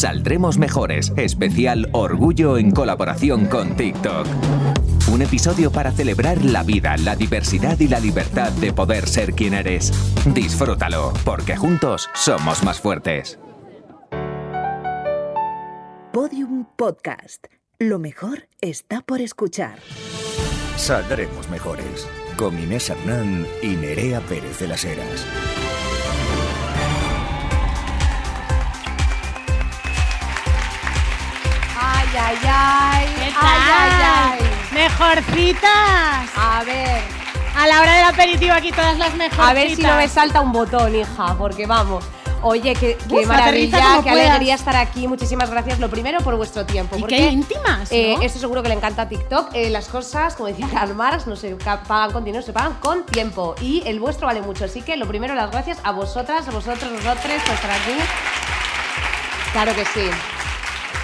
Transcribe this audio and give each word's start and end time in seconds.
Saldremos 0.00 0.56
mejores, 0.56 1.12
especial 1.18 1.90
Orgullo 1.92 2.56
en 2.56 2.70
colaboración 2.70 3.44
con 3.44 3.76
TikTok. 3.76 4.26
Un 5.12 5.20
episodio 5.20 5.70
para 5.70 5.92
celebrar 5.92 6.42
la 6.42 6.62
vida, 6.62 6.96
la 6.96 7.16
diversidad 7.16 7.78
y 7.80 7.86
la 7.86 8.00
libertad 8.00 8.50
de 8.50 8.72
poder 8.72 9.06
ser 9.06 9.34
quien 9.34 9.52
eres. 9.52 9.92
Disfrútalo, 10.24 11.12
porque 11.26 11.54
juntos 11.54 12.08
somos 12.14 12.64
más 12.64 12.80
fuertes. 12.80 13.38
Podium 16.14 16.64
Podcast. 16.76 17.48
Lo 17.78 17.98
mejor 17.98 18.48
está 18.62 19.02
por 19.02 19.20
escuchar. 19.20 19.80
Saldremos 20.78 21.50
mejores. 21.50 22.08
Con 22.38 22.58
Inés 22.58 22.88
Hernán 22.88 23.46
y 23.62 23.76
Nerea 23.76 24.20
Pérez 24.20 24.60
de 24.60 24.68
las 24.68 24.82
Heras. 24.82 25.26
Ay, 32.30 32.38
ay. 32.48 33.06
¿Qué 33.16 33.32
tal? 33.32 33.42
ay, 33.44 34.38
ay. 34.40 34.50
Mejorcitas. 34.72 36.30
A 36.36 36.62
ver, 36.64 37.02
A 37.56 37.66
la 37.66 37.80
hora 37.80 37.92
del 37.94 38.04
aperitivo 38.06 38.54
aquí 38.54 38.70
todas 38.70 38.96
las 38.98 39.14
mejorcitas. 39.14 39.48
a 39.48 39.52
ver 39.52 39.74
si 39.74 39.82
no 39.82 39.96
me 39.96 40.08
salta 40.08 40.40
un 40.40 40.52
botón, 40.52 40.94
hija, 40.94 41.34
porque 41.36 41.66
vamos. 41.66 42.04
Oye, 42.42 42.72
qué, 42.74 42.96
qué 42.96 43.14
Uf, 43.16 43.26
maravilla, 43.26 43.96
qué 44.02 44.10
puedas. 44.12 44.30
alegría 44.30 44.54
estar 44.54 44.74
aquí. 44.76 45.06
Muchísimas 45.06 45.50
gracias. 45.50 45.78
Lo 45.78 45.90
primero 45.90 46.20
por 46.20 46.36
vuestro 46.36 46.64
tiempo. 46.64 46.96
Y 46.96 47.00
porque, 47.00 47.16
qué 47.16 47.26
íntimas, 47.26 47.90
¿no? 47.90 47.96
eh, 47.96 48.16
esto 48.22 48.38
seguro 48.38 48.62
que 48.62 48.68
le 48.70 48.76
encanta 48.76 49.02
a 49.02 49.08
TikTok. 49.10 49.50
Eh, 49.52 49.68
las 49.68 49.88
cosas, 49.88 50.36
como 50.36 50.46
decía 50.48 50.66
Karl 50.72 50.94
Marx, 50.94 51.26
no 51.26 51.36
se 51.36 51.54
pagan 51.56 52.12
con 52.12 52.24
dinero, 52.24 52.42
se 52.42 52.54
pagan 52.54 52.74
con 52.74 53.04
tiempo. 53.04 53.56
Y 53.60 53.82
el 53.86 54.00
vuestro 54.00 54.26
vale 54.26 54.40
mucho. 54.40 54.64
Así 54.64 54.80
que 54.80 54.96
lo 54.96 55.06
primero, 55.06 55.34
las 55.34 55.50
gracias 55.50 55.78
a 55.84 55.90
vosotras, 55.90 56.48
a 56.48 56.50
vosotros, 56.50 56.90
vosotros 56.92 57.42
por 57.44 57.54
estar 57.56 57.70
aquí. 57.72 57.96
Claro 59.52 59.74
que 59.74 59.84
sí. 59.84 60.08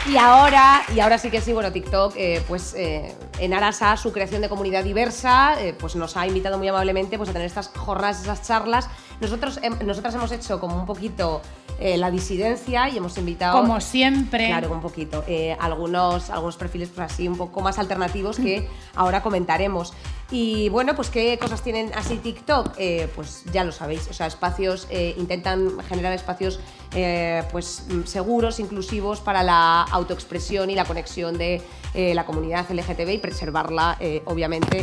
Y 0.09 0.17
ahora, 0.19 0.83
y 0.95 1.01
ahora 1.01 1.19
sí 1.19 1.31
que 1.31 1.41
sí, 1.41 1.53
bueno, 1.53 1.73
TikTok, 1.73 2.15
eh, 2.17 2.41
pues 2.47 2.75
eh, 2.75 3.13
en 3.41 3.53
aras 3.53 3.83
a 3.83 3.97
su 3.97 4.13
creación 4.13 4.41
de 4.41 4.49
comunidad 4.49 4.85
diversa, 4.85 5.61
eh, 5.61 5.75
pues 5.77 5.97
nos 5.97 6.17
ha 6.17 6.25
invitado 6.29 6.59
muy 6.59 6.69
amablemente 6.69 7.19
pues, 7.19 7.29
a 7.31 7.33
tener 7.33 7.47
estas 7.47 7.69
jornadas, 7.69 8.23
esas 8.23 8.47
charlas. 8.47 8.89
Nosotros, 9.21 9.61
nosotras 9.85 10.15
hemos 10.15 10.33
hecho 10.33 10.61
como 10.61 10.79
un 10.79 10.87
poquito 10.87 11.43
eh, 11.79 11.97
la 11.97 12.11
disidencia 12.11 12.89
y 12.89 12.99
hemos 12.99 13.17
invitado... 13.19 13.61
Como 13.61 13.81
siempre. 13.81 14.47
Claro, 14.47 14.73
un 14.73 14.81
poquito. 14.81 15.25
Eh, 15.27 15.57
algunos, 15.61 16.31
algunos 16.31 16.57
perfiles 16.57 16.91
pues, 16.95 17.13
así 17.13 17.29
un 17.29 17.37
poco 17.37 17.61
más 17.61 17.79
alternativos 17.79 18.37
que 18.37 18.69
ahora 18.95 19.23
comentaremos. 19.23 19.93
Y 20.31 20.69
bueno, 20.71 20.97
pues 20.97 21.09
qué 21.09 21.39
cosas 21.39 21.63
tienen 21.63 21.93
así 21.95 22.17
TikTok, 22.17 22.75
Eh, 22.79 23.09
pues 23.15 23.45
ya 23.53 23.63
lo 23.63 23.73
sabéis. 23.73 24.09
O 24.11 24.13
sea, 24.13 24.27
espacios, 24.27 24.89
eh, 24.91 25.15
intentan 25.19 25.79
generar 25.89 26.13
espacios 26.13 26.59
eh, 26.95 27.45
pues 27.53 27.85
mm, 27.89 28.05
seguros, 28.05 28.59
inclusivos 28.59 29.21
para 29.21 29.43
la 29.43 29.83
autoexpresión 29.83 30.71
y 30.71 30.75
la 30.75 30.85
conexión 30.85 31.39
de 31.39 31.63
la 31.95 32.27
comunidad 32.27 32.71
LGTB 32.71 33.09
y 33.09 33.19
preservarla, 33.19 33.97
obviamente, 34.27 34.83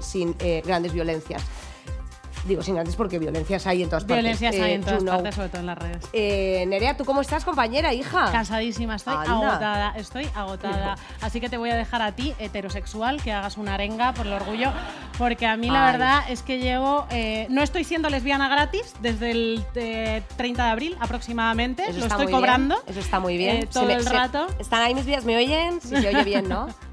sin 0.00 0.36
grandes 0.62 0.92
violencias. 0.92 1.42
Digo 2.46 2.62
sin 2.62 2.74
grandes 2.74 2.96
porque 2.96 3.18
violencias 3.18 3.66
hay 3.66 3.82
en 3.82 3.88
todas 3.90 4.04
partes. 4.04 4.16
Violencias 4.22 4.54
hay 4.54 4.70
Eh, 4.72 4.74
en 4.74 4.80
todas 4.82 5.02
know. 5.02 5.14
partes, 5.16 5.34
sobre 5.34 5.48
todo 5.50 5.60
en 5.60 5.66
las 5.66 5.78
redes. 5.78 6.04
Eh, 6.12 6.64
Nerea, 6.68 6.96
¿tú 6.96 7.04
cómo 7.04 7.20
estás, 7.20 7.44
compañera, 7.44 7.92
hija? 7.92 8.30
Cansadísima, 8.32 8.96
estoy 8.96 9.14
Anda. 9.14 9.32
agotada, 9.50 9.92
estoy 9.96 10.28
agotada. 10.34 10.96
Así 11.20 11.40
que 11.40 11.48
te 11.48 11.56
voy 11.58 11.70
a 11.70 11.76
dejar 11.76 12.00
a 12.02 12.12
ti, 12.12 12.32
heterosexual, 12.38 13.22
que 13.22 13.32
hagas 13.32 13.58
una 13.58 13.74
arenga 13.74 14.14
por 14.14 14.26
el 14.26 14.32
orgullo, 14.32 14.72
porque 15.18 15.46
a 15.46 15.56
mí 15.56 15.68
la 15.70 15.86
verdad 15.92 16.22
es 16.28 16.42
que 16.42 16.58
llevo, 16.58 17.06
eh, 17.10 17.46
no 17.50 17.62
estoy 17.62 17.84
siendo 17.84 18.08
lesbiana 18.08 18.48
gratis 18.48 18.94
desde 19.00 19.30
el 19.32 19.64
eh, 19.74 20.22
30 20.36 20.64
de 20.64 20.70
abril 20.70 20.96
aproximadamente, 21.00 21.84
Eso 21.88 22.00
lo 22.00 22.06
estoy 22.06 22.26
bien, 22.26 22.36
cobrando. 22.38 22.76
Eso 22.86 23.00
está 23.00 23.20
muy 23.20 23.36
bien. 23.36 23.66
todo 23.68 23.84
me- 23.84 23.94
el 23.94 24.06
rato. 24.06 24.46
¿Están 24.58 24.82
ahí 24.82 24.94
mis 24.94 25.04
vías? 25.06 25.24
¿Me 25.24 25.36
oyen? 25.36 25.80
Sí, 25.80 25.88
se 25.88 26.08
oye 26.08 26.24
bien, 26.24 26.48
¿no? 26.48 26.68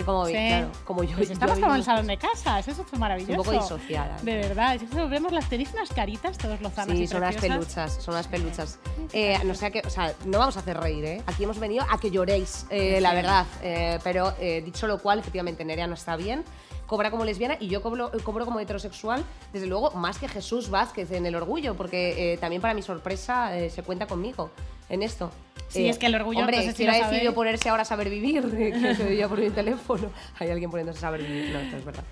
Sí, 0.00 0.04
como, 0.04 0.26
Sí. 0.26 0.32
claro, 0.32 0.70
como 0.84 1.02
yo. 1.04 1.16
Pues 1.16 1.28
yo 1.28 1.32
estamos 1.34 1.58
como 1.58 1.74
en 1.74 1.82
salón 1.84 2.06
de 2.06 2.16
casa, 2.16 2.58
eso 2.58 2.70
es 2.70 2.98
maravilloso. 2.98 3.32
Un 3.40 3.44
poco 3.46 3.52
disociada. 3.52 4.16
De 4.22 4.36
verdad, 4.36 4.74
es 4.76 4.82
que 4.88 4.94
nos 4.96 5.10
vemos 5.10 5.32
las 5.32 5.48
tenéis 5.48 5.70
unas 5.72 5.88
caritas 5.90 6.38
todos 6.38 6.60
los 6.60 6.72
zanas 6.72 6.96
Sí, 6.96 7.04
y 7.04 7.06
son 7.06 7.18
unas 7.18 7.34
preciosas. 7.36 7.58
peluchas, 7.58 8.02
son 8.02 8.14
unas 8.14 8.28
peluchas. 8.28 8.78
Eh, 9.12 9.38
no 9.44 9.54
sé 9.54 9.70
que, 9.70 9.82
o 9.86 9.90
sea, 9.90 10.14
no 10.24 10.38
vamos 10.38 10.56
a 10.56 10.60
hacer 10.60 10.78
reír, 10.78 11.04
¿eh? 11.04 11.22
Aquí 11.26 11.44
hemos 11.44 11.58
venido 11.58 11.84
a 11.90 11.98
que 11.98 12.10
lloréis, 12.10 12.66
eh, 12.70 13.00
la 13.00 13.14
verdad. 13.14 13.46
Eh, 13.62 13.98
pero 14.04 14.34
eh, 14.40 14.62
dicho 14.64 14.86
lo 14.86 14.98
cual, 14.98 15.18
efectivamente, 15.18 15.64
Nerea 15.64 15.86
no 15.86 15.94
está 15.94 16.16
bien. 16.16 16.44
Cobra 16.86 17.10
como 17.10 17.24
lesbiana 17.26 17.56
y 17.60 17.68
yo 17.68 17.82
cobro, 17.82 18.10
cobro 18.24 18.46
como 18.46 18.60
heterosexual, 18.60 19.22
desde 19.52 19.66
luego, 19.66 19.90
más 19.90 20.18
que 20.18 20.26
Jesús 20.26 20.70
Vázquez 20.70 21.10
en 21.12 21.26
el 21.26 21.34
orgullo, 21.36 21.74
porque 21.76 22.32
eh, 22.32 22.38
también 22.38 22.62
para 22.62 22.72
mi 22.72 22.80
sorpresa 22.80 23.54
eh, 23.58 23.68
se 23.68 23.82
cuenta 23.82 24.06
conmigo 24.06 24.50
en 24.88 25.02
esto. 25.02 25.30
Sí, 25.68 25.88
es 25.88 25.98
que 25.98 26.06
el 26.06 26.14
orgullo, 26.14 26.40
Hombre, 26.40 26.56
no 26.56 26.62
sé 26.62 26.70
si 26.70 26.76
¿quién 26.76 26.88
lo 26.88 26.94
ha 26.94 27.08
decidido 27.08 27.34
ponerse 27.34 27.68
ahora 27.68 27.82
a 27.82 27.84
saber 27.84 28.08
vivir? 28.08 28.42
que 28.50 28.94
se 28.94 29.04
veía 29.04 29.28
por 29.28 29.38
mi 29.38 29.50
teléfono. 29.50 30.10
Hay 30.38 30.50
alguien 30.50 30.70
poniéndose 30.70 30.98
a 30.98 31.00
saber 31.02 31.22
vivir. 31.22 31.52
No, 31.52 31.60
esto 31.60 31.76
es 31.76 31.84
verdad. 31.84 32.04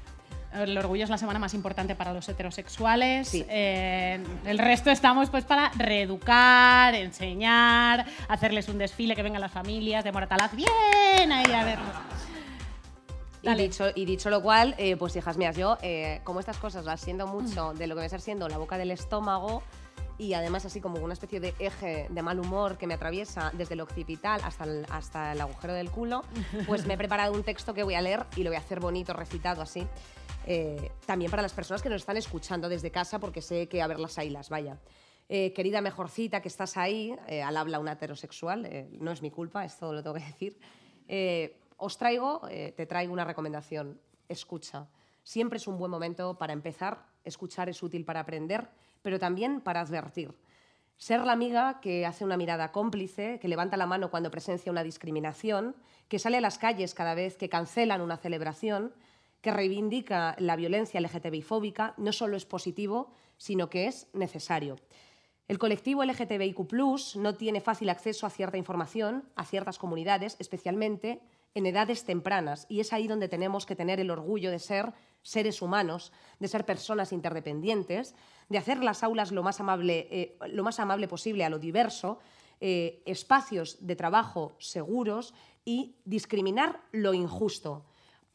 El 0.55 0.77
orgullo 0.79 1.05
es 1.05 1.11
la 1.11 1.19
semana 1.19 1.39
más 1.39 1.53
importante 1.55 1.95
para 1.95 2.15
los 2.15 2.29
heterosexuales. 2.29 3.29
Sí. 3.29 3.45
Eh, 3.49 4.19
el 4.47 4.59
resto 4.59 4.91
estamos 4.91 5.29
pues 5.29 5.45
para 5.45 5.71
reeducar, 5.77 6.95
enseñar, 6.95 8.07
hacerles 8.29 8.69
un 8.69 8.79
desfile, 8.79 9.15
que 9.15 9.23
vengan 9.23 9.41
las 9.41 9.53
familias 9.53 10.03
de 10.05 10.13
Moratalaz. 10.13 10.55
Bien, 10.55 11.31
ahí 11.31 11.53
a 11.53 11.65
verlos. 11.65 11.95
Y 13.43 13.55
dicho, 13.55 13.85
y 13.95 14.05
dicho 14.07 14.31
lo 14.31 14.43
cual, 14.43 14.75
eh, 14.79 14.97
pues 14.97 15.15
hijas 15.15 15.37
mías, 15.37 15.57
yo, 15.57 15.79
eh, 15.83 16.21
como 16.25 16.41
estas 16.41 16.57
cosas 16.57 16.85
las 16.85 17.01
siento 17.01 17.27
mucho 17.27 17.75
de 17.75 17.87
lo 17.87 17.95
que 17.95 18.01
va 18.01 18.07
a 18.07 18.19
siendo 18.19 18.49
la 18.49 18.59
boca 18.59 18.77
del 18.77 18.91
estómago 18.91 19.63
y 20.19 20.35
además 20.35 20.65
así 20.65 20.81
como 20.81 20.99
una 21.01 21.13
especie 21.13 21.41
de 21.41 21.55
eje 21.59 22.07
de 22.09 22.23
mal 22.23 22.41
humor 22.41 22.79
que 22.79 22.87
me 22.87 22.95
atraviesa 22.95 23.53
desde 23.55 23.75
el 23.75 23.81
occipital 23.81 24.41
hasta 24.45 24.65
el, 24.65 24.87
hasta 24.91 25.33
el 25.33 25.41
agujero 25.41 25.75
del 25.75 25.91
culo, 25.91 26.23
pues 26.67 26.87
me 26.87 26.95
he 26.95 26.99
preparado 26.99 27.33
un 27.33 27.43
texto 27.43 27.75
que 27.75 27.83
voy 27.83 27.95
a 27.95 28.01
leer 28.01 28.27
y 28.37 28.43
lo 28.43 28.51
voy 28.51 28.57
a 28.57 28.61
hacer 28.61 28.81
bonito, 28.81 29.13
recitado 29.13 29.63
así. 29.63 29.87
Eh, 30.47 30.93
también 31.05 31.31
para 31.31 31.43
las 31.43 31.53
personas 31.53 31.83
que 31.83 31.89
nos 31.89 32.03
están 32.03 32.17
escuchando 32.17 32.69
desde 32.69 32.91
casa, 32.91 33.19
porque 33.19 33.43
sé 33.43 33.69
que 33.69 33.83
a 33.83 33.87
ver 33.87 33.99
las 33.99 34.17
ailas, 34.19 34.49
vaya. 34.49 34.79
Eh, 35.29 35.53
querida 35.53 35.81
mejorcita 35.81 36.41
que 36.41 36.49
estás 36.49 36.77
ahí, 36.77 37.17
eh, 37.27 37.43
al 37.43 37.57
habla 37.57 37.81
una 37.81 37.93
heterosexual, 37.93 38.65
eh, 38.65 38.89
no 39.01 39.11
es 39.11 39.23
mi 39.23 39.31
culpa, 39.31 39.65
esto 39.65 39.93
lo 39.93 40.03
tengo 40.03 40.15
que 40.15 40.25
decir. 40.25 40.59
Os 41.79 41.99
traigo, 41.99 42.41
te 42.49 42.87
traigo 42.87 43.13
una 43.13 43.25
recomendación. 43.25 44.01
Escucha. 44.29 44.89
Siempre 45.23 45.59
es 45.59 45.67
un 45.67 45.77
buen 45.77 45.91
momento 45.91 46.39
para 46.39 46.55
empezar. 46.55 47.07
Escuchar 47.23 47.69
es 47.69 47.83
útil 47.83 48.05
para 48.05 48.21
aprender, 48.21 48.71
pero 49.03 49.19
también 49.19 49.61
para 49.61 49.81
advertir. 49.81 50.35
Ser 50.97 51.21
la 51.21 51.33
amiga 51.33 51.81
que 51.81 52.07
hace 52.07 52.25
una 52.25 52.37
mirada 52.37 52.73
cómplice, 52.73 53.39
que 53.39 53.49
levanta 53.49 53.77
la 53.77 53.87
mano 53.87 54.11
cuando 54.11 54.31
presencia 54.31 54.73
una 54.73 54.83
discriminación, 54.83 55.77
que 56.09 56.19
sale 56.19 56.39
a 56.39 56.41
las 56.41 56.59
calles 56.59 56.95
cada 56.95 57.15
vez 57.15 57.37
que 57.37 57.49
cancelan 57.49 58.01
una 58.01 58.17
celebración, 58.17 58.95
que 59.43 59.53
reivindica 59.53 60.35
la 60.39 60.57
violencia 60.57 61.01
LGTBI-fóbica, 61.01 61.95
no 61.99 62.13
solo 62.13 62.37
es 62.37 62.47
positivo, 62.47 63.13
sino 63.37 63.69
que 63.69 63.87
es 63.87 64.09
necesario. 64.13 64.77
El 65.49 65.59
colectivo 65.59 66.03
LGTBIQ 66.03 67.17
no 67.17 67.35
tiene 67.35 67.61
fácil 67.61 67.91
acceso 67.91 68.27
a 68.27 68.31
cierta 68.31 68.57
información, 68.57 69.29
a 69.37 69.45
ciertas 69.45 69.79
comunidades, 69.79 70.37
especialmente 70.41 71.21
en 71.55 71.67
edades 71.67 72.05
tempranas, 72.05 72.67
y 72.69 72.81
es 72.81 72.93
ahí 72.93 73.07
donde 73.07 73.29
tenemos 73.29 73.65
que 73.65 73.77
tener 73.77 74.01
el 74.01 74.11
orgullo 74.11 74.51
de 74.51 74.59
ser 74.59 74.93
seres 75.27 75.61
humanos, 75.61 76.13
de 76.39 76.49
ser 76.49 76.65
personas 76.65 77.13
interdependientes, 77.13 78.15
de 78.49 78.59
hacer 78.59 78.83
las 78.83 79.03
aulas 79.03 79.33
lo 79.33 79.43
más 79.43 79.59
amable, 79.59 80.07
eh, 80.11 80.39
lo 80.49 80.63
más 80.63 80.79
amable 80.79 81.09
posible 81.09 81.45
a 81.45 81.51
lo 81.51 81.59
diverso, 81.59 82.21
eh, 82.61 83.03
espacios 83.07 83.79
de 83.81 83.97
trabajo 83.97 84.55
seguros 84.59 85.35
y 85.65 85.97
discriminar 86.05 86.81
lo 86.93 87.13
injusto 87.13 87.85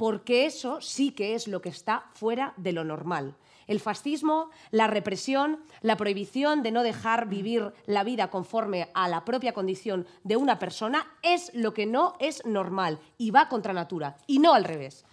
porque 0.01 0.47
eso 0.47 0.81
sí 0.81 1.11
que 1.11 1.35
es 1.35 1.47
lo 1.47 1.61
que 1.61 1.69
está 1.69 2.09
fuera 2.15 2.55
de 2.57 2.71
lo 2.71 2.83
normal. 2.83 3.35
El 3.67 3.79
fascismo, 3.79 4.49
la 4.71 4.87
represión, 4.87 5.59
la 5.81 5.95
prohibición 5.95 6.63
de 6.63 6.71
no 6.71 6.81
dejar 6.81 7.29
vivir 7.29 7.71
la 7.85 8.03
vida 8.03 8.31
conforme 8.31 8.89
a 8.95 9.07
la 9.07 9.23
propia 9.25 9.53
condición 9.53 10.07
de 10.23 10.37
una 10.37 10.57
persona 10.57 11.05
es 11.21 11.53
lo 11.53 11.75
que 11.75 11.85
no 11.85 12.15
es 12.19 12.43
normal 12.47 12.97
y 13.19 13.29
va 13.29 13.47
contra 13.47 13.73
natura, 13.73 14.17
y 14.25 14.39
no 14.39 14.55
al 14.55 14.63
revés. 14.63 15.05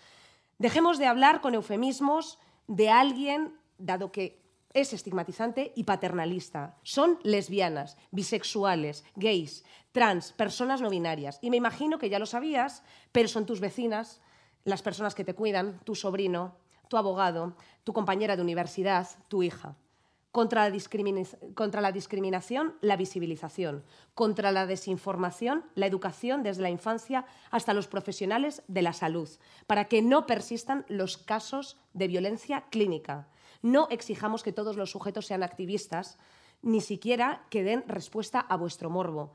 Dejemos 0.59 0.99
de 0.99 1.07
hablar 1.07 1.41
con 1.41 1.55
eufemismos 1.55 2.41
de 2.67 2.91
alguien, 2.91 3.57
dado 3.79 4.11
que 4.11 4.43
es 4.75 4.93
estigmatizante 4.93 5.73
y 5.77 5.85
paternalista. 5.85 6.77
Son 6.83 7.19
lesbianas, 7.23 7.97
bisexuales, 8.11 9.05
gays, 9.15 9.65
trans, 9.93 10.33
personas 10.33 10.81
no 10.81 10.91
binarias. 10.91 11.39
Y 11.43 11.51
me 11.51 11.57
imagino 11.57 11.99
que 11.99 12.11
ya 12.11 12.19
lo 12.19 12.27
sabías, 12.27 12.83
pero 13.13 13.29
son 13.29 13.47
tus 13.47 13.61
vecinas, 13.61 14.21
las 14.65 14.83
personas 14.83 15.15
que 15.15 15.25
te 15.25 15.35
cuidan, 15.35 15.79
tu 15.85 15.95
sobrino, 15.95 16.57
tu 16.89 16.97
abogado, 16.97 17.57
tu 17.85 17.93
compañera 17.93 18.35
de 18.35 18.43
universidad, 18.43 19.09
tu 19.29 19.45
hija. 19.45 19.77
Contra 20.31 20.69
la, 20.69 20.77
contra 21.55 21.81
la 21.81 21.91
discriminación, 21.91 22.75
la 22.81 22.97
visibilización. 22.97 23.83
Contra 24.15 24.53
la 24.53 24.67
desinformación, 24.67 25.65
la 25.75 25.87
educación 25.87 26.43
desde 26.43 26.63
la 26.63 26.71
infancia 26.71 27.25
hasta 27.51 27.75
los 27.75 27.89
profesionales 27.89 28.63
de 28.69 28.83
la 28.83 28.93
salud, 28.93 29.29
para 29.67 29.87
que 29.87 30.03
no 30.03 30.27
persistan 30.27 30.85
los 30.89 31.17
casos 31.17 31.79
de 31.95 32.09
violencia 32.09 32.67
clínica. 32.71 33.29
No 33.63 33.89
exijamos 33.91 34.43
que 34.43 34.53
todos 34.53 34.77
los 34.77 34.91
sujetos 34.91 35.27
sean 35.27 35.43
activistas, 35.43 36.19
ni 36.63 36.81
siquiera 36.81 37.47
que 37.51 37.63
den 37.63 37.85
respuesta 37.87 38.41
a 38.41 38.57
vuestro 38.57 38.91
morbo. 38.91 39.33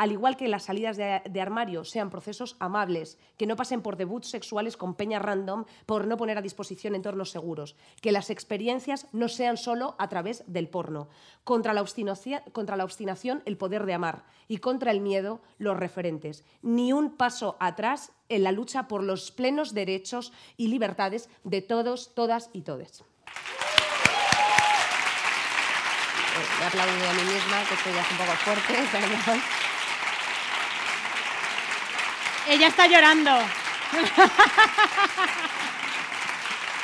Al 0.00 0.12
igual 0.12 0.38
que 0.38 0.48
las 0.48 0.62
salidas 0.62 0.96
de, 0.96 1.40
armario 1.42 1.84
sean 1.84 2.08
procesos 2.08 2.56
amables, 2.58 3.18
que 3.36 3.44
no 3.44 3.54
pasen 3.54 3.82
por 3.82 3.98
debuts 3.98 4.30
sexuales 4.30 4.78
con 4.78 4.94
peña 4.94 5.18
random 5.18 5.66
por 5.84 6.06
no 6.06 6.16
poner 6.16 6.38
a 6.38 6.40
disposición 6.40 6.94
entornos 6.94 7.30
seguros, 7.30 7.76
que 8.00 8.10
las 8.10 8.30
experiencias 8.30 9.08
no 9.12 9.28
sean 9.28 9.58
solo 9.58 9.96
a 9.98 10.08
través 10.08 10.42
del 10.46 10.70
porno, 10.70 11.10
contra 11.44 11.74
la, 11.74 11.84
contra 12.52 12.76
la 12.78 12.84
obstinación 12.84 13.42
el 13.44 13.58
poder 13.58 13.84
de 13.84 13.92
amar 13.92 14.24
y 14.48 14.56
contra 14.56 14.90
el 14.90 15.02
miedo 15.02 15.42
los 15.58 15.76
referentes. 15.76 16.46
Ni 16.62 16.94
un 16.94 17.18
paso 17.18 17.58
atrás 17.60 18.12
en 18.30 18.42
la 18.42 18.52
lucha 18.52 18.88
por 18.88 19.02
los 19.02 19.30
plenos 19.30 19.74
derechos 19.74 20.32
y 20.56 20.68
libertades 20.68 21.28
de 21.44 21.60
todos, 21.60 22.14
todas 22.14 22.48
y 22.54 22.62
todes. 22.62 23.00
Eh, 26.30 26.46
Me 26.58 26.64
he 26.64 26.68
aplaudido 26.68 27.10
a 27.10 27.12
mí 27.12 27.22
misma, 27.34 27.64
que 27.68 27.74
esto 27.74 27.90
ya 27.90 28.06
un 28.10 28.16
poco 28.16 28.32
fuerte, 28.38 28.72
perdón. 28.92 29.59
Ella 32.50 32.66
está 32.66 32.88
llorando. 32.88 33.30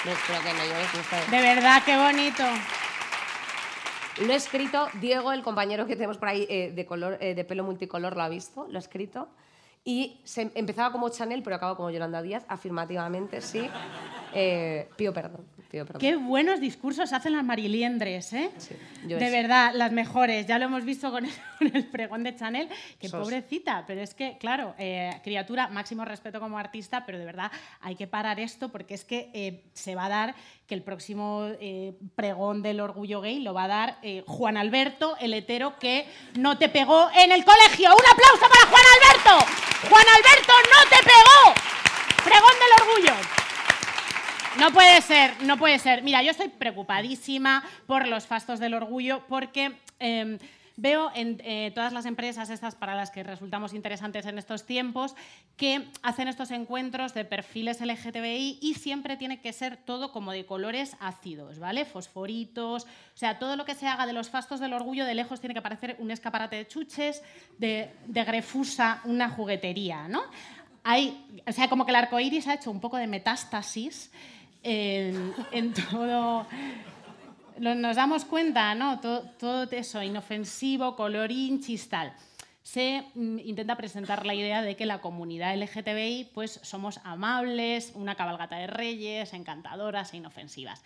No, 0.05 0.13
espero 0.13 0.41
que 0.41 0.53
no 0.53 0.65
llores, 0.65 0.95
no 0.95 1.01
está 1.01 1.19
bien. 1.19 1.31
De 1.33 1.41
verdad, 1.43 1.83
qué 1.85 1.97
bonito. 1.97 2.45
Lo 4.25 4.33
he 4.33 4.37
escrito, 4.37 4.89
Diego, 4.95 5.33
el 5.33 5.43
compañero 5.43 5.85
que 5.87 5.97
tenemos 5.97 6.19
por 6.19 6.29
ahí 6.29 6.47
eh, 6.49 6.71
de, 6.73 6.87
color, 6.87 7.19
eh, 7.21 7.35
de 7.35 7.45
pelo 7.45 7.65
multicolor, 7.65 8.17
lo 8.17 8.23
ha 8.23 8.29
visto, 8.29 8.69
lo 8.71 8.79
ha 8.79 8.79
escrito. 8.79 9.29
Y 9.89 10.19
se, 10.25 10.51
empezaba 10.57 10.91
como 10.91 11.09
Chanel, 11.11 11.45
pero 11.45 11.55
acaba 11.55 11.77
como 11.77 11.91
Yolanda 11.93 12.21
Díaz, 12.21 12.45
afirmativamente, 12.49 13.41
sí. 13.41 13.69
Eh, 14.35 14.89
pido 14.97 15.13
perdón, 15.15 15.47
pido 15.71 15.87
perdón. 15.87 16.01
Qué 16.01 16.17
buenos 16.17 16.59
discursos 16.59 17.13
hacen 17.13 17.35
las 17.35 17.45
mariliendres, 17.45 18.33
¿eh? 18.33 18.51
Sí, 18.59 18.75
yo 19.07 19.17
de 19.17 19.27
es- 19.27 19.31
verdad, 19.33 19.71
las 19.75 19.93
mejores. 19.93 20.45
Ya 20.49 20.59
lo 20.59 20.65
hemos 20.65 20.85
visto 20.85 21.13
con 21.13 21.25
el, 21.25 21.31
con 21.59 21.71
el 21.75 21.87
pregón 21.87 22.25
de 22.25 22.35
Chanel. 22.35 22.69
Que 22.99 23.09
Sos. 23.09 23.23
pobrecita, 23.23 23.85
pero 23.87 24.01
es 24.03 24.13
que, 24.15 24.37
claro, 24.39 24.75
eh, 24.77 25.21
criatura, 25.23 25.69
máximo 25.69 26.05
respeto 26.05 26.41
como 26.41 26.59
artista, 26.59 27.07
pero 27.07 27.19
de 27.21 27.25
verdad 27.25 27.53
hay 27.81 27.95
que 27.95 28.09
parar 28.09 28.41
esto 28.41 28.71
porque 28.71 28.95
es 28.95 29.05
que 29.05 29.31
eh, 29.35 29.63
se 29.73 29.95
va 29.95 30.07
a 30.07 30.09
dar 30.09 30.35
que 30.67 30.75
el 30.75 30.83
próximo 30.83 31.47
eh, 31.61 31.95
pregón 32.17 32.61
del 32.61 32.81
orgullo 32.81 33.21
gay 33.21 33.39
lo 33.39 33.55
va 33.55 33.65
a 33.65 33.69
dar 33.69 33.99
Juan 34.27 34.57
Alberto, 34.57 35.17
el 35.21 35.33
hetero 35.33 35.79
que 35.79 36.09
no 36.37 36.59
te 36.59 36.69
pegó 36.69 37.09
en 37.17 37.31
el 37.31 37.45
colegio. 37.45 37.89
¡Un 37.91 38.05
aplauso 38.13 38.41
para 38.53 38.69
Juan 38.69 38.85
Alberto! 38.97 39.76
¡Juan 39.89 40.05
Alberto 40.17 40.53
no 40.73 40.91
te 40.91 41.03
pegó! 41.05 41.55
¡Pregón 42.25 42.53
del 42.61 42.89
orgullo! 42.89 43.15
No 44.59 44.73
puede 44.73 45.03
ser, 45.03 45.43
no 45.43 45.59
puede 45.59 45.79
ser. 45.79 46.03
Mira, 46.03 46.23
yo 46.23 46.31
estoy 46.31 46.49
preocupadísima 46.49 47.63
por 47.87 48.09
los 48.09 48.27
fastos 48.27 48.59
del 48.59 48.75
orgullo 48.75 49.23
porque 49.29 49.77
eh, 50.01 50.39
veo 50.77 51.11
en 51.15 51.41
eh, 51.45 51.73
todas 51.75 51.93
las 51.93 52.07
empresas 52.07 52.51
estas 52.51 52.75
para 52.75 52.95
las 52.95 53.11
que 53.11 53.23
resultamos 53.23 53.73
interesantes 53.73 54.27
en 54.27 54.39
estos 54.39 54.65
tiempos 54.65 55.15
que 55.57 55.89
hacen 56.03 56.29
estos 56.29 56.51
encuentros 56.51 57.15
de 57.15 57.25
perfiles 57.25 57.81
LGTBI 57.81 58.59
y 58.61 58.75
siempre 58.75 59.17
tiene 59.17 59.41
que 59.41 59.53
ser 59.53 59.77
todo 59.77 60.13
como 60.13 60.33
de 60.33 60.47
colores 60.47 60.97
ácidos, 61.01 61.59
¿vale? 61.59 61.85
Fosforitos, 61.85 62.85
o 62.85 63.17
sea, 63.19 63.39
todo 63.39 63.57
lo 63.57 63.65
que 63.65 63.75
se 63.75 63.87
haga 63.87 64.07
de 64.07 64.13
los 64.13 64.31
fastos 64.31 64.61
del 64.61 64.73
orgullo 64.73 65.05
de 65.05 65.15
lejos 65.15 65.41
tiene 65.41 65.55
que 65.55 65.63
parecer 65.63 65.97
un 65.99 66.11
escaparate 66.11 66.57
de 66.57 66.69
chuches, 66.69 67.23
de, 67.59 67.95
de 68.07 68.25
Grefusa 68.25 69.01
una 69.05 69.31
juguetería, 69.31 70.09
¿no? 70.09 70.23
O 71.47 71.53
sea, 71.53 71.69
como 71.69 71.85
que 71.85 71.91
el 71.91 71.97
arco 71.97 72.21
iris 72.21 72.47
ha 72.47 72.55
hecho 72.55 72.71
un 72.71 72.81
poco 72.81 72.97
de 72.97 73.09
metástasis 73.09 74.13
en, 74.63 75.35
en 75.51 75.73
todo. 75.73 76.47
Nos 77.59 77.97
damos 77.97 78.25
cuenta, 78.25 78.75
¿no? 78.75 79.01
Todo, 79.01 79.23
todo 79.39 79.71
eso, 79.71 80.03
inofensivo, 80.03 80.95
colorín, 80.95 81.63
chistal. 81.63 82.13
Se 82.63 83.05
mm, 83.15 83.39
intenta 83.39 83.77
presentar 83.77 84.27
la 84.27 84.35
idea 84.35 84.61
de 84.61 84.77
que 84.77 84.87
la 84.87 85.01
comunidad 85.01 85.57
LGTBI 85.57 86.31
pues, 86.35 86.61
somos 86.63 87.01
amables, 87.05 87.93
una 87.95 88.15
cabalgata 88.15 88.57
de 88.57 88.67
reyes, 88.67 89.33
encantadoras 89.33 90.13
e 90.13 90.17
inofensivas. 90.17 90.83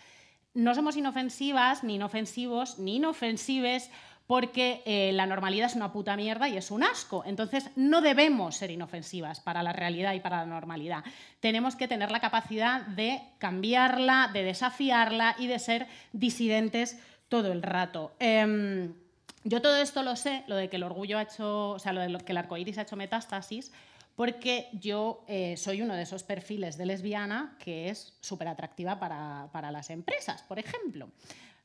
No 0.52 0.74
somos 0.74 0.96
inofensivas, 0.96 1.82
ni 1.82 1.94
inofensivos, 1.94 2.78
ni 2.78 2.96
inofensives, 2.96 3.90
porque 4.30 4.80
eh, 4.86 5.10
la 5.12 5.26
normalidad 5.26 5.66
es 5.66 5.74
una 5.74 5.90
puta 5.90 6.14
mierda 6.14 6.48
y 6.48 6.56
es 6.56 6.70
un 6.70 6.84
asco. 6.84 7.24
Entonces, 7.26 7.68
no 7.74 8.00
debemos 8.00 8.54
ser 8.54 8.70
inofensivas 8.70 9.40
para 9.40 9.64
la 9.64 9.72
realidad 9.72 10.14
y 10.14 10.20
para 10.20 10.36
la 10.36 10.46
normalidad. 10.46 11.02
Tenemos 11.40 11.74
que 11.74 11.88
tener 11.88 12.12
la 12.12 12.20
capacidad 12.20 12.82
de 12.82 13.22
cambiarla, 13.38 14.30
de 14.32 14.44
desafiarla 14.44 15.34
y 15.36 15.48
de 15.48 15.58
ser 15.58 15.88
disidentes 16.12 16.96
todo 17.28 17.50
el 17.50 17.60
rato. 17.60 18.12
Em, 18.20 18.94
yo 19.42 19.60
todo 19.60 19.78
esto 19.78 20.04
lo 20.04 20.14
sé, 20.14 20.44
lo 20.46 20.54
de 20.54 20.68
que 20.68 20.76
el 20.76 20.84
orgullo 20.84 21.18
ha 21.18 21.22
hecho, 21.22 21.70
o 21.70 21.78
sea, 21.80 21.92
lo 21.92 22.00
de 22.00 22.24
que 22.24 22.30
el 22.30 22.38
arcoíris 22.38 22.78
ha 22.78 22.82
hecho 22.82 22.94
metástasis, 22.94 23.72
porque 24.14 24.68
yo 24.74 25.24
eh, 25.26 25.56
soy 25.56 25.82
uno 25.82 25.96
de 25.96 26.02
esos 26.02 26.22
perfiles 26.22 26.78
de 26.78 26.86
lesbiana 26.86 27.56
que 27.58 27.88
es 27.88 28.14
súper 28.20 28.46
atractiva 28.46 29.00
para, 29.00 29.48
para 29.50 29.72
las 29.72 29.90
empresas, 29.90 30.42
por 30.44 30.60
ejemplo. 30.60 31.08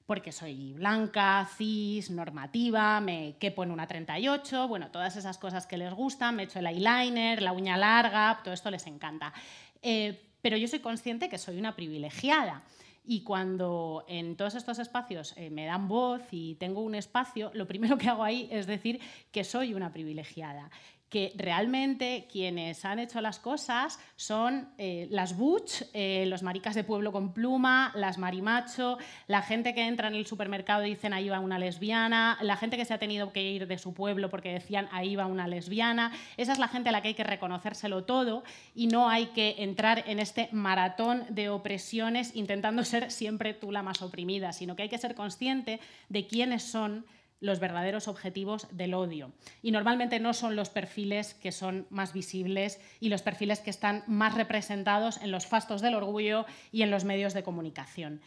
Porque 0.05 0.31
soy 0.31 0.73
blanca, 0.73 1.49
cis, 1.57 2.11
normativa, 2.11 2.99
me 3.01 3.35
quepo 3.39 3.63
en 3.63 3.71
una 3.71 3.87
38, 3.87 4.67
bueno, 4.67 4.91
todas 4.91 5.15
esas 5.15 5.37
cosas 5.37 5.65
que 5.65 5.77
les 5.77 5.93
gustan, 5.93 6.35
me 6.35 6.43
echo 6.43 6.59
el 6.59 6.67
eyeliner, 6.67 7.41
la 7.41 7.53
uña 7.53 7.75
larga, 7.75 8.39
todo 8.43 8.53
esto 8.53 8.69
les 8.69 8.85
encanta. 8.85 9.33
Eh, 9.81 10.21
pero 10.41 10.57
yo 10.57 10.67
soy 10.67 10.79
consciente 10.79 11.27
que 11.27 11.39
soy 11.39 11.57
una 11.57 11.75
privilegiada. 11.75 12.63
Y 13.07 13.21
cuando 13.21 14.03
en 14.07 14.35
todos 14.35 14.55
estos 14.55 14.79
espacios 14.79 15.33
eh, 15.37 15.49
me 15.49 15.65
dan 15.65 15.87
voz 15.87 16.21
y 16.31 16.55
tengo 16.55 16.81
un 16.81 16.95
espacio, 16.95 17.51
lo 17.53 17.67
primero 17.67 17.97
que 17.97 18.09
hago 18.09 18.23
ahí 18.23 18.47
es 18.51 18.65
decir 18.65 18.99
que 19.31 19.43
soy 19.43 19.73
una 19.73 19.91
privilegiada. 19.91 20.69
Que 21.15 21.31
realmente 21.37 22.27
quienes 22.29 22.83
han 22.83 22.99
hecho 22.99 23.21
las 23.21 23.39
cosas 23.39 24.01
son 24.17 24.67
eh, 24.77 25.07
las 25.11 25.37
butch, 25.37 25.83
eh, 25.93 26.25
los 26.27 26.43
maricas 26.43 26.75
de 26.75 26.83
pueblo 26.83 27.13
con 27.13 27.31
pluma, 27.31 27.93
las 27.95 28.17
marimacho, 28.17 28.97
la 29.27 29.41
gente 29.41 29.73
que 29.73 29.87
entra 29.87 30.09
en 30.09 30.15
el 30.15 30.25
supermercado 30.25 30.85
y 30.85 30.89
dicen 30.89 31.13
ahí 31.13 31.29
va 31.29 31.39
una 31.39 31.57
lesbiana, 31.57 32.37
la 32.41 32.57
gente 32.57 32.75
que 32.75 32.83
se 32.83 32.93
ha 32.93 32.97
tenido 32.97 33.31
que 33.31 33.41
ir 33.41 33.65
de 33.65 33.77
su 33.77 33.93
pueblo 33.93 34.29
porque 34.29 34.51
decían 34.51 34.89
ahí 34.91 35.15
va 35.15 35.25
una 35.25 35.47
lesbiana. 35.47 36.11
Esa 36.35 36.51
es 36.51 36.59
la 36.59 36.67
gente 36.67 36.89
a 36.89 36.91
la 36.91 37.01
que 37.01 37.07
hay 37.07 37.13
que 37.13 37.23
reconocérselo 37.23 38.03
todo 38.03 38.43
y 38.75 38.87
no 38.87 39.07
hay 39.07 39.27
que 39.27 39.55
entrar 39.59 40.03
en 40.07 40.19
este 40.19 40.49
maratón 40.51 41.23
de 41.29 41.47
opresiones 41.47 42.35
intentando 42.35 42.83
ser 42.83 43.09
siempre 43.09 43.53
tú 43.53 43.71
la 43.71 43.83
más 43.83 44.01
oprimida, 44.01 44.51
sino 44.51 44.75
que 44.75 44.83
hay 44.83 44.89
que 44.89 44.97
ser 44.97 45.15
consciente 45.15 45.79
de 46.09 46.27
quiénes 46.27 46.63
son 46.63 47.05
los 47.39 47.59
verdaderos 47.59 48.07
objetivos 48.07 48.67
del 48.71 48.93
odio. 48.93 49.31
Y 49.61 49.71
normalmente 49.71 50.19
no 50.19 50.33
son 50.33 50.55
los 50.55 50.69
perfiles 50.69 51.33
que 51.33 51.51
son 51.51 51.85
más 51.89 52.13
visibles 52.13 52.79
y 52.99 53.09
los 53.09 53.21
perfiles 53.21 53.59
que 53.59 53.69
están 53.69 54.03
más 54.07 54.35
representados 54.35 55.17
en 55.21 55.31
los 55.31 55.45
fastos 55.45 55.81
del 55.81 55.95
orgullo 55.95 56.45
y 56.71 56.81
en 56.81 56.91
los 56.91 57.03
medios 57.03 57.33
de 57.33 57.43
comunicación. 57.43 58.21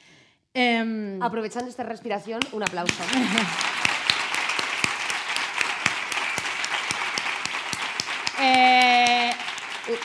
Em, 0.55 1.23
Aprovechando 1.23 1.71
esta 1.71 1.83
respiración, 1.83 2.41
un 2.53 2.63
aplauso. 2.63 3.03
eh, 8.41 8.78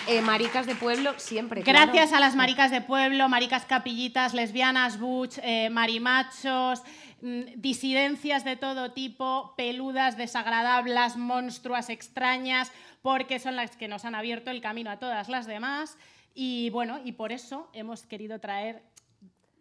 Eh, 0.08 0.22
maricas 0.22 0.66
de 0.66 0.76
pueblo 0.76 1.14
siempre. 1.18 1.62
Gracias 1.62 2.14
a 2.14 2.20
las 2.20 2.36
maricas 2.36 2.72
de 2.72 2.80
pueblo, 2.80 3.28
maricas 3.28 3.66
capillitas, 3.66 4.34
lesbianas, 4.34 4.98
butch, 4.98 5.40
eh, 5.44 5.70
marimachos, 5.70 6.84
mm, 7.22 7.42
disidencias 7.58 8.46
de 8.46 8.56
todo 8.56 8.94
tipo, 8.94 9.54
peludas, 9.58 10.16
desagradables, 10.16 11.18
monstruas, 11.18 11.90
extrañas, 11.90 12.72
porque 13.02 13.40
son 13.40 13.58
las 13.58 13.76
que 13.76 13.90
nos 13.90 14.06
han 14.06 14.16
abierto 14.16 14.52
el 14.52 14.62
camino 14.62 14.90
a 14.90 15.00
todas 15.00 15.28
las 15.28 15.48
demás. 15.48 15.98
Y 16.34 16.70
bueno, 16.70 17.02
y 17.04 17.12
por 17.12 17.34
eso 17.34 17.70
hemos 17.74 18.04
querido 18.04 18.40
traer 18.40 18.82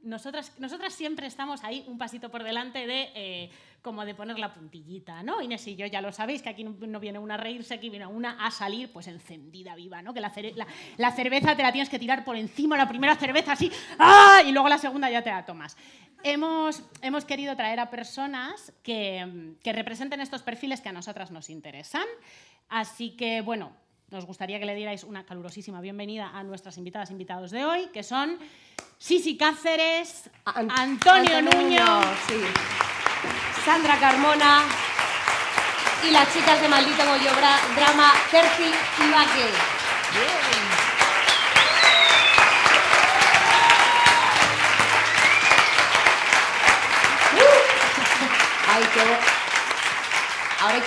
nosotras, 0.03 0.53
nosotras 0.59 0.93
siempre 0.95 1.27
estamos 1.27 1.63
ahí 1.65 1.85
un 1.87 1.99
pasito 1.99 2.31
por 2.31 2.43
delante 2.43 2.87
de 2.87 3.11
eh, 3.15 3.51
como 3.83 4.05
de 4.05 4.15
poner 4.15 4.39
la 4.39 4.53
puntillita, 4.55 5.23
¿no? 5.23 5.41
Inés 5.43 5.67
y 5.67 5.77
yo 5.77 5.87
ya 5.87 6.01
lo 6.01 6.13
sabéis, 6.13 6.43
que 6.43 6.49
aquí 6.49 6.65
no, 6.65 7.01
viene 7.01 7.19
una 7.19 7.35
a 7.35 7.37
reírse, 7.37 7.75
aquí 7.75 7.91
viene 7.91 8.07
una 8.07 8.45
a 8.45 8.51
salir 8.51 8.93
pues 8.93 9.07
encendida 9.09 9.75
viva, 9.75 10.03
¿no? 10.03 10.13
Que 10.15 10.21
la- 10.21 10.33
la 10.99 11.11
cerveza 11.13 11.57
te 11.57 11.63
la 11.63 11.73
tienes 11.73 11.89
que 11.89 11.99
tirar 11.99 12.25
por 12.25 12.37
encima, 12.37 12.77
la 12.77 12.89
primera 12.89 13.17
cerveza 13.17 13.53
así, 13.53 13.71
¡ah! 13.99 14.41
y 14.47 14.53
luego 14.53 14.69
la 14.69 14.79
segunda 14.79 15.11
ya 15.11 15.23
te 15.23 15.31
la 15.31 15.45
tomas. 15.45 15.77
Hemos, 16.25 16.83
hemos 17.03 17.25
querido 17.25 17.57
traer 17.57 17.81
a 17.81 17.91
personas 17.91 18.73
que, 18.85 19.55
que 19.63 19.73
representen 19.73 20.21
estos 20.21 20.43
perfiles 20.43 20.81
que 20.81 20.89
a 20.89 20.93
nosotras 20.93 21.33
nos 21.33 21.51
interesan, 21.51 22.07
así 22.69 23.17
que 23.17 23.41
bueno, 23.41 23.73
nos 24.13 24.27
gustaría 24.27 24.59
que 24.61 24.67
le 24.67 24.75
dierais 24.75 25.05
una 25.05 25.25
calurosísima 25.25 25.81
bienvenida 25.81 26.31
a 26.35 26.43
nuestras 26.45 26.77
invitadas 26.77 27.09
e 27.09 27.13
invitados 27.15 27.51
de 27.51 27.65
hoy, 27.65 27.89
que 27.93 28.03
son 28.03 28.39
Sisi 28.99 29.37
Cáceres, 29.39 30.29
An- 30.45 30.71
Antonio, 30.71 31.41
Nuño, 31.43 32.03
sí. 32.29 32.37
Sandra 33.65 33.99
Carmona 33.99 34.65
y 36.07 36.11
las 36.11 36.33
chicas 36.33 36.61
de 36.61 36.69
Maldito 36.69 37.03
Bra- 37.05 37.75
Drama, 37.75 38.13
Cerci 38.31 38.65
y 38.65 39.11
Baque. 39.11 40.62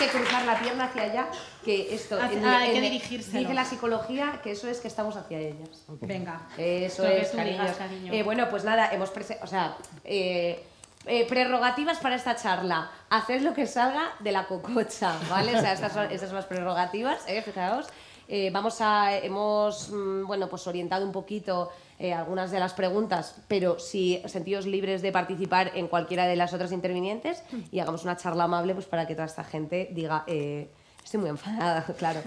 Que 0.05 0.17
cruzar 0.17 0.45
la 0.45 0.59
pierna 0.59 0.85
hacia 0.85 1.03
allá, 1.03 1.27
que 1.63 1.93
esto... 1.93 2.21
Hacia- 2.21 2.38
en- 2.38 2.45
ah, 2.45 2.59
hay 2.59 2.74
que 2.74 2.81
dirigírselo. 2.81 3.39
Dice 3.39 3.53
la 3.53 3.65
psicología 3.65 4.39
que 4.43 4.51
eso 4.51 4.67
es 4.69 4.79
que 4.79 4.88
estamos 4.88 5.15
hacia 5.15 5.39
ellas. 5.39 5.83
Venga. 6.01 6.41
Eso 6.57 7.05
es, 7.05 7.31
tú 7.31 7.38
cariños. 7.38 7.62
digas, 7.62 7.77
cariño. 7.77 8.13
Eh, 8.13 8.24
bueno, 8.24 8.50
pues 8.50 8.63
nada, 8.63 8.89
hemos 8.91 9.12
o 9.41 9.47
sea, 9.47 9.75
eh, 10.03 10.63
eh, 11.07 11.25
prerrogativas 11.27 12.00
para 12.00 12.15
esta 12.15 12.35
charla. 12.35 12.89
Haced 13.09 13.41
lo 13.41 13.53
que 13.53 13.67
salga 13.67 14.13
de 14.19 14.31
la 14.31 14.45
cococha, 14.47 15.15
¿vale? 15.29 15.55
O 15.55 15.62
sea, 15.62 15.74
estas 15.74 15.93
son, 15.93 16.12
estas 16.12 16.29
son 16.29 16.38
las 16.38 16.45
prerrogativas, 16.45 17.21
¿eh? 17.27 17.41
fijaos. 17.41 17.88
Eh, 18.27 18.50
vamos 18.51 18.82
a, 18.82 19.17
hemos, 19.17 19.89
mm, 19.89 20.25
bueno, 20.25 20.48
pues 20.50 20.65
orientado 20.67 21.05
un 21.05 21.12
poquito 21.12 21.70
eh, 22.00 22.13
algunas 22.13 22.51
de 22.51 22.60
las 22.60 22.74
preguntas, 22.74 23.36
pero 23.48 23.79
si 23.79 24.22
sentíos 24.25 24.65
libres 24.65 25.01
de 25.01 25.12
participar 25.12 25.72
en 25.75 25.88
cualquiera 25.88 26.25
de 26.27 26.36
las 26.36 26.53
otras 26.53 26.72
intervinientes 26.72 27.44
y 27.72 27.79
hagamos 27.79 28.03
una 28.03 28.17
charla 28.17 28.46
amable 28.46 28.74
pues 28.74 28.86
para 28.86 29.08
que 29.08 29.15
toda 29.15 29.27
esta 29.27 29.44
gente 29.44 29.89
diga... 29.91 30.24
eh, 30.27 30.70
Estoy 31.05 31.19
muy 31.19 31.29
enfadada, 31.29 31.85
claro. 32.00 32.19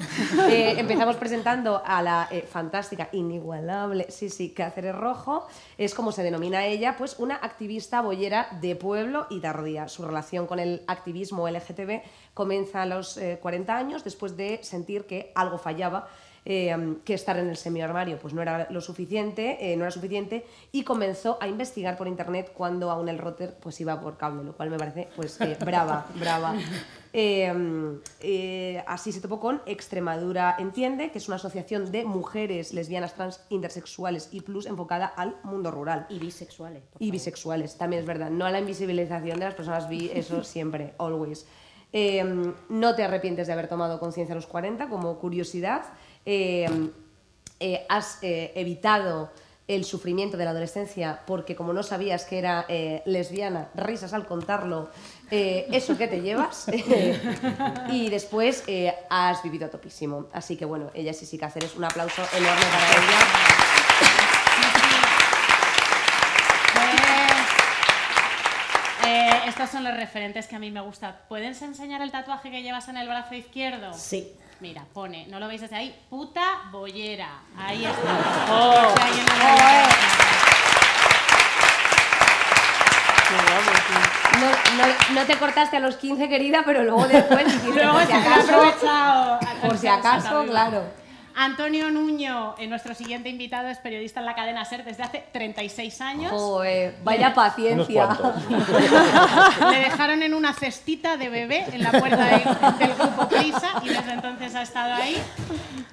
Eh, 0.49 0.77
empezamos 0.79 1.17
presentando 1.17 1.83
a 1.85 2.01
la 2.01 2.29
eh, 2.31 2.43
fantástica, 2.49 3.09
inigualable, 3.11 4.07
sí, 4.09 4.31
sí, 4.31 4.51
Cáceres 4.51 4.95
Rojo. 4.95 5.49
Es 5.77 5.97
como 5.97 6.13
se 6.13 6.23
denomina 6.23 6.65
ella, 6.65 6.95
pues 6.97 7.17
una 7.19 7.35
activista 7.35 8.01
boyera 8.03 8.47
de 8.61 8.77
pueblo 8.77 9.27
y 9.31 9.41
tardía. 9.41 9.89
Su 9.89 10.05
relación 10.05 10.47
con 10.47 10.61
el 10.61 10.85
activismo 10.87 11.49
LGTB 11.49 12.03
comienza 12.35 12.83
a 12.83 12.87
los 12.87 13.17
eh, 13.17 13.41
40 13.43 13.77
años 13.77 14.05
después 14.05 14.37
de 14.37 14.61
sentir 14.63 15.07
que 15.07 15.33
algo 15.35 15.59
fallaba. 15.59 16.09
eh, 16.45 16.97
que 17.05 17.13
estar 17.13 17.37
en 17.37 17.51
el 17.51 17.57
semiarmario 17.59 18.19
pues 18.19 18.33
no 18.33 18.41
era 18.41 18.69
lo 18.71 18.81
suficiente, 18.81 19.59
eh, 19.61 19.77
no 19.77 19.85
era 19.85 19.91
suficiente 19.91 20.47
y 20.73 20.83
comenzó 20.83 21.37
a 21.43 21.47
investigar 21.47 21.99
por 21.99 22.09
internet 22.09 22.53
cuando 22.55 22.91
aún 22.91 23.09
el 23.11 23.19
router 23.19 23.55
pues 23.61 23.79
iba 23.83 24.01
por 24.01 24.17
cable, 24.17 24.45
lo 24.45 24.55
cual 24.55 24.71
me 24.71 24.79
parece 24.79 25.09
pues 25.15 25.39
eh, 25.43 25.59
brava, 25.61 26.07
brava. 26.15 26.55
Eh, 27.13 27.99
eh, 28.21 28.85
así 28.87 29.13
se 29.13 29.21
topó 29.21 29.41
con 29.41 29.63
Extremadura 29.67 30.57
Entiende, 30.59 31.11
que 31.11 31.19
es 31.19 31.29
una 31.29 31.37
asociación 31.37 31.91
de 31.91 32.05
mujeres 32.05 32.73
lesbianas, 32.73 33.15
trans, 33.15 33.41
intersexuales 33.49 34.29
y 34.33 34.43
plus 34.43 34.67
enfocada 34.67 35.07
al 35.07 35.37
mundo 35.43 35.71
rural. 35.71 36.07
Y 36.09 36.19
bisexuales. 36.19 36.83
Y 36.99 37.11
bisexuales, 37.11 37.77
también 37.79 38.01
es 38.01 38.07
verdad. 38.07 38.31
No 38.31 38.45
a 38.45 38.51
la 38.51 38.61
invisibilización 38.61 39.39
de 39.39 39.45
las 39.45 39.55
personas 39.55 39.89
bi, 39.89 40.11
eso 40.15 40.45
siempre, 40.45 40.95
always. 40.99 41.47
Eh, 41.93 42.53
no 42.69 42.95
te 42.95 43.03
arrepientes 43.03 43.47
de 43.47 43.53
haber 43.55 43.69
tomado 43.69 43.99
conciencia 43.99 44.35
a 44.35 44.37
los 44.37 44.47
40, 44.47 44.89
como 44.89 45.19
curiosidad. 45.19 45.85
Eh, 46.31 46.91
eh, 47.59 47.87
has 47.89 48.23
eh, 48.23 48.53
evitado 48.55 49.31
el 49.67 49.87
sufrimiento 49.87 50.37
de 50.37 50.45
la 50.45 50.51
adolescencia 50.51 51.23
porque 51.27 51.57
como 51.57 51.73
no 51.73 51.83
sabías 51.83 52.27
que 52.27 52.39
era 52.39 52.67
lesbiana, 53.07 53.71
risas 53.75 54.13
al 54.13 54.27
contarlo, 54.27 54.91
eh, 55.31 55.69
eso 55.73 55.97
que 55.97 56.09
te 56.09 56.21
llevas. 56.21 56.67
y 57.91 58.11
después 58.11 58.65
eh, 58.67 58.93
has 59.11 59.43
vivido 59.43 59.67
a 59.67 59.71
topísimo. 59.71 60.27
Así 60.33 60.57
que 60.57 60.65
bueno, 60.65 60.91
ella 60.95 61.13
sí 61.13 61.27
sí 61.27 61.37
Cáceres, 61.39 61.77
un 61.77 61.85
aplauso 61.85 62.23
enorme 62.37 62.67
para 62.67 62.91
ella. 62.91 63.19
Eh, 69.07 69.41
estos 69.47 69.71
son 69.71 69.85
los 69.85 69.97
referentes 69.97 70.47
que 70.47 70.57
a 70.57 70.59
mí 70.59 70.71
me 70.71 70.83
gustan. 70.83 71.17
¿Puedes 71.29 71.63
enseñar 71.63 72.03
el 72.03 72.11
tatuaje 72.11 72.51
que 72.51 72.61
llevas 72.63 72.89
en 72.89 72.99
el 72.99 73.09
brazo 73.09 73.35
izquierdo? 73.35 73.95
Sí. 73.95 74.35
Mira, 74.61 74.85
pone, 74.93 75.27
no 75.29 75.39
lo 75.39 75.47
veis 75.47 75.61
desde 75.61 75.77
ahí, 75.77 75.97
puta 76.11 76.69
bollera. 76.73 77.43
Ahí 77.57 77.85
está. 77.85 78.03
Por 78.49 78.93
si 78.97 79.03
alguien 79.03 79.25
no. 84.77 85.15
No, 85.21 85.27
te 85.27 85.37
cortaste 85.37 85.77
a 85.77 85.81
los 85.81 85.97
15, 85.97 86.29
querida, 86.29 86.63
pero 86.65 86.83
luego 86.83 87.07
después 87.07 87.45
Luego 87.65 88.01
se 88.01 88.13
ha 88.13 88.21
acaso, 88.21 88.55
aprovechado. 88.55 89.39
por 89.63 89.79
si 89.79 89.87
acaso, 89.89 90.45
claro. 90.47 90.83
Antonio 91.41 91.89
Nuño, 91.93 92.57
eh, 92.59 92.67
nuestro 92.67 92.97
siguiente 92.97 93.29
invitado, 93.29 93.69
es 93.69 93.79
periodista 93.79 94.19
en 94.19 94.27
la 94.27 94.35
cadena 94.35 94.65
SER 94.65 94.85
desde 94.85 95.05
hace 95.05 95.25
36 95.33 96.01
años. 96.01 96.33
Joder, 96.33 96.97
vaya 97.05 97.33
paciencia. 97.33 98.09
Le 99.71 99.79
dejaron 99.79 100.23
en 100.25 100.35
una 100.35 100.53
cestita 100.53 101.17
de 101.17 101.29
bebé 101.29 101.65
en 101.73 101.85
la 101.85 101.93
puerta 101.93 102.25
de- 102.25 102.85
del 102.87 102.95
grupo 102.97 103.29
Prisa 103.29 103.81
y 103.85 103.89
desde 103.89 104.13
entonces 104.15 104.53
ha 104.57 104.63
estado 104.63 104.95
ahí. 104.95 105.17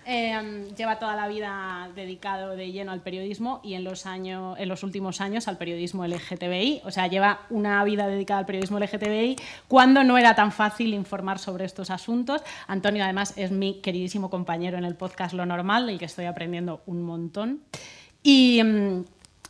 Eh, 0.08 0.68
lleva 0.78 1.00
toda 1.00 1.16
la 1.16 1.28
vida 1.28 1.90
dedicado 1.96 2.56
de 2.56 2.72
lleno 2.72 2.92
al 2.92 3.02
periodismo 3.02 3.60
y 3.64 3.74
en 3.74 3.84
los, 3.84 4.06
años, 4.06 4.56
en 4.60 4.70
los 4.70 4.84
últimos 4.84 5.20
años 5.22 5.48
al 5.48 5.58
periodismo 5.58 6.06
LGTBI. 6.06 6.82
O 6.86 6.92
sea, 6.92 7.08
lleva 7.08 7.42
una 7.50 7.84
vida 7.84 8.08
dedicada 8.08 8.40
al 8.40 8.46
periodismo 8.46 8.80
LGTBI 8.80 9.36
cuando 9.68 10.04
no 10.04 10.18
era 10.18 10.36
tan 10.36 10.52
fácil 10.52 10.94
informar 10.94 11.38
sobre 11.40 11.66
estos 11.66 11.90
asuntos. 11.90 12.42
Antonio, 12.68 13.04
además, 13.04 13.34
es 13.36 13.52
mi 13.52 13.82
queridísimo 13.82 14.30
compañero 14.30 14.78
en 14.78 14.86
el 14.86 14.96
podcast 14.96 15.35
Lo 15.36 15.46
Normal, 15.46 15.88
del 15.88 16.00
que 16.00 16.06
estoy 16.06 16.25
aprendiendo 16.25 16.82
un 16.86 17.04
montón. 17.04 17.62
Y. 18.24 18.62
mm, 18.63 19.04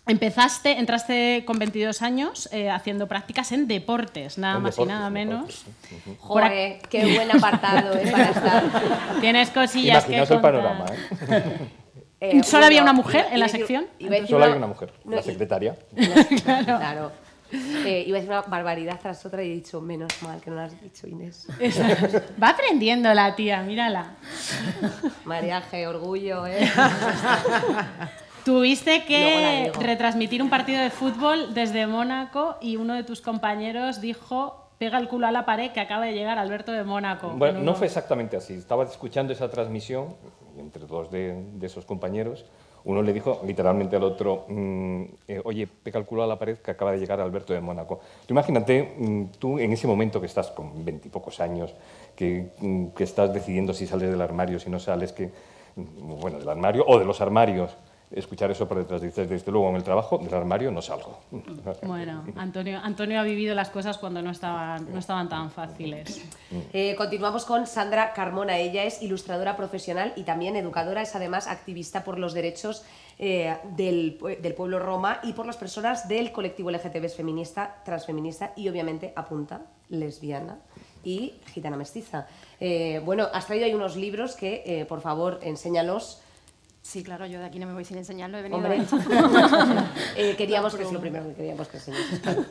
Empezaste, 0.07 0.77
entraste 0.77 1.41
con 1.47 1.57
22 1.57 2.03
años 2.03 2.47
eh, 2.51 2.69
haciendo 2.69 3.07
prácticas 3.07 3.51
en 3.51 3.67
deportes, 3.67 4.37
nada 4.37 4.57
En 4.57 4.61
más 4.61 4.75
deportes, 4.75 4.93
y 4.93 4.95
nada 4.95 5.07
en 5.07 5.13
menos. 5.13 5.65
Joder, 6.19 6.77
qué 6.91 7.15
buen 7.15 7.31
apartado 7.35 7.91
eh, 7.97 8.11
para 8.11 8.25
estar. 8.29 8.63
Tienes 9.19 9.49
cosillas 9.49 10.05
que 10.05 10.11
Imaginaos 10.17 10.29
el 10.29 10.41
contar. 10.41 10.53
panorama, 10.61 10.85
¿eh? 11.31 11.69
Eh, 12.21 12.43
¿Solo 12.43 12.65
había 12.67 12.81
una 12.83 12.93
mujer 12.93 13.25
en 13.31 13.39
la 13.39 13.49
sección? 13.49 13.87
Solo 14.29 14.45
hay 14.45 14.51
una 14.53 14.67
mujer, 14.67 14.93
no, 15.05 15.15
la 15.15 15.21
y- 15.21 15.23
secretaria. 15.23 15.75
Claro. 16.65 17.11
Eh, 17.85 18.03
iba 18.07 18.17
a 18.17 18.21
decir 18.21 18.31
una 18.31 18.41
barbaridad 18.41 18.99
tras 18.99 19.25
otra 19.25 19.43
y 19.43 19.51
he 19.51 19.53
dicho, 19.53 19.79
menos 19.79 20.11
mal 20.23 20.41
que 20.41 20.49
no 20.49 20.55
lo 20.55 20.63
has 20.63 20.81
dicho, 20.81 21.07
Inés. 21.07 21.47
Va 22.41 22.49
aprendiendo 22.49 23.13
la 23.13 23.35
tía, 23.35 23.61
mírala. 23.61 24.15
Mariaje, 25.25 25.85
orgullo, 25.87 26.47
¿eh? 26.47 26.67
Tuviste 28.45 29.05
que 29.05 29.71
retransmitir 29.79 30.41
un 30.41 30.49
partido 30.49 30.81
de 30.81 30.89
fútbol 30.89 31.53
desde 31.53 31.87
Mónaco 31.87 32.57
y 32.61 32.77
uno 32.77 32.93
de 32.93 33.03
tus 33.03 33.21
compañeros 33.21 34.01
dijo, 34.01 34.69
pega 34.77 34.97
el 34.97 35.07
culo 35.07 35.27
a 35.27 35.31
la 35.31 35.45
pared 35.45 35.71
que 35.71 35.79
acaba 35.79 36.05
de 36.05 36.13
llegar 36.13 36.37
Alberto 36.37 36.71
de 36.71 36.83
Mónaco. 36.83 37.29
Bueno, 37.29 37.59
En 37.59 37.65
no 37.65 37.75
fue 37.75 37.87
exactamente 37.87 38.37
así. 38.37 38.53
Estaba 38.53 38.83
escuchando 38.83 39.33
esa 39.33 39.49
transmisión 39.49 40.15
entre 40.57 40.85
dos 40.85 41.11
de, 41.11 41.43
de 41.53 41.65
esos 41.65 41.85
compañeros, 41.85 42.45
uno 42.85 43.01
le 43.01 43.13
dijo 43.13 43.41
literalmente 43.45 43.95
al 43.95 44.03
otro, 44.03 44.45
mm, 44.47 45.03
eh, 45.27 45.41
oye, 45.43 45.67
culo 46.05 46.23
a 46.23 46.27
la 46.27 46.37
pared 46.37 46.57
que 46.57 46.71
acaba 46.71 46.91
de 46.91 46.99
llegar 46.99 47.19
Alberto 47.19 47.53
de 47.53 47.59
Mónaco. 47.59 47.99
Imagínate, 48.29 48.95
mm, 48.97 49.23
tú 49.39 49.59
en 49.59 49.73
ese 49.73 49.87
momento 49.87 50.19
que 50.19 50.27
estás 50.27 50.51
con 50.51 50.85
veintipocos 50.85 51.39
años, 51.39 51.73
que, 52.15 52.51
mm, 52.59 52.87
que 52.95 53.03
estás 53.03 53.33
decidiendo 53.33 53.73
si 53.73 53.87
sales 53.87 54.09
del 54.09 54.21
armario, 54.21 54.59
si 54.59 54.69
no 54.69 54.79
sales, 54.79 55.11
que, 55.13 55.31
bueno, 55.75 56.39
del 56.39 56.47
armario 56.47 56.85
o 56.87 56.99
de 56.99 57.05
los 57.05 57.21
armarios, 57.21 57.75
escuchar 58.15 58.49
eso 58.49 58.67
por 58.67 58.77
detrás, 58.77 59.01
dices, 59.01 59.29
desde 59.29 59.51
luego 59.51 59.69
en 59.69 59.75
el 59.75 59.83
trabajo, 59.83 60.17
del 60.17 60.33
armario 60.33 60.71
no 60.71 60.81
salgo. 60.81 61.19
Bueno, 61.83 62.23
Antonio, 62.35 62.79
Antonio 62.83 63.19
ha 63.19 63.23
vivido 63.23 63.53
las 63.55 63.69
cosas 63.69 63.97
cuando 63.97 64.21
no 64.21 64.31
estaban, 64.31 64.91
no 64.91 64.99
estaban 64.99 65.27
tan 65.29 65.51
fáciles. 65.51 66.21
Eh, 66.73 66.95
continuamos 66.97 67.45
con 67.45 67.67
Sandra 67.67 68.13
Carmona. 68.13 68.57
Ella 68.57 68.83
es 68.83 69.01
ilustradora 69.01 69.55
profesional 69.57 70.13
y 70.15 70.23
también 70.23 70.55
educadora. 70.55 71.01
Es 71.01 71.15
además 71.15 71.47
activista 71.47 72.03
por 72.03 72.17
los 72.19 72.33
derechos 72.33 72.83
eh, 73.19 73.55
del, 73.75 74.17
pue- 74.19 74.39
del 74.39 74.53
pueblo 74.53 74.79
roma 74.79 75.19
y 75.23 75.33
por 75.33 75.45
las 75.45 75.57
personas 75.57 76.07
del 76.07 76.31
colectivo 76.31 76.71
LGTB 76.71 77.05
es 77.05 77.15
feminista, 77.15 77.81
transfeminista 77.83 78.53
y 78.55 78.69
obviamente 78.69 79.11
apunta 79.15 79.61
lesbiana 79.89 80.57
y 81.03 81.33
gitana 81.53 81.77
mestiza. 81.77 82.27
Eh, 82.59 83.01
bueno, 83.05 83.27
has 83.33 83.45
traído 83.47 83.65
ahí 83.65 83.73
unos 83.73 83.95
libros 83.95 84.35
que, 84.35 84.63
eh, 84.65 84.85
por 84.85 85.01
favor, 85.01 85.39
enséñalos. 85.43 86.21
Sí, 86.85 87.03
claro, 87.03 87.25
yo 87.25 87.39
de 87.39 87.45
aquí 87.45 87.57
no 87.57 87.65
me 87.65 87.73
voy 87.73 87.83
sin 87.83 87.97
enseñarlo, 87.97 88.37
he 88.37 88.43
venido 88.43 88.59
Hombre, 88.59 88.79
a. 88.79 89.91
Eh, 90.15 90.35
queríamos 90.37 90.75
que 90.75 90.83
es 90.83 90.91
lo 90.91 91.01
primero 91.01 91.27
que 91.29 91.33
queríamos 91.33 91.67
que 91.67 91.77
enseñes. 91.77 92.19
claro. 92.21 92.45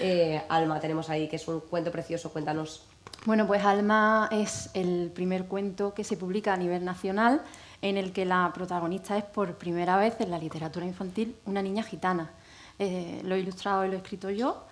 Eh, 0.00 0.42
Alma, 0.48 0.80
tenemos 0.80 1.10
ahí, 1.10 1.28
que 1.28 1.36
es 1.36 1.46
un 1.46 1.60
cuento 1.60 1.92
precioso. 1.92 2.32
Cuéntanos. 2.32 2.86
Bueno, 3.26 3.46
pues 3.46 3.62
Alma 3.62 4.30
es 4.32 4.70
el 4.72 5.10
primer 5.14 5.44
cuento 5.44 5.92
que 5.92 6.02
se 6.02 6.16
publica 6.16 6.54
a 6.54 6.56
nivel 6.56 6.82
nacional 6.82 7.42
en 7.82 7.98
el 7.98 8.14
que 8.14 8.24
la 8.24 8.50
protagonista 8.54 9.18
es 9.18 9.24
por 9.24 9.56
primera 9.58 9.98
vez 9.98 10.18
en 10.20 10.30
la 10.30 10.38
literatura 10.38 10.86
infantil 10.86 11.36
una 11.44 11.60
niña 11.60 11.82
gitana. 11.82 12.30
Eh, 12.78 13.20
lo 13.22 13.34
he 13.34 13.40
ilustrado 13.40 13.84
y 13.84 13.88
lo 13.88 13.94
he 13.94 13.98
escrito 13.98 14.30
yo. 14.30 14.64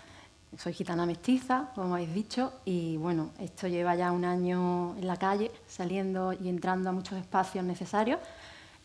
Soy 0.56 0.73
gitana 0.73 1.04
mestiza, 1.04 1.71
como 1.75 1.97
habéis 1.97 2.14
dicho, 2.14 2.54
y 2.64 2.97
bueno, 2.97 3.30
esto 3.40 3.68
lleva 3.68 3.94
ya 3.94 4.11
un 4.11 4.25
año 4.25 4.97
en 4.97 5.06
la 5.06 5.16
calle, 5.16 5.50
saliendo 5.66 6.33
y 6.33 6.49
entrando 6.49 6.88
a 6.88 6.92
muchos 6.92 7.18
espacios 7.18 7.62
necesarios. 7.64 8.21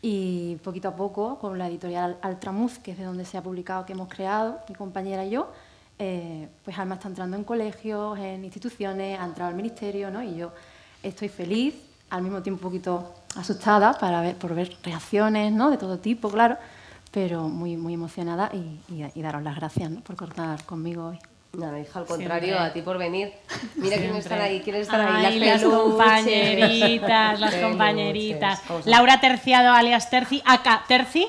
Y 0.02 0.56
poquito 0.64 0.88
a 0.88 0.96
poco, 0.96 1.38
con 1.38 1.58
la 1.58 1.68
editorial 1.68 2.16
Altramuz, 2.22 2.78
que 2.78 2.92
es 2.92 2.98
de 2.98 3.04
donde 3.04 3.24
se 3.24 3.36
ha 3.36 3.42
publicado, 3.42 3.84
que 3.84 3.92
hemos 3.92 4.08
creado, 4.08 4.60
mi 4.68 4.74
compañera 4.74 5.24
y 5.24 5.30
yo, 5.30 5.50
eh, 5.98 6.48
pues 6.64 6.78
Alma 6.78 6.94
está 6.94 7.08
entrando 7.08 7.36
en 7.36 7.44
colegios, 7.44 8.18
en 8.18 8.42
instituciones, 8.44 9.20
ha 9.20 9.24
entrado 9.24 9.50
al 9.50 9.56
ministerio, 9.56 10.10
¿no? 10.10 10.22
Y 10.22 10.36
yo 10.36 10.52
estoy 11.02 11.28
feliz, 11.28 11.74
al 12.08 12.22
mismo 12.22 12.42
tiempo 12.42 12.66
un 12.66 12.72
poquito 12.72 13.14
asustada 13.36 13.92
para 13.98 14.22
ver, 14.22 14.36
por 14.36 14.54
ver 14.54 14.76
reacciones, 14.82 15.52
¿no? 15.52 15.70
De 15.70 15.76
todo 15.76 15.98
tipo, 15.98 16.30
claro, 16.30 16.56
pero 17.10 17.48
muy, 17.48 17.76
muy 17.76 17.94
emocionada 17.94 18.50
y, 18.52 19.20
daros 19.20 19.42
las 19.42 19.56
gracias. 19.56 19.90
Por 20.02 20.16
cortar 20.16 20.64
conmigo 20.64 21.08
hoy. 21.08 21.18
Nada, 21.52 21.80
hija, 21.80 21.98
al 21.98 22.06
contrario, 22.06 22.48
Siempre. 22.54 22.66
a 22.68 22.72
ti 22.72 22.80
por 22.82 22.96
venir. 22.96 23.32
Mira 23.74 23.96
quiénes 23.96 24.18
están 24.24 24.40
ahí, 24.40 24.60
quiénes 24.62 24.82
están 24.82 25.00
Ay, 25.00 25.26
ahí. 25.26 25.38
las 25.40 25.58
peluches. 25.60 25.78
compañeritas, 25.82 27.40
las 27.40 27.54
compañeritas. 27.62 28.60
¿cómo 28.68 28.82
se- 28.82 28.88
Laura 28.90 29.20
Terciado, 29.20 29.72
alias 29.74 30.08
Terci, 30.10 30.40
acá 30.46 30.84
Terci, 30.86 31.26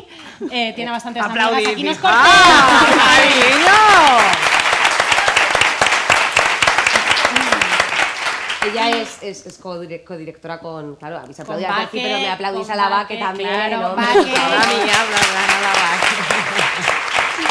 eh, 0.52 0.74
tiene 0.76 0.92
bastantes 0.92 1.24
amigas. 1.24 1.52
Aquí 1.72 1.84
nos 1.84 1.96
hija. 1.98 2.02
corta. 2.02 2.86
¡Cariño! 3.04 3.82
Ella 8.64 8.90
es, 9.02 9.24
es, 9.24 9.46
es 9.48 9.60
codire- 9.60 10.04
codirectora 10.04 10.60
con. 10.60 10.96
Claro, 10.98 11.18
habéis 11.18 11.36
Con 11.38 11.46
aplaudido 11.46 11.72
a 11.72 11.76
Terci, 11.78 11.98
Baque, 11.98 12.02
pero 12.08 12.20
me 12.20 12.30
aplaudís 12.30 12.70
a 12.70 12.76
la 12.76 12.90
Vaque 12.90 13.14
Baque, 13.16 13.26
también. 13.26 13.50
claro, 13.50 13.88
hombre. 13.90 14.06
Baque. 14.06 14.20
Ahora 14.40 14.66
gana 15.34 15.62
la 15.62 15.70
vaca. 15.74 16.91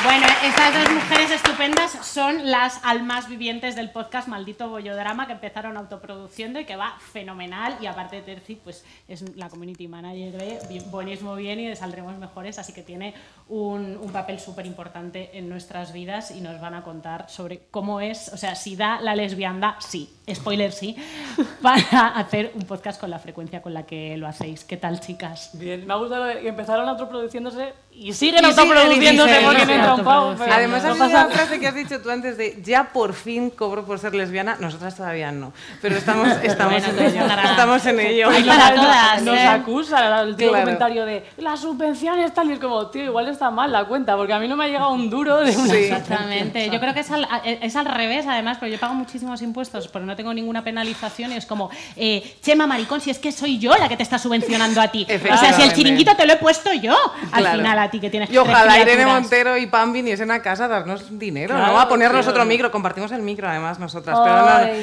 Bueno, 0.02 0.26
estas 0.42 0.72
dos 0.72 0.94
mujeres 0.94 1.30
estupendas 1.30 1.90
son 2.06 2.50
las 2.50 2.80
almas 2.84 3.28
vivientes 3.28 3.76
del 3.76 3.90
podcast 3.90 4.28
Maldito 4.28 4.70
Bollodrama 4.70 5.26
que 5.26 5.34
empezaron 5.34 5.76
autoproduciendo 5.76 6.58
y 6.58 6.64
que 6.64 6.74
va 6.74 6.96
fenomenal. 7.12 7.76
Y 7.82 7.86
aparte 7.86 8.16
de 8.16 8.22
Terci, 8.22 8.54
pues 8.54 8.82
es 9.08 9.36
la 9.36 9.50
community 9.50 9.88
manager 9.88 10.32
de 10.32 10.80
Buenismo 10.90 11.36
Bien 11.36 11.60
y 11.60 11.66
de 11.66 11.76
Saldremos 11.76 12.16
Mejores, 12.16 12.58
así 12.58 12.72
que 12.72 12.82
tiene 12.82 13.12
un, 13.48 13.98
un 13.98 14.10
papel 14.10 14.40
súper 14.40 14.64
importante 14.64 15.36
en 15.36 15.50
nuestras 15.50 15.92
vidas 15.92 16.30
y 16.30 16.40
nos 16.40 16.58
van 16.62 16.74
a 16.74 16.82
contar 16.82 17.28
sobre 17.28 17.66
cómo 17.70 18.00
es, 18.00 18.30
o 18.32 18.38
sea, 18.38 18.54
si 18.54 18.76
da 18.76 19.02
la 19.02 19.14
lesbianda, 19.14 19.76
sí, 19.80 20.10
spoiler 20.34 20.72
sí, 20.72 20.96
para 21.62 22.08
hacer 22.08 22.52
un 22.54 22.62
podcast 22.62 23.00
con 23.00 23.10
la 23.10 23.18
frecuencia 23.18 23.62
con 23.62 23.74
la 23.74 23.84
que 23.84 24.16
lo 24.16 24.26
hacéis. 24.26 24.64
¿Qué 24.64 24.76
tal, 24.76 25.00
chicas? 25.00 25.50
Bien, 25.54 25.86
me 25.86 25.92
ha 25.92 25.96
gustado 25.96 26.26
que 26.40 26.48
empezaron 26.48 26.88
autoproduciéndose 26.88 27.72
y 27.92 28.12
siguen 28.12 28.44
Y 28.44 28.46
autoproduciéndose 28.46 29.40
y 29.40 29.44
porque 29.44 29.66
no 29.66 29.72
entra 29.72 29.94
un 29.94 30.04
pavo. 30.04 30.34
Además, 30.50 30.84
no 30.84 30.96
pasa 30.96 31.26
la 31.26 31.30
frase 31.30 31.58
que 31.60 31.66
has 31.68 31.74
dicho 31.74 32.00
tú 32.00 32.10
antes 32.10 32.36
de 32.36 32.60
ya 32.62 32.92
por 32.92 33.12
fin 33.14 33.50
cobro 33.50 33.84
por 33.84 33.98
ser 33.98 34.14
lesbiana. 34.14 34.56
Nosotras 34.60 34.96
todavía 34.96 35.32
no, 35.32 35.52
pero 35.82 35.96
estamos, 35.96 36.28
estamos, 36.42 36.80
Bueno, 36.82 36.98
en, 37.00 37.06
ello, 37.16 37.26
para- 37.26 37.50
estamos 37.50 37.86
en 37.86 38.00
ello. 38.00 38.28
Hay 38.30 38.42
Nos- 38.44 38.56
para 38.56 38.76
nos- 38.76 38.84
todas, 38.84 39.22
Nos 39.22 39.36
¿eh? 39.38 39.46
acusa 39.46 40.22
el 40.22 40.36
Claro. 40.36 40.52
comentario 40.60 41.04
de 41.04 41.24
las 41.38 41.60
subvenciones 41.60 42.32
tal 42.34 42.48
y 42.50 42.54
es 42.54 42.58
como, 42.58 42.86
tío, 42.88 43.04
igual 43.04 43.28
está 43.28 43.50
mal 43.50 43.70
la 43.72 43.84
cuenta 43.84 44.16
porque 44.16 44.32
a 44.32 44.38
mí 44.38 44.48
no 44.48 44.56
me 44.56 44.64
ha 44.64 44.68
llegado 44.68 44.92
un 44.92 45.10
duro 45.10 45.38
de 45.38 45.56
una 45.56 45.70
Sí. 45.70 45.76
Exactamente. 45.76 46.70
Yo 46.70 46.80
creo 46.80 46.94
que 46.94 47.00
es 47.00 47.10
al, 47.10 47.26
es 47.44 47.76
al 47.76 47.86
revés, 47.86 48.26
además, 48.26 48.58
pero 48.60 48.72
yo 48.72 48.78
pago 48.80 48.94
muchísimos 48.94 49.42
impuestos, 49.42 49.88
pero 49.88 50.04
no 50.06 50.16
tengo 50.20 50.34
ninguna 50.34 50.62
penalización 50.62 51.32
y 51.32 51.36
es 51.36 51.46
como, 51.46 51.70
eh, 51.96 52.36
Chema 52.42 52.66
Maricón, 52.66 53.00
si 53.00 53.10
es 53.10 53.18
que 53.18 53.32
soy 53.32 53.58
yo 53.58 53.74
la 53.76 53.88
que 53.88 53.96
te 53.96 54.02
está 54.02 54.18
subvencionando 54.18 54.80
a 54.80 54.88
ti. 54.88 55.06
O 55.10 55.36
sea, 55.38 55.52
si 55.54 55.62
el 55.62 55.72
chiringuito 55.72 56.14
te 56.14 56.26
lo 56.26 56.34
he 56.34 56.36
puesto 56.36 56.72
yo, 56.74 56.94
al 57.32 57.40
Claro. 57.42 57.58
final 57.58 57.78
a 57.78 57.90
ti 57.90 58.00
que 58.00 58.10
tienes 58.10 58.30
Y 58.30 58.36
ojalá 58.36 58.78
Irene. 58.78 59.06
Montero 59.06 59.56
y 59.56 59.66
Pam 59.66 59.92
viniesen 59.92 60.30
a 60.30 60.42
casa 60.42 60.66
a 60.66 60.68
darnos 60.68 61.18
dinero, 61.18 61.54
Claro, 61.54 61.72
¿no? 61.72 61.80
A 61.80 61.88
ponernos 61.88 62.26
otro 62.26 62.44
micro. 62.44 62.70
Compartimos 62.70 63.10
el 63.12 63.22
micro, 63.22 63.48
además, 63.48 63.78
nosotras. 63.78 64.18
Pero 64.22 64.36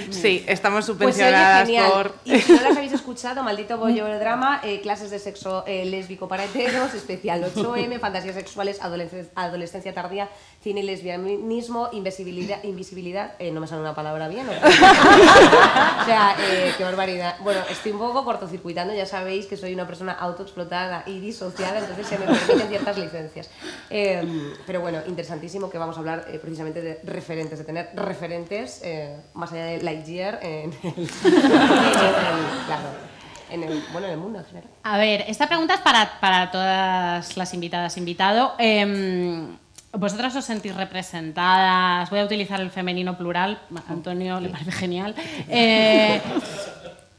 no, 0.07 0.13
sí, 0.13 0.43
estamos 0.47 0.85
Pues 0.85 0.97
subvencionadas 0.97 1.69
por... 1.91 2.15
Y 2.25 2.39
si 2.39 2.51
no 2.53 2.61
las 2.61 2.75
habéis 2.77 2.93
escuchado, 2.99 3.43
Maldito 3.43 3.77
Bollo 3.77 4.07
Drama, 4.19 4.61
eh, 4.63 4.81
clases 4.81 5.11
de 5.11 5.19
sexo 5.19 5.63
eh, 5.67 5.85
lésbico 5.85 6.27
para 6.27 6.45
heteros, 6.45 6.93
especial 6.95 7.43
8M, 7.53 7.99
fantasías 7.99 8.33
sexuales, 8.35 8.81
adolesc- 8.81 9.29
adolescencia 9.35 9.93
tardía, 9.93 10.29
cine 10.67 10.81
y 10.81 10.83
lesbianismo, 10.83 11.87
invisibilidad, 11.93 12.61
invisibilidad 12.65 13.35
eh, 13.39 13.51
no 13.53 13.61
me 13.61 13.67
sale 13.67 13.79
una 13.79 13.95
palabra 13.95 14.27
bien. 14.27 14.49
¿o? 14.49 14.51
o 16.01 16.05
sea, 16.05 16.35
eh, 16.41 16.73
qué 16.77 16.83
barbaridad. 16.83 17.35
Bueno, 17.39 17.61
estoy 17.69 17.93
un 17.93 17.99
poco 17.99 18.25
cortocircuitando, 18.25 18.93
ya 18.93 19.05
sabéis 19.05 19.45
que 19.45 19.55
soy 19.55 19.73
una 19.73 19.87
persona 19.87 20.11
autoexplotada 20.11 21.03
y 21.05 21.21
disociada, 21.21 21.79
entonces 21.79 22.05
se 22.05 22.17
me 22.17 22.25
permiten 22.25 22.67
ciertas 22.67 22.97
licencias. 22.97 23.49
Eh, 23.89 24.53
pero 24.65 24.81
bueno, 24.81 24.99
interesantísimo 25.07 25.69
que 25.69 25.77
vamos 25.77 25.95
a 25.95 25.99
hablar 25.99 26.25
eh, 26.27 26.37
precisamente 26.37 26.81
de 26.81 26.99
referentes, 27.05 27.59
de 27.59 27.63
tener 27.63 27.89
referentes 27.95 28.81
eh, 28.83 29.15
más 29.35 29.53
allá 29.53 29.67
de 29.67 29.81
Lightyear 29.83 30.39
en 30.43 30.73
el, 30.73 30.73
en 30.83 30.93
el- 30.93 32.65
claro, 32.65 32.89
en 33.51 33.63
el, 33.63 33.83
bueno, 33.93 34.07
en 34.07 34.13
el 34.13 34.19
mundo 34.19 34.39
en 34.39 34.45
general. 34.45 34.69
A 34.83 34.97
ver, 34.97 35.23
esta 35.29 35.47
pregunta 35.47 35.75
es 35.75 35.79
para, 35.79 36.19
para 36.19 36.51
todas 36.51 37.37
las 37.37 37.53
invitadas, 37.53 37.95
invitado. 37.95 38.53
¿Vosotras 39.93 40.35
os 40.35 40.45
sentís 40.45 40.75
representadas? 40.75 42.09
Voy 42.09 42.19
a 42.19 42.25
utilizar 42.25 42.59
el 42.61 42.69
femenino 42.69 43.17
plural, 43.17 43.59
Antonio 43.87 44.39
le 44.39 44.49
parece 44.49 44.71
genial. 44.71 45.15
Eh, 45.49 46.21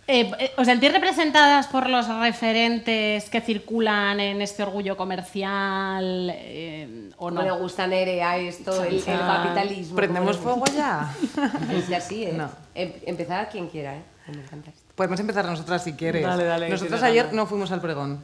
eh, 0.06 0.30
eh, 0.38 0.52
¿Os 0.56 0.66
sentís 0.66 0.92
representadas 0.92 1.66
por 1.66 1.88
los 1.88 2.06
referentes 2.08 3.28
que 3.30 3.40
circulan 3.40 4.20
en 4.20 4.40
este 4.42 4.62
orgullo 4.62 4.96
comercial 4.96 6.30
eh, 6.34 7.10
o 7.18 7.30
no? 7.30 7.42
No 7.42 7.54
me 7.56 7.60
gusta 7.62 7.86
Nerea 7.86 8.36
esto, 8.36 8.84
el, 8.84 8.96
el 8.96 9.04
capitalismo. 9.04 9.96
¿Prendemos 9.96 10.36
fuego 10.38 10.64
ya? 10.66 11.12
le- 11.68 11.78
Es 11.78 11.92
así, 11.92 12.24
¿eh? 12.24 12.32
No. 12.36 12.48
Em- 12.74 12.92
empezar 13.06 13.48
quien 13.48 13.68
quiera, 13.68 13.96
¿eh? 13.96 14.02
Me 14.28 14.42
encanta 14.42 14.70
esto. 14.70 14.82
Podemos 14.94 15.18
empezar 15.20 15.44
nosotras 15.46 15.82
si 15.82 15.94
quieres. 15.94 16.22
Dale, 16.22 16.44
dale, 16.44 16.68
Nosotras 16.68 17.02
ayer 17.02 17.32
no 17.32 17.46
fuimos 17.46 17.72
al 17.72 17.80
pregón. 17.80 18.20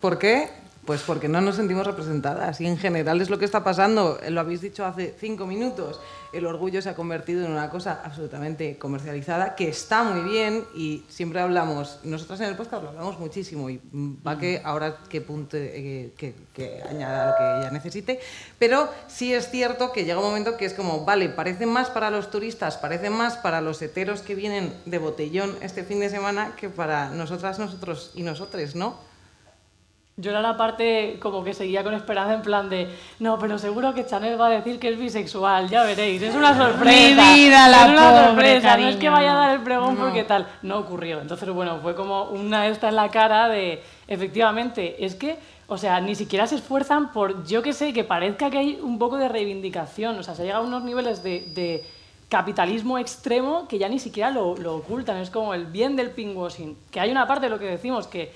¿Por 0.00 0.18
qué? 0.18 0.48
Pues 0.84 1.02
porque 1.02 1.28
no 1.28 1.40
nos 1.40 1.56
sentimos 1.56 1.86
representadas 1.86 2.60
y 2.60 2.66
en 2.66 2.76
general 2.76 3.20
es 3.20 3.30
lo 3.30 3.38
que 3.38 3.44
está 3.44 3.62
pasando. 3.62 4.18
Lo 4.28 4.40
habéis 4.40 4.60
dicho 4.60 4.84
hace 4.84 5.14
cinco 5.16 5.46
minutos. 5.46 6.00
El 6.32 6.44
orgullo 6.44 6.82
se 6.82 6.88
ha 6.88 6.96
convertido 6.96 7.44
en 7.44 7.52
una 7.52 7.70
cosa 7.70 8.00
absolutamente 8.04 8.78
comercializada 8.78 9.54
que 9.54 9.68
está 9.68 10.02
muy 10.02 10.28
bien 10.28 10.64
y 10.74 11.04
siempre 11.08 11.40
hablamos, 11.40 12.00
nosotras 12.02 12.40
en 12.40 12.48
el 12.48 12.56
podcast 12.56 12.82
lo 12.82 12.88
hablamos 12.88 13.18
muchísimo 13.20 13.68
y 13.70 13.80
va 14.26 14.38
que 14.38 14.60
ahora 14.64 14.96
que 15.08 15.20
punto 15.20 15.56
eh, 15.58 16.14
que, 16.16 16.34
que 16.54 16.82
añada 16.82 17.30
lo 17.30 17.36
que 17.36 17.60
ella 17.60 17.70
necesite, 17.70 18.18
pero 18.58 18.88
sí 19.08 19.34
es 19.34 19.50
cierto 19.50 19.92
que 19.92 20.04
llega 20.04 20.18
un 20.18 20.24
momento 20.24 20.56
que 20.56 20.64
es 20.64 20.72
como, 20.72 21.04
vale, 21.04 21.28
parece 21.28 21.66
más 21.66 21.90
para 21.90 22.10
los 22.10 22.30
turistas, 22.30 22.78
parece 22.78 23.10
más 23.10 23.36
para 23.36 23.60
los 23.60 23.80
heteros 23.82 24.22
que 24.22 24.34
vienen 24.34 24.74
de 24.86 24.98
botellón 24.98 25.54
este 25.60 25.84
fin 25.84 26.00
de 26.00 26.08
semana 26.08 26.56
que 26.56 26.70
para 26.70 27.10
nosotras, 27.10 27.58
nosotros 27.58 28.10
y 28.14 28.22
nosotres, 28.22 28.74
¿no? 28.74 29.11
Yo 30.18 30.30
era 30.30 30.42
la 30.42 30.58
parte 30.58 31.18
como 31.20 31.42
que 31.42 31.54
seguía 31.54 31.82
con 31.82 31.94
esperanza 31.94 32.34
en 32.34 32.42
plan 32.42 32.68
de, 32.68 32.94
no, 33.18 33.38
pero 33.38 33.58
seguro 33.58 33.94
que 33.94 34.04
Chanel 34.04 34.38
va 34.38 34.48
a 34.48 34.50
decir 34.50 34.78
que 34.78 34.90
es 34.90 34.98
bisexual, 34.98 35.70
ya 35.70 35.84
veréis, 35.84 36.20
es 36.20 36.34
una 36.34 36.54
sorpresa. 36.54 37.32
Mi 37.32 37.40
vida, 37.40 37.66
la 37.68 37.86
es 37.86 37.90
una 37.92 38.10
pobre, 38.10 38.24
sorpresa, 38.26 38.76
no 38.76 38.88
es 38.88 38.96
que 38.96 39.08
vaya 39.08 39.32
a 39.32 39.36
dar 39.36 39.54
el 39.54 39.62
pregón 39.62 39.96
porque 39.96 40.24
tal. 40.24 40.46
No 40.60 40.78
ocurrió. 40.78 41.22
Entonces, 41.22 41.48
bueno, 41.48 41.78
fue 41.80 41.94
como 41.94 42.24
una 42.24 42.66
esta 42.66 42.90
en 42.90 42.96
la 42.96 43.08
cara 43.08 43.48
de, 43.48 43.82
efectivamente, 44.06 45.02
es 45.02 45.14
que, 45.14 45.38
o 45.66 45.78
sea, 45.78 45.98
ni 46.00 46.14
siquiera 46.14 46.46
se 46.46 46.56
esfuerzan 46.56 47.10
por, 47.10 47.46
yo 47.46 47.62
que 47.62 47.72
sé, 47.72 47.94
que 47.94 48.04
parezca 48.04 48.50
que 48.50 48.58
hay 48.58 48.78
un 48.82 48.98
poco 48.98 49.16
de 49.16 49.30
reivindicación. 49.30 50.18
O 50.18 50.22
sea, 50.22 50.34
se 50.34 50.44
llega 50.44 50.58
a 50.58 50.60
unos 50.60 50.84
niveles 50.84 51.22
de... 51.22 51.46
de 51.54 51.84
capitalismo 52.32 52.96
extremo 52.96 53.68
que 53.68 53.76
ya 53.76 53.90
ni 53.90 53.98
siquiera 53.98 54.30
lo, 54.30 54.56
lo 54.56 54.76
ocultan. 54.76 55.18
Es 55.18 55.28
como 55.28 55.52
el 55.52 55.66
bien 55.66 55.96
del 55.96 56.12
pinkwashing. 56.12 56.78
Que 56.90 56.98
hay 56.98 57.10
una 57.10 57.26
parte 57.26 57.44
de 57.44 57.50
lo 57.50 57.58
que 57.58 57.66
decimos 57.66 58.06
que 58.06 58.32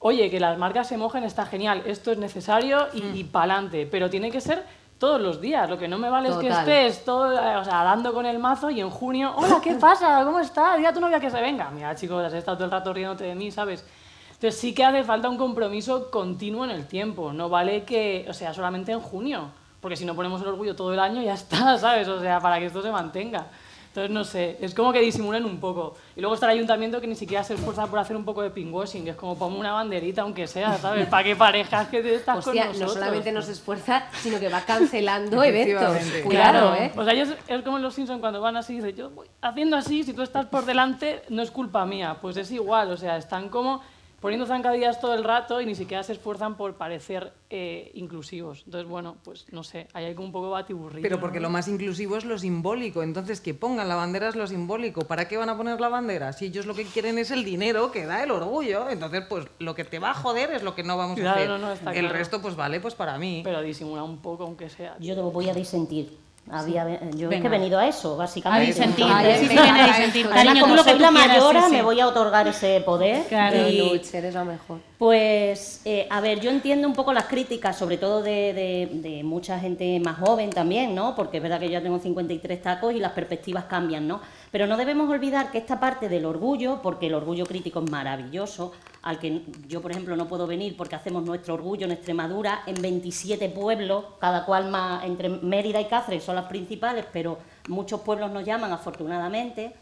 oye, 0.00 0.28
que 0.30 0.40
las 0.40 0.58
marcas 0.58 0.88
se 0.88 0.96
mojen 0.96 1.24
está 1.24 1.46
genial, 1.46 1.82
esto 1.86 2.10
es 2.10 2.18
necesario 2.18 2.88
y, 2.92 3.02
Hmm. 3.02 3.16
y 3.16 3.24
pa'lante, 3.24 3.86
pero 3.86 4.10
tiene 4.10 4.30
que 4.30 4.40
ser 4.40 4.64
todos 4.98 5.20
los 5.20 5.40
días. 5.40 5.68
Lo 5.70 5.78
que 5.78 5.88
no 5.88 5.96
me 5.98 6.10
vale 6.10 6.28
es 6.30 6.36
que 6.36 6.48
estés 6.48 7.04
todo, 7.04 7.32
o 7.60 7.64
sea, 7.64 7.84
dando 7.84 8.12
con 8.12 8.26
el 8.26 8.38
mazo 8.38 8.68
y 8.70 8.80
en 8.80 8.90
junio, 8.90 9.32
hola, 9.36 9.60
¿qué 9.62 9.74
pasa? 9.80 10.22
¿Cómo 10.24 10.40
estás? 10.40 10.76
Dile 10.76 10.88
a 10.88 10.92
tu 10.92 11.00
novia 11.00 11.20
que 11.20 11.30
se 11.30 11.40
venga. 11.40 11.70
Mira, 11.70 11.94
chicos, 11.94 12.24
has 12.24 12.32
estado 12.34 12.56
todo 12.58 12.64
el 12.66 12.70
rato 12.70 12.92
riéndote 12.92 13.24
de 13.24 13.34
mí, 13.34 13.50
¿sabes? 13.50 13.84
Entonces 14.32 14.58
sí 14.58 14.74
que 14.74 14.84
hace 14.84 15.04
falta 15.04 15.28
un 15.28 15.36
compromiso 15.36 16.10
continuo 16.10 16.64
en 16.64 16.70
el 16.70 16.86
tiempo. 16.86 17.32
No 17.32 17.48
vale 17.48 17.84
que, 17.84 18.26
o 18.28 18.32
sea, 18.32 18.52
solamente 18.54 18.92
en 18.92 19.00
junio, 19.00 19.50
porque 19.82 19.96
si 19.96 20.04
no 20.06 20.14
ponemos 20.14 20.40
el 20.40 20.48
orgullo 20.48 20.74
todo 20.74 20.92
el 20.94 21.00
año 21.00 21.20
ya 21.22 21.34
está, 21.34 21.76
¿sabes? 21.78 22.08
O 22.08 22.20
sea, 22.20 22.40
para 22.40 22.58
que 22.58 22.66
esto 22.66 22.80
se 22.82 22.90
mantenga. 22.90 23.46
Entonces, 23.90 24.10
no 24.12 24.22
sé, 24.22 24.56
es 24.60 24.72
como 24.72 24.92
que 24.92 25.00
disimulen 25.00 25.44
un 25.44 25.58
poco. 25.58 25.96
Y 26.14 26.20
luego 26.20 26.34
está 26.34 26.46
el 26.46 26.52
ayuntamiento 26.52 27.00
que 27.00 27.08
ni 27.08 27.16
siquiera 27.16 27.42
se 27.42 27.54
esfuerza 27.54 27.88
por 27.88 27.98
hacer 27.98 28.16
un 28.16 28.24
poco 28.24 28.40
de 28.40 28.50
pinkwashing, 28.50 29.02
que 29.02 29.10
es 29.10 29.16
como 29.16 29.36
ponme 29.36 29.58
una 29.58 29.72
banderita, 29.72 30.22
aunque 30.22 30.46
sea, 30.46 30.78
¿sabes? 30.78 31.08
Para 31.08 31.24
que 31.24 31.34
parejas 31.34 31.88
que 31.88 32.00
te 32.00 32.14
estás 32.14 32.46
Hostia, 32.46 32.68
con 32.68 32.78
no 32.78 32.88
solamente 32.88 33.32
nos 33.32 33.48
esfuerza, 33.48 34.06
sino 34.22 34.38
que 34.38 34.48
va 34.48 34.60
cancelando 34.60 35.42
eventos. 35.42 35.96
Cuidado, 36.24 36.76
¿eh? 36.76 36.92
O 36.96 37.02
sea, 37.02 37.14
ellos 37.14 37.30
es 37.48 37.62
como 37.62 37.78
en 37.78 37.82
los 37.82 37.94
Simpsons 37.94 38.20
cuando 38.20 38.40
van 38.40 38.56
así, 38.56 38.76
dicen, 38.76 38.94
yo 38.94 39.10
voy 39.10 39.26
haciendo 39.42 39.76
así, 39.76 40.04
si 40.04 40.12
tú 40.12 40.22
estás 40.22 40.46
por 40.46 40.66
delante, 40.66 41.22
no 41.28 41.42
es 41.42 41.50
culpa 41.50 41.84
mía. 41.84 42.18
Pues 42.22 42.36
es 42.36 42.52
igual, 42.52 42.92
o 42.92 42.96
sea, 42.96 43.16
están 43.16 43.48
como 43.48 43.82
poniendo 44.20 44.46
zancadillas 44.46 45.00
todo 45.00 45.14
el 45.14 45.24
rato 45.24 45.60
y 45.60 45.66
ni 45.66 45.74
siquiera 45.74 46.02
se 46.02 46.12
esfuerzan 46.12 46.56
por 46.56 46.74
parecer 46.74 47.32
eh, 47.48 47.90
inclusivos. 47.94 48.62
Entonces, 48.66 48.88
bueno, 48.88 49.16
pues 49.24 49.46
no 49.50 49.64
sé, 49.64 49.88
hay 49.92 50.14
como 50.14 50.26
un 50.26 50.32
poco 50.32 50.50
batiburrillo. 50.50 51.02
Pero 51.02 51.20
porque 51.20 51.38
¿no? 51.38 51.44
lo 51.44 51.50
más 51.50 51.68
inclusivo 51.68 52.16
es 52.16 52.24
lo 52.24 52.38
simbólico. 52.38 53.02
Entonces, 53.02 53.40
que 53.40 53.54
pongan 53.54 53.88
la 53.88 53.96
bandera 53.96 54.28
es 54.28 54.36
lo 54.36 54.46
simbólico. 54.46 55.02
¿Para 55.06 55.26
qué 55.26 55.36
van 55.36 55.48
a 55.48 55.56
poner 55.56 55.80
la 55.80 55.88
bandera? 55.88 56.32
Si 56.32 56.46
ellos 56.46 56.66
lo 56.66 56.74
que 56.74 56.84
quieren 56.84 57.18
es 57.18 57.30
el 57.30 57.44
dinero 57.44 57.90
que 57.90 58.06
da 58.06 58.22
el 58.22 58.30
orgullo, 58.30 58.88
entonces, 58.90 59.24
pues 59.28 59.46
lo 59.58 59.74
que 59.74 59.84
te 59.84 59.98
va 59.98 60.10
a 60.10 60.14
joder 60.14 60.50
es 60.52 60.62
lo 60.62 60.74
que 60.74 60.82
no 60.82 60.96
vamos 60.96 61.18
a 61.18 61.22
Claro, 61.22 61.36
hacer. 61.38 61.48
no, 61.48 61.58
no, 61.58 61.72
está 61.72 61.92
el 61.92 62.00
claro. 62.00 62.14
resto, 62.14 62.42
pues 62.42 62.56
vale, 62.56 62.80
pues 62.80 62.94
para 62.94 63.18
mí. 63.18 63.40
Pero 63.42 63.62
disimula 63.62 64.02
un 64.02 64.18
poco, 64.18 64.44
aunque 64.44 64.68
sea. 64.68 64.96
Yo 65.00 65.14
te 65.14 65.20
voy 65.20 65.48
a 65.48 65.54
disentir. 65.54 66.18
Había, 66.52 66.84
yo 67.16 67.30
es 67.30 67.40
que 67.40 67.46
he 67.46 67.50
venido 67.50 67.78
a 67.78 67.86
eso, 67.86 68.16
básicamente. 68.16 68.64
A 68.64 68.66
disentir. 68.66 69.04
Además, 69.06 70.34
Cariño, 70.34 70.60
como 70.62 70.72
tú 70.72 70.76
lo 70.76 70.84
que 70.84 70.90
soy 70.90 70.98
la 70.98 71.10
mayora, 71.10 71.60
sí, 71.62 71.66
sí. 71.68 71.72
me 71.76 71.82
voy 71.82 72.00
a 72.00 72.08
otorgar 72.08 72.48
ese 72.48 72.80
poder. 72.80 73.24
Claro. 73.28 73.68
y- 73.68 73.78
Luch, 73.78 74.14
eres 74.14 74.34
la 74.34 74.44
mejor. 74.44 74.78
pues, 74.98 75.80
eh, 75.84 76.06
a 76.10 76.20
ver, 76.20 76.40
yo 76.40 76.50
entiendo 76.50 76.86
un 76.88 76.94
poco 76.94 77.12
las 77.12 77.24
críticas, 77.24 77.76
sobre 77.78 77.96
todo 77.98 78.22
de, 78.22 78.52
de- 78.52 78.88
de 78.92 79.22
mucha 79.24 79.58
gente 79.58 79.98
más 80.00 80.18
joven 80.18 80.50
también, 80.50 80.94
¿no? 80.94 81.14
Porque 81.14 81.38
es 81.38 81.42
verdad 81.42 81.58
que 81.60 81.66
yo 81.66 81.72
ya 81.72 81.82
tengo 81.82 81.98
53 81.98 82.60
tacos 82.62 82.94
y 82.94 82.98
las 82.98 83.12
perspectivas 83.12 83.64
cambian, 83.64 84.06
¿no? 84.08 84.20
Pero 84.50 84.66
no 84.66 84.76
debemos 84.76 85.08
olvidar 85.08 85.52
que 85.52 85.58
esta 85.58 85.78
parte 85.78 86.08
del 86.08 86.24
orgullo, 86.24 86.80
porque 86.82 87.06
el 87.06 87.14
orgullo 87.14 87.46
crítico 87.46 87.82
es 87.84 87.90
maravilloso, 87.90 88.72
al 89.02 89.18
que 89.20 89.42
yo, 89.68 89.80
por 89.80 89.92
ejemplo, 89.92 90.16
no 90.16 90.26
puedo 90.26 90.46
venir 90.46 90.76
porque 90.76 90.96
hacemos 90.96 91.24
nuestro 91.24 91.54
orgullo 91.54 91.86
en 91.86 91.92
Extremadura 91.92 92.62
en 92.66 92.82
27 92.82 93.48
pueblos, 93.50 94.04
cada 94.18 94.44
cual 94.44 94.68
más, 94.68 95.04
entre 95.04 95.28
Mérida 95.28 95.80
y 95.80 95.84
Cáceres 95.84 96.24
son 96.24 96.34
las 96.34 96.46
principales, 96.46 97.06
pero 97.12 97.38
muchos 97.68 98.00
pueblos 98.00 98.30
nos 98.32 98.44
llaman, 98.44 98.72
afortunadamente. 98.72 99.72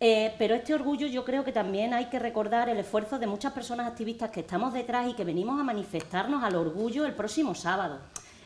Eh, 0.00 0.34
pero 0.38 0.56
este 0.56 0.74
orgullo 0.74 1.06
yo 1.06 1.24
creo 1.24 1.44
que 1.44 1.52
también 1.52 1.94
hay 1.94 2.06
que 2.06 2.18
recordar 2.18 2.68
el 2.68 2.78
esfuerzo 2.78 3.20
de 3.20 3.28
muchas 3.28 3.52
personas 3.52 3.86
activistas 3.86 4.30
que 4.30 4.40
estamos 4.40 4.74
detrás 4.74 5.08
y 5.08 5.14
que 5.14 5.24
venimos 5.24 5.58
a 5.58 5.62
manifestarnos 5.62 6.42
al 6.42 6.56
orgullo 6.56 7.06
el 7.06 7.14
próximo 7.14 7.54
sábado. 7.54 8.00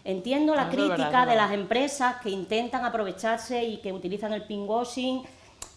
Entiendo 0.04 0.54
la 0.54 0.68
crítica 0.68 1.26
de 1.26 1.36
las 1.36 1.52
empresas 1.52 2.16
que 2.22 2.30
intentan 2.30 2.84
aprovecharse 2.84 3.64
y 3.64 3.78
que 3.78 3.92
utilizan 3.92 4.32
el 4.32 4.42
pinkwashing, 4.42 5.22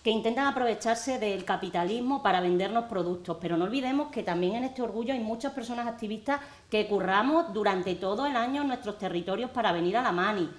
que 0.04 0.10
intentan 0.10 0.48
aprovecharse 0.48 1.20
del 1.20 1.46
capitalismo 1.46 2.24
para 2.24 2.42
vendernos 2.42 2.86
productos, 2.86 3.38
pero 3.40 3.56
no 3.56 3.66
olvidemos 3.66 4.08
que 4.08 4.24
también 4.24 4.56
en 4.56 4.64
este 4.64 4.82
orgullo 4.82 5.14
hay 5.14 5.20
muchas 5.20 5.54
personas 5.54 5.88
activistas 5.88 6.42
que 6.70 6.88
curramos 6.88 7.54
durante 7.54 7.94
todo 7.96 8.26
el 8.26 8.36
año 8.36 8.64
en 8.64 8.68
nuestros 8.68 8.98
territorios 8.98 9.52
para 9.52 9.72
venir 9.72 9.98
a 9.98 10.02
la 10.02 10.12
mani, 10.12 10.50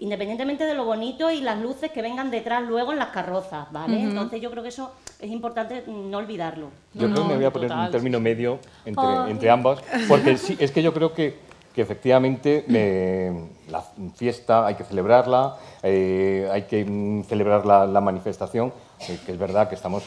independientemente 0.00 0.64
de 0.64 0.74
lo 0.74 0.84
bonito 0.84 1.30
y 1.30 1.40
las 1.40 1.60
luces 1.60 1.92
que 1.92 2.02
vengan 2.02 2.30
detrás 2.30 2.64
luego 2.64 2.92
en 2.92 2.98
las 2.98 3.08
carrozas, 3.08 3.70
¿vale? 3.70 4.00
Entonces 4.00 4.40
yo 4.40 4.50
creo 4.50 4.64
que 4.64 4.70
eso 4.70 4.92
es 5.20 5.30
importante 5.30 5.84
no 5.86 6.18
olvidarlo. 6.18 6.70
Yo 6.94 7.08
creo 7.08 7.22
que 7.22 7.28
me 7.28 7.36
voy 7.36 7.44
a 7.44 7.52
poner 7.52 7.68
total, 7.68 7.86
un 7.86 7.92
término 7.92 8.18
medio 8.18 8.58
entre, 8.84 9.30
entre 9.30 9.50
ambas, 9.50 9.80
porque 10.08 10.36
sí, 10.36 10.56
es 10.58 10.72
que 10.72 10.82
yo 10.82 10.92
creo 10.92 11.12
que, 11.12 11.38
que 11.72 11.82
efectivamente 11.82 12.64
eh, 12.68 13.32
la 13.70 13.82
fiesta 14.16 14.66
hay 14.66 14.74
que 14.74 14.82
celebrarla, 14.82 15.56
eh, 15.84 16.48
hay 16.50 16.62
que 16.62 16.84
mm, 16.84 17.22
celebrar 17.24 17.64
la, 17.64 17.86
la 17.86 18.00
manifestación, 18.00 18.72
que 18.98 19.32
es 19.32 19.38
verdad 19.38 19.68
que 19.68 19.74
estamos 19.74 20.04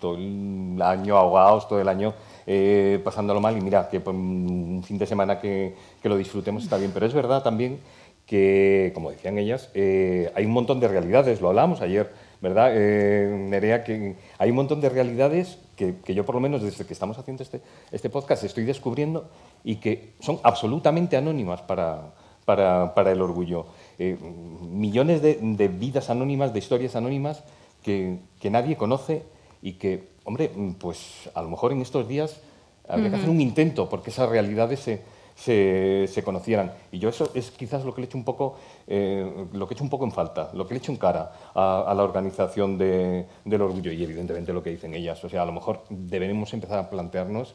todo 0.00 0.16
el 0.16 0.80
año 0.80 1.16
ahogados, 1.16 1.68
todo 1.68 1.80
el 1.80 1.88
año 1.88 2.14
eh, 2.46 3.00
pasándolo 3.04 3.40
mal 3.40 3.56
y 3.56 3.60
mira, 3.60 3.88
que 3.88 3.98
un 3.98 4.82
fin 4.84 4.98
de 4.98 5.06
semana 5.06 5.40
que, 5.40 5.74
que 6.02 6.08
lo 6.08 6.16
disfrutemos 6.16 6.62
está 6.64 6.76
bien, 6.76 6.90
pero 6.92 7.06
es 7.06 7.14
verdad 7.14 7.42
también 7.42 7.80
que, 8.26 8.90
como 8.94 9.10
decían 9.10 9.38
ellas, 9.38 9.70
eh, 9.74 10.32
hay 10.34 10.46
un 10.46 10.52
montón 10.52 10.80
de 10.80 10.88
realidades, 10.88 11.40
lo 11.40 11.48
hablábamos 11.48 11.80
ayer, 11.80 12.12
¿verdad, 12.40 12.72
eh, 12.74 13.28
Nerea? 13.48 13.84
Que 13.84 14.16
hay 14.38 14.50
un 14.50 14.56
montón 14.56 14.80
de 14.80 14.88
realidades 14.88 15.58
que, 15.76 15.96
que 16.04 16.14
yo, 16.14 16.24
por 16.24 16.34
lo 16.34 16.40
menos, 16.40 16.62
desde 16.62 16.84
que 16.84 16.92
estamos 16.92 17.18
haciendo 17.18 17.42
este, 17.42 17.60
este 17.92 18.10
podcast, 18.10 18.42
estoy 18.42 18.64
descubriendo 18.64 19.28
y 19.62 19.76
que 19.76 20.14
son 20.20 20.40
absolutamente 20.42 21.16
anónimas 21.16 21.62
para, 21.62 22.14
para, 22.44 22.94
para 22.94 23.12
el 23.12 23.22
orgullo. 23.22 23.66
Millones 23.98 25.22
de, 25.22 25.38
de 25.40 25.68
vidas 25.68 26.10
anónimas, 26.10 26.52
de 26.52 26.58
historias 26.58 26.96
anónimas 26.96 27.44
que, 27.86 28.18
que 28.40 28.50
nadie 28.50 28.76
conoce 28.76 29.22
y 29.62 29.74
que, 29.74 30.08
hombre, 30.24 30.50
pues 30.80 31.30
a 31.34 31.40
lo 31.42 31.48
mejor 31.48 31.70
en 31.70 31.80
estos 31.82 32.08
días 32.08 32.40
habría 32.88 33.10
que 33.10 33.16
hacer 33.16 33.30
un 33.30 33.40
intento 33.40 33.88
porque 33.88 34.10
esas 34.10 34.28
realidades 34.28 34.80
se, 34.80 35.02
se, 35.36 36.06
se 36.08 36.22
conocieran. 36.24 36.72
Y 36.90 36.98
yo 36.98 37.08
eso 37.08 37.30
es 37.34 37.52
quizás 37.52 37.84
lo 37.84 37.94
que 37.94 38.00
le 38.00 38.06
echo 38.08 38.18
un 38.18 38.24
poco, 38.24 38.56
eh, 38.88 39.46
lo 39.52 39.68
que 39.68 39.74
echo 39.74 39.84
un 39.84 39.90
poco 39.90 40.04
en 40.04 40.10
falta, 40.10 40.50
lo 40.52 40.66
que 40.66 40.74
le 40.74 40.78
echo 40.78 40.90
en 40.90 40.98
cara 40.98 41.30
a, 41.54 41.84
a 41.86 41.94
la 41.94 42.02
organización 42.02 42.76
de- 42.76 43.26
del 43.44 43.62
orgullo 43.62 43.92
y 43.92 44.02
evidentemente 44.02 44.52
lo 44.52 44.62
que 44.64 44.70
dicen 44.70 44.92
ellas. 44.94 45.22
O 45.24 45.28
sea, 45.28 45.42
a 45.42 45.46
lo 45.46 45.52
mejor 45.52 45.84
deberemos 45.88 46.52
empezar 46.54 46.78
a 46.80 46.90
plantearnos 46.90 47.54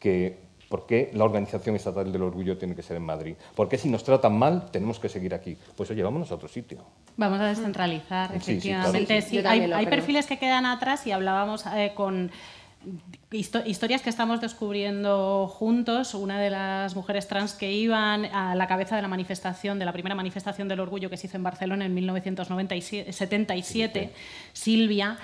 que 0.00 0.47
¿por 0.68 0.86
qué 0.86 1.10
la 1.14 1.24
organización 1.24 1.76
estatal 1.76 2.12
del 2.12 2.22
orgullo 2.22 2.58
tiene 2.58 2.74
que 2.74 2.82
ser 2.82 2.96
en 2.96 3.04
Madrid? 3.04 3.34
¿Por 3.54 3.68
qué 3.68 3.78
si 3.78 3.88
nos 3.88 4.04
tratan 4.04 4.38
mal 4.38 4.70
tenemos 4.70 4.98
que 4.98 5.08
seguir 5.08 5.34
aquí? 5.34 5.56
Pues 5.76 5.90
oye, 5.90 6.02
vámonos 6.02 6.30
a 6.30 6.34
otro 6.34 6.48
sitio. 6.48 6.78
Vamos 7.16 7.40
a 7.40 7.46
descentralizar, 7.46 8.32
Sí, 8.34 8.40
sí, 8.40 8.50
efectivamente. 8.52 9.22
claro. 9.40 9.66
Sí, 9.66 9.72
hay 9.72 9.86
perfiles 9.86 10.26
que 10.26 10.38
quedan 10.38 10.66
atrás 10.66 11.06
y 11.06 11.12
hablábamos 11.12 11.64
eh, 11.74 11.92
con 11.94 12.30
histo- 13.32 13.62
historias 13.66 14.02
que 14.02 14.10
estamos 14.10 14.40
descubriendo 14.40 15.48
juntos. 15.48 16.14
Una 16.14 16.38
de 16.40 16.50
las 16.50 16.94
mujeres 16.94 17.26
trans 17.26 17.54
que 17.54 17.72
iban 17.72 18.26
a 18.26 18.54
la 18.54 18.66
cabeza 18.68 18.94
de 18.94 19.02
la 19.02 19.08
manifestación, 19.08 19.78
de 19.78 19.84
la 19.84 19.92
primera 19.92 20.14
manifestación 20.14 20.68
del 20.68 20.78
orgullo 20.80 21.10
que 21.10 21.16
se 21.16 21.26
hizo 21.26 21.36
en 21.36 21.42
Barcelona 21.42 21.86
en 21.86 21.94
1977, 21.94 24.12
Silvia. 24.52 25.18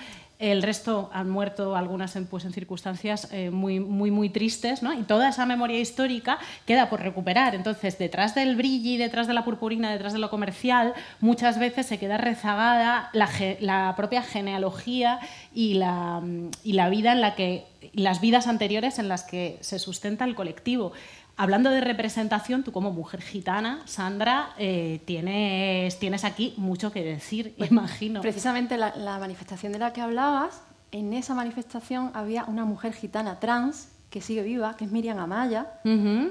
El 0.51 0.63
resto 0.63 1.09
han 1.15 1.31
muerto, 1.31 1.75
algunas 1.75 2.17
en, 2.17 2.27
pues, 2.27 2.45
en 2.45 2.53
circunstancias 2.53 3.29
eh, 3.33 3.51
muy, 3.51 3.81
muy, 3.81 4.11
muy 4.11 4.29
tristes, 4.29 4.83
¿no? 4.83 4.93
Y 4.93 5.05
toda 5.05 5.31
esa 5.31 5.47
memoria 5.47 5.81
histórica 5.81 6.39
queda 6.67 6.91
por 6.91 7.01
recuperar. 7.01 7.55
Entonces, 7.55 7.97
detrás 7.97 8.35
del 8.35 8.55
brilli, 8.55 8.99
detrás 8.99 9.27
de 9.27 9.33
la 9.33 9.45
purpurina, 9.45 9.91
detrás 9.91 10.13
de 10.13 10.19
lo 10.19 10.29
comercial, 10.29 10.93
muchas 11.21 11.59
veces 11.59 11.87
se 11.87 11.99
queda 11.99 12.19
rezagada 12.19 13.09
la, 13.15 13.31
la 13.61 13.95
propia 13.97 14.23
genealogía 14.23 15.19
y 15.55 15.75
la, 15.75 16.23
y 16.63 16.75
la 16.75 16.91
vida 16.91 17.13
en 17.13 17.23
la 17.23 17.35
que 17.35 17.65
las 17.95 18.21
vidas 18.21 18.47
anteriores 18.47 18.99
en 18.99 19.09
las 19.09 19.23
que 19.23 19.57
se 19.61 19.79
sustenta 19.79 20.25
el 20.25 20.35
colectivo. 20.35 20.93
Hablando 21.37 21.71
de 21.71 21.81
representación, 21.81 22.63
tú 22.63 22.71
como 22.71 22.93
mujer 22.93 23.21
gitana, 23.21 23.83
Sandra, 23.87 24.51
eh, 24.57 25.01
tienes, 25.05 25.99
tienes 25.99 26.25
aquí 26.25 26.55
mucho 26.57 26.93
que 26.93 27.03
decir, 27.03 27.55
imagino. 27.59 28.21
Precisamente 28.21 28.77
la, 28.77 28.95
la 28.97 29.19
manifestación 29.19 29.73
de 29.73 29.81
la 29.81 29.93
que 29.93 30.01
hablabas, 30.01 30.63
en 30.93 31.13
esa 31.13 31.35
manifestación 31.35 32.13
había 32.15 32.45
una 32.45 32.65
mujer 32.65 32.93
gitana 32.93 33.41
trans 33.41 33.89
que 34.11 34.21
sigue 34.21 34.45
viva, 34.45 34.77
que 34.77 34.85
es 34.85 34.93
Miriam 34.93 35.19
Amaya, 35.19 35.81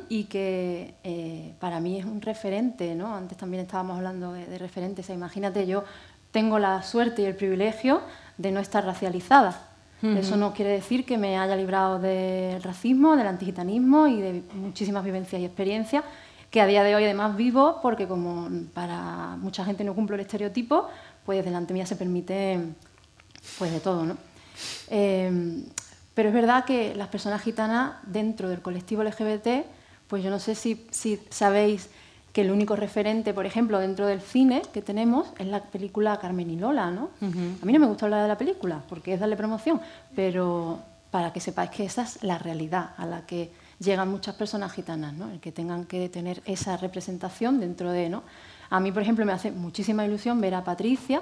y 0.08 0.24
que 0.26 0.96
eh, 1.04 1.54
para 1.60 1.82
mí 1.82 2.00
es 2.00 2.06
un 2.06 2.22
referente, 2.22 2.96
¿no? 2.96 3.13
Antes 3.13 3.38
también 3.38 3.63
estábamos 3.63 3.98
hablando 3.98 4.32
de, 4.32 4.46
de 4.46 4.58
referentes. 4.58 5.04
O 5.04 5.08
sea, 5.08 5.16
imagínate, 5.16 5.68
yo 5.68 5.84
tengo 6.32 6.60
la 6.60 6.82
suerte 6.82 7.24
y 7.24 7.26
el 7.26 7.36
privilegio 7.36 8.00
de 8.38 8.54
no 8.54 8.62
estar 8.62 8.86
racializada. 8.86 9.73
Eso 10.04 10.36
no 10.36 10.54
quiere 10.54 10.72
decir 10.72 11.06
que 11.06 11.18
me 11.18 11.38
haya 11.38 11.56
librado 11.56 11.98
del 11.98 12.62
racismo, 12.62 13.16
del 13.16 13.28
antigitanismo 13.28 14.08
y 14.08 14.20
de 14.20 14.44
muchísimas 14.54 15.02
vivencias 15.02 15.42
y 15.42 15.46
experiencias 15.46 16.04
que 16.52 16.60
a 16.60 16.68
día 16.68 16.84
de 16.84 16.94
hoy 16.94 17.06
además 17.06 17.38
vivo 17.38 17.80
porque 17.82 18.06
como 18.06 18.50
para 18.74 19.38
mucha 19.38 19.63
gente 19.63 19.84
no 19.86 19.96
cumplo 19.96 20.16
el 20.16 20.22
estereotipo, 20.22 20.89
pues 21.26 21.44
delante 21.46 21.74
mía 21.74 21.86
se 21.86 21.96
permite 21.96 22.60
pues 23.58 23.72
de 23.72 23.80
todo, 23.80 24.06
¿no? 24.06 24.18
Eh, 24.89 25.63
pero 26.13 26.30
es 26.30 26.36
verdad 26.36 26.66
que 26.66 26.94
las 26.96 27.08
personas 27.08 27.42
gitanas 27.42 27.96
dentro 28.04 28.50
del 28.50 28.62
colectivo 28.62 29.04
LGBT, 29.04 29.66
pues 30.08 30.24
yo 30.24 30.30
no 30.30 30.39
sé 30.39 30.54
si, 30.54 30.86
si 30.92 31.20
sabéis 31.30 31.89
que 32.34 32.41
el 32.41 32.52
único 32.52 32.76
referente, 32.76 33.32
por 33.34 33.46
ejemplo, 33.46 33.78
dentro 33.80 34.08
del 34.08 34.19
cine 34.19 34.63
que 34.74 34.82
tenemos 34.82 35.28
es 35.38 35.46
la 35.46 35.62
película 35.62 36.17
Carmen 36.17 36.50
y 36.50 36.58
Lola, 36.58 36.89
¿no? 36.89 37.12
A 37.22 37.65
mí 37.65 37.72
no 37.72 37.80
me 37.80 37.86
gusta 37.86 38.08
hablar 38.08 38.24
de 38.24 38.28
la 38.28 38.38
película 38.38 38.82
porque 38.89 39.13
es 39.13 39.19
darle 39.19 39.38
promoción, 39.38 39.80
pero 40.15 40.80
para 41.12 41.32
que 41.32 41.39
sepáis 41.39 41.69
que 41.69 41.86
esa 41.86 42.02
es 42.02 42.24
la 42.24 42.39
realidad 42.39 42.89
a 42.98 43.06
la 43.06 43.22
que 43.28 43.52
llegan 43.78 44.10
muchas 44.10 44.34
personas 44.34 44.72
gitanas, 44.72 45.13
¿no? 45.13 45.30
El 45.30 45.39
que 45.39 45.52
tengan 45.52 45.86
que 45.86 46.10
tener 46.10 46.41
esa 46.46 46.76
representación 46.76 47.60
dentro 47.60 47.91
de, 47.91 48.10
¿no? 48.10 48.24
A 48.72 48.80
mí, 48.80 48.91
por 48.91 49.04
ejemplo, 49.04 49.24
me 49.26 49.32
hace 49.32 49.52
muchísima 49.52 50.04
ilusión 50.04 50.41
ver 50.41 50.56
a 50.56 50.63
Patricia 50.63 51.22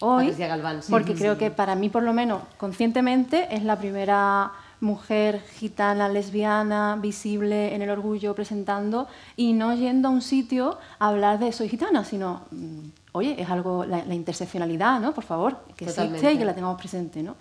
hoy, 0.00 0.26
Patricia 0.26 0.48
Galván, 0.48 0.82
sí, 0.82 0.92
porque 0.92 1.12
sí, 1.14 1.20
creo 1.20 1.34
sí. 1.34 1.38
que 1.38 1.50
para 1.50 1.74
mí, 1.74 1.88
por 1.88 2.02
lo 2.02 2.12
menos 2.12 2.42
conscientemente, 2.58 3.48
es 3.50 3.64
la 3.64 3.78
primera 3.78 4.52
mujer 4.84 5.40
gitana, 5.58 6.08
lesbiana, 6.08 6.96
visible 7.00 7.74
en 7.74 7.82
el 7.82 7.90
orgullo 7.90 8.34
presentando 8.34 9.08
y 9.36 9.52
no 9.54 9.74
yendo 9.74 10.08
a 10.08 10.10
un 10.10 10.20
sitio 10.22 10.78
a 10.98 11.08
hablar 11.08 11.38
de 11.38 11.52
soy 11.52 11.68
gitana, 11.68 12.04
sino, 12.04 12.42
mm, 12.50 12.78
oye, 13.12 13.34
es 13.40 13.48
algo, 13.48 13.84
la, 13.84 14.04
la 14.04 14.14
interseccionalidad, 14.14 15.00
¿no? 15.00 15.12
Por 15.14 15.24
favor, 15.24 15.56
que 15.76 15.86
existe 15.86 16.32
y 16.32 16.38
que 16.38 16.44
la 16.44 16.54
tengamos 16.54 16.78
presente, 16.78 17.22
¿no? 17.22 17.34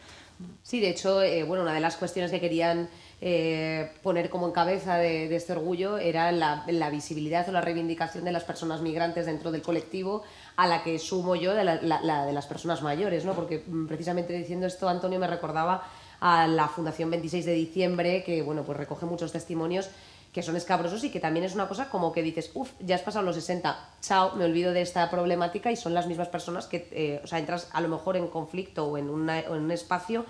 Sí, 0.64 0.80
de 0.80 0.90
hecho, 0.90 1.22
eh, 1.22 1.44
bueno, 1.44 1.64
una 1.64 1.74
de 1.74 1.80
las 1.80 1.96
cuestiones 1.98 2.32
que 2.32 2.40
querían 2.40 2.88
eh, 3.22 3.92
poner 4.02 4.30
como 4.30 4.48
en 4.48 4.52
cabeza 4.54 4.96
de, 4.98 5.28
de 5.30 5.36
este 5.36 5.54
orgullo 5.54 5.98
era 5.98 6.32
la, 6.32 6.64
la 6.68 6.90
visibilidad 6.90 7.48
o 7.48 7.52
la 7.52 7.62
reivindicación 7.62 8.24
de 8.26 8.32
las 8.32 8.44
personas 8.44 8.82
migrantes 8.82 9.26
dentro 9.26 9.52
del 9.52 9.62
colectivo, 9.62 10.24
a 10.58 10.68
la 10.68 10.84
que 10.84 10.98
sumo 11.00 11.36
yo 11.36 11.54
de 11.54 11.64
la, 11.64 11.76
la- 11.82 12.02
la 12.02 12.26
de 12.26 12.34
las 12.34 12.46
personas 12.48 12.82
mayores, 12.82 13.24
¿no? 13.26 13.34
Porque 13.34 13.64
mm, 13.66 13.88
precisamente 13.88 14.34
diciendo 14.34 14.66
esto, 14.66 14.88
Antonio 14.90 15.20
me 15.20 15.28
recordaba 15.28 15.84
a 16.26 16.48
la 16.48 16.70
Fundación 16.70 17.12
26 17.12 17.46
de 17.46 17.52
diciembre, 17.54 18.24
que 18.24 18.42
bueno, 18.44 18.64
pues 18.64 18.78
recoge 18.78 19.06
muchos 19.06 19.34
testimonios 19.34 19.90
que 20.32 20.42
son 20.42 20.56
escabrosos 20.56 21.04
y 21.04 21.10
que 21.10 21.20
también 21.20 21.46
es 21.46 21.54
una 21.54 21.68
cosa 21.68 21.90
como 21.90 22.14
que 22.14 22.24
dices, 22.24 22.52
uff, 22.54 22.72
ya 22.80 22.96
has 22.96 23.02
pasado 23.02 23.26
los 23.26 23.36
60, 23.36 23.78
chao, 24.02 24.34
me 24.38 24.46
olvido 24.46 24.72
de 24.72 24.82
esta 24.82 25.12
problemática 25.12 25.70
y 25.70 25.76
son 25.76 25.94
las 25.94 26.08
mismas 26.08 26.30
personas 26.30 26.66
que, 26.68 26.88
eh, 26.92 27.20
o 27.22 27.28
sea, 27.28 27.40
entras 27.40 27.68
a 27.74 27.82
lo 27.82 27.90
mejor 27.90 28.16
en 28.16 28.30
conflicto 28.30 28.86
o 28.86 28.98
en, 28.98 29.10
en 29.30 29.52
un 29.52 29.72
espacio 29.72 30.26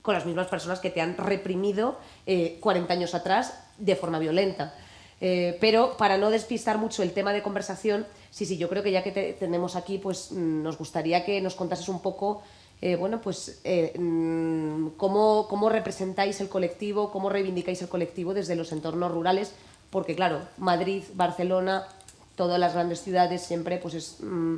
con 0.00 0.14
las 0.14 0.24
mismas 0.24 0.46
personas 0.46 0.80
que 0.80 0.88
te 0.88 1.02
han 1.02 1.14
reprimido 1.18 1.98
eh, 2.24 2.56
40 2.60 2.94
años 2.94 3.14
atrás 3.14 3.60
de 3.76 3.96
forma 3.96 4.18
violenta. 4.18 4.74
Eh, 5.20 5.58
pero 5.60 5.96
para 5.98 6.16
no 6.16 6.30
despistar 6.30 6.78
mucho 6.78 7.02
el 7.02 7.12
tema 7.12 7.34
de 7.34 7.42
conversación, 7.42 8.06
sí, 8.30 8.46
sí, 8.46 8.56
yo 8.56 8.68
creo 8.70 8.82
que 8.82 8.92
ya 8.92 9.02
que 9.02 9.12
te 9.12 9.34
tenemos 9.34 9.76
aquí, 9.76 9.98
pues 9.98 10.32
mm, 10.32 10.62
nos 10.62 10.78
gustaría 10.78 11.24
que 11.24 11.40
nos 11.42 11.54
contases 11.54 11.88
un 11.88 12.00
poco, 12.00 12.42
eh, 12.84 12.96
bueno, 12.96 13.22
pues 13.22 13.62
eh, 13.64 13.98
mm, 13.98 14.88
cómo, 14.98 15.48
cómo 15.48 15.70
representáis 15.70 16.38
el 16.42 16.50
colectivo, 16.50 17.10
cómo 17.10 17.30
reivindicáis 17.30 17.80
el 17.80 17.88
colectivo 17.88 18.34
desde 18.34 18.56
los 18.56 18.72
entornos 18.72 19.10
rurales, 19.10 19.52
porque 19.88 20.14
claro, 20.14 20.42
Madrid, 20.58 21.02
Barcelona, 21.14 21.88
todas 22.36 22.60
las 22.60 22.74
grandes 22.74 23.00
ciudades 23.00 23.40
siempre 23.40 23.78
pues 23.78 23.94
es 23.94 24.18
mm, 24.20 24.56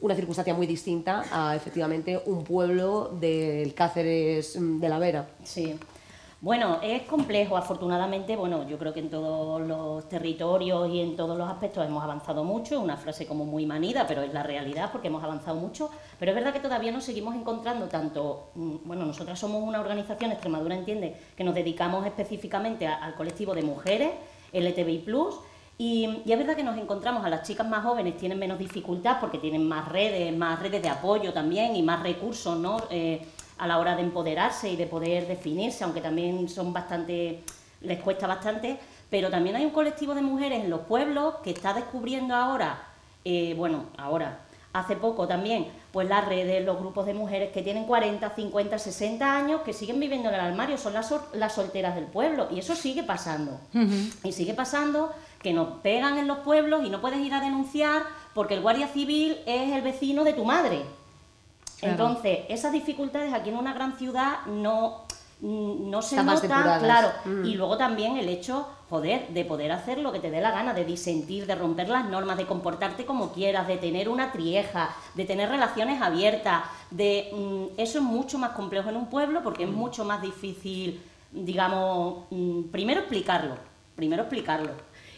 una 0.00 0.16
circunstancia 0.16 0.54
muy 0.54 0.66
distinta 0.66 1.22
a 1.30 1.54
efectivamente 1.54 2.20
un 2.26 2.42
pueblo 2.42 3.16
del 3.20 3.72
Cáceres 3.74 4.58
mm, 4.58 4.80
de 4.80 4.88
la 4.88 4.98
Vera. 4.98 5.28
Sí. 5.44 5.78
Bueno, 6.40 6.78
es 6.82 7.02
complejo, 7.02 7.56
afortunadamente, 7.56 8.36
bueno, 8.36 8.64
yo 8.68 8.78
creo 8.78 8.94
que 8.94 9.00
en 9.00 9.10
todos 9.10 9.60
los 9.60 10.08
territorios 10.08 10.88
y 10.88 11.00
en 11.00 11.16
todos 11.16 11.36
los 11.36 11.48
aspectos 11.50 11.84
hemos 11.84 12.04
avanzado 12.04 12.44
mucho, 12.44 12.80
una 12.80 12.96
frase 12.96 13.26
como 13.26 13.44
muy 13.44 13.66
manida, 13.66 14.06
pero 14.06 14.22
es 14.22 14.32
la 14.32 14.44
realidad 14.44 14.90
porque 14.92 15.08
hemos 15.08 15.24
avanzado 15.24 15.56
mucho, 15.56 15.90
pero 16.16 16.30
es 16.30 16.36
verdad 16.36 16.52
que 16.52 16.60
todavía 16.60 16.92
nos 16.92 17.02
seguimos 17.02 17.34
encontrando 17.34 17.86
tanto, 17.88 18.50
mm, 18.54 18.76
bueno, 18.84 19.04
nosotras 19.04 19.36
somos 19.36 19.64
una 19.64 19.80
organización, 19.80 20.30
Extremadura 20.30 20.76
entiende, 20.76 21.16
que 21.36 21.42
nos 21.42 21.56
dedicamos 21.56 22.06
específicamente 22.06 22.86
a- 22.86 23.02
al 23.04 23.16
colectivo 23.16 23.52
de 23.52 23.62
mujeres, 23.62 24.10
LTBI+, 24.52 25.40
y, 25.76 26.22
y 26.24 26.32
es 26.32 26.38
verdad 26.38 26.54
que 26.56 26.62
nos 26.64 26.76
encontramos 26.78 27.24
a 27.24 27.30
las 27.30 27.46
chicas 27.46 27.68
más 27.68 27.84
jóvenes 27.84 28.16
tienen 28.16 28.38
menos 28.38 28.58
dificultad 28.60 29.18
porque 29.20 29.38
tienen 29.38 29.66
más 29.66 29.88
redes, 29.88 30.36
más 30.36 30.60
redes 30.60 30.82
de 30.82 30.88
apoyo 30.88 31.32
también 31.32 31.74
y 31.76 31.82
más 31.82 32.00
recursos, 32.02 32.56
¿no? 32.58 32.78
Eh, 32.90 33.24
a 33.58 33.66
la 33.66 33.78
hora 33.78 33.96
de 33.96 34.02
empoderarse 34.02 34.70
y 34.70 34.76
de 34.76 34.86
poder 34.86 35.26
definirse, 35.26 35.84
aunque 35.84 36.00
también 36.00 36.48
son 36.48 36.72
bastante, 36.72 37.42
les 37.80 37.98
cuesta 38.00 38.26
bastante, 38.26 38.78
pero 39.10 39.30
también 39.30 39.56
hay 39.56 39.64
un 39.64 39.70
colectivo 39.70 40.14
de 40.14 40.22
mujeres 40.22 40.62
en 40.64 40.70
los 40.70 40.80
pueblos 40.80 41.36
que 41.42 41.50
está 41.50 41.72
descubriendo 41.74 42.34
ahora, 42.34 42.82
eh, 43.24 43.54
bueno, 43.56 43.84
ahora, 43.96 44.40
hace 44.72 44.96
poco 44.96 45.26
también, 45.26 45.66
pues 45.92 46.08
las 46.08 46.26
redes, 46.28 46.64
los 46.64 46.78
grupos 46.78 47.06
de 47.06 47.14
mujeres 47.14 47.50
que 47.52 47.62
tienen 47.62 47.84
40, 47.84 48.30
50, 48.30 48.78
60 48.78 49.36
años, 49.36 49.62
que 49.62 49.72
siguen 49.72 49.98
viviendo 49.98 50.28
en 50.28 50.34
el 50.34 50.40
armario, 50.40 50.76
son 50.78 50.92
las, 50.92 51.08
sol- 51.08 51.22
las 51.32 51.54
solteras 51.54 51.94
del 51.94 52.04
pueblo, 52.04 52.48
y 52.50 52.58
eso 52.58 52.76
sigue 52.76 53.02
pasando. 53.02 53.58
Y 54.22 54.32
sigue 54.32 54.54
pasando 54.54 55.10
que 55.42 55.52
nos 55.52 55.78
pegan 55.80 56.18
en 56.18 56.26
los 56.28 56.38
pueblos 56.38 56.84
y 56.84 56.90
no 56.90 57.00
puedes 57.00 57.18
ir 57.20 57.32
a 57.32 57.40
denunciar 57.40 58.02
porque 58.34 58.54
el 58.54 58.60
guardia 58.60 58.88
civil 58.88 59.38
es 59.46 59.72
el 59.72 59.82
vecino 59.82 60.22
de 60.22 60.34
tu 60.34 60.44
madre. 60.44 60.82
Claro. 61.78 61.92
Entonces, 61.92 62.40
esas 62.48 62.72
dificultades 62.72 63.32
aquí 63.32 63.50
en 63.50 63.56
una 63.56 63.72
gran 63.72 63.96
ciudad 63.96 64.44
no, 64.46 65.04
mm, 65.40 65.88
no 65.90 66.02
se 66.02 66.22
notan, 66.22 66.80
claro. 66.80 67.10
Mm. 67.24 67.44
Y 67.44 67.54
luego 67.54 67.76
también 67.76 68.16
el 68.16 68.28
hecho, 68.28 68.66
joder, 68.90 69.28
de 69.28 69.44
poder 69.44 69.70
hacer 69.70 69.98
lo 69.98 70.10
que 70.10 70.18
te 70.18 70.30
dé 70.30 70.40
la 70.40 70.50
gana, 70.50 70.74
de 70.74 70.84
disentir, 70.84 71.46
de 71.46 71.54
romper 71.54 71.88
las 71.88 72.06
normas, 72.06 72.36
de 72.36 72.46
comportarte 72.46 73.04
como 73.06 73.32
quieras, 73.32 73.68
de 73.68 73.76
tener 73.76 74.08
una 74.08 74.32
trieja, 74.32 74.90
de 75.14 75.24
tener 75.24 75.48
relaciones 75.50 76.02
abiertas, 76.02 76.64
de 76.90 77.30
mm, 77.32 77.80
eso 77.80 77.98
es 77.98 78.04
mucho 78.04 78.38
más 78.38 78.50
complejo 78.50 78.88
en 78.90 78.96
un 78.96 79.06
pueblo 79.06 79.42
porque 79.44 79.64
Mm. 79.66 79.70
es 79.70 79.74
mucho 79.76 80.04
más 80.04 80.20
difícil, 80.20 81.00
digamos, 81.30 82.24
mm, 82.30 82.62
primero 82.72 83.00
explicarlo, 83.00 83.54
primero 83.94 84.22
explicarlo. 84.22 84.72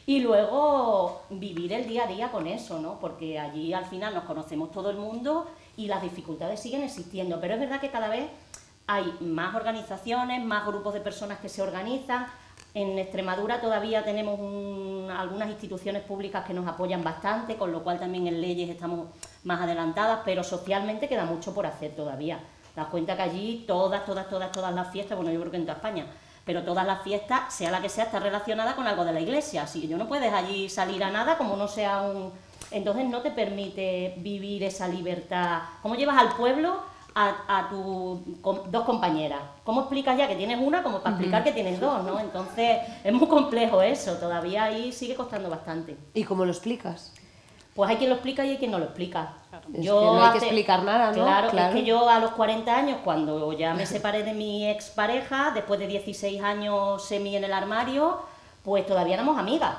Y 0.07 0.21
luego 0.21 1.23
vivir 1.31 1.73
el 1.73 1.87
día 1.87 2.05
a 2.05 2.07
día 2.09 2.31
con 2.33 2.47
eso, 2.49 2.81
¿no? 2.81 2.99
Porque 2.99 3.39
allí 3.39 3.73
al 3.73 3.85
final 3.85 4.13
nos 4.13 4.25
conocemos 4.25 4.73
todo 4.73 4.91
el 4.91 4.97
mundo 4.97 5.47
y 5.81 5.87
las 5.89 6.03
dificultades 6.03 6.61
siguen 6.61 6.83
existiendo. 6.83 7.41
Pero 7.41 7.55
es 7.55 7.61
verdad 7.61 7.81
que 7.81 7.91
cada 7.91 8.09
vez 8.09 8.29
hay 8.87 9.17
más 9.21 9.55
organizaciones, 9.55 10.45
más 10.45 10.67
grupos 10.67 10.95
de 10.95 11.01
personas 11.01 11.39
que 11.39 11.49
se 11.49 11.63
organizan. 11.63 12.27
En 12.75 12.99
Extremadura 12.99 13.61
todavía 13.61 14.05
tenemos 14.05 14.39
un- 14.39 15.09
algunas 15.11 15.49
instituciones 15.49 16.03
públicas 16.03 16.45
que 16.45 16.53
nos 16.55 16.67
apoyan 16.69 17.03
bastante, 17.03 17.57
con 17.57 17.73
lo 17.73 17.83
cual 17.83 17.99
también 17.99 18.27
en 18.27 18.41
leyes 18.41 18.69
estamos 18.69 19.09
más 19.45 19.61
adelantadas, 19.63 20.21
pero 20.25 20.45
socialmente 20.45 21.09
queda 21.09 21.25
mucho 21.25 21.55
por 21.55 21.67
hacer 21.67 21.97
todavía. 21.97 22.39
Das 22.77 22.87
cuenta 22.87 23.17
que 23.17 23.23
allí 23.23 23.65
todas, 23.67 24.05
todas, 24.05 24.29
todas, 24.29 24.53
todas 24.53 24.73
las 24.75 24.91
fiestas, 24.93 25.17
bueno, 25.17 25.33
yo 25.33 25.41
creo 25.41 25.51
que 25.51 25.57
en 25.57 25.65
toda 25.65 25.77
España, 25.77 26.07
pero 26.45 26.63
todas 26.63 26.87
las 26.87 27.03
fiestas, 27.03 27.53
sea 27.53 27.71
la 27.71 27.81
que 27.81 27.89
sea, 27.89 28.05
está 28.05 28.21
relacionada 28.21 28.77
con 28.77 28.87
algo 28.87 29.05
de 29.05 29.13
la 29.13 29.21
iglesia. 29.21 29.63
Así 29.63 29.81
que 29.81 29.89
yo 29.89 29.97
no 29.97 30.07
puedes 30.07 30.33
allí 30.33 30.69
salir 30.69 31.03
a 31.03 31.11
nada 31.11 31.37
como 31.39 31.57
no 31.57 31.67
sea 31.69 32.03
un... 32.03 32.33
Entonces 32.71 33.07
no 33.09 33.21
te 33.23 33.31
permite 33.31 34.15
vivir 34.19 34.63
esa 34.65 34.87
libertad. 34.89 35.61
¿Cómo 35.83 35.95
llevas 35.97 36.19
al 36.19 36.37
pueblo 36.37 36.77
a, 37.15 37.35
a 37.49 37.69
tus 37.69 38.21
dos 38.71 38.85
compañeras? 38.85 39.41
¿Cómo 39.65 39.81
explicas 39.83 40.17
ya 40.17 40.29
que 40.29 40.37
tienes 40.37 40.59
una 40.61 40.83
como 40.83 41.01
para 41.01 41.17
explicar 41.17 41.43
que 41.45 41.53
tienes 41.53 41.81
dos, 41.81 42.05
no? 42.05 42.21
Entonces 42.21 42.79
es 43.03 43.13
muy 43.13 43.27
complejo 43.27 43.83
eso, 43.83 44.15
todavía 44.19 44.65
ahí 44.65 44.93
sigue 44.93 45.15
costando 45.17 45.51
bastante. 45.51 45.97
¿Y 46.15 46.25
cómo 46.25 46.45
lo 46.45 46.53
explicas? 46.53 47.13
Pues 47.75 47.89
hay 47.89 47.97
quien 47.97 48.11
lo 48.11 48.17
explica 48.17 48.45
y 48.45 48.51
hay 48.51 48.57
quien 48.59 48.73
no 48.73 48.79
lo 48.79 48.85
explica. 48.87 49.33
Es 49.73 49.81
que 49.81 49.87
no 49.87 50.23
hay 50.23 50.33
que 50.33 50.39
explicar 50.39 50.83
nada, 50.83 51.09
¿no? 51.13 51.23
Claro, 51.25 51.51
Claro. 51.51 51.69
es 51.69 51.75
que 51.81 51.85
yo 51.87 52.09
a 52.09 52.19
los 52.19 52.33
40 52.33 52.77
años, 52.77 52.99
cuando 53.05 53.53
ya 53.53 53.75
me 53.75 53.87
separé 53.87 54.23
de 54.23 54.33
mi 54.35 54.69
expareja, 54.69 55.53
después 55.55 55.79
de 55.81 55.87
16 55.87 56.43
años 56.43 57.05
semi 57.05 57.37
en 57.37 57.45
el 57.45 57.53
armario, 57.53 58.19
pues 58.65 58.87
todavía 58.87 59.15
éramos 59.15 59.39
amigas. 59.39 59.75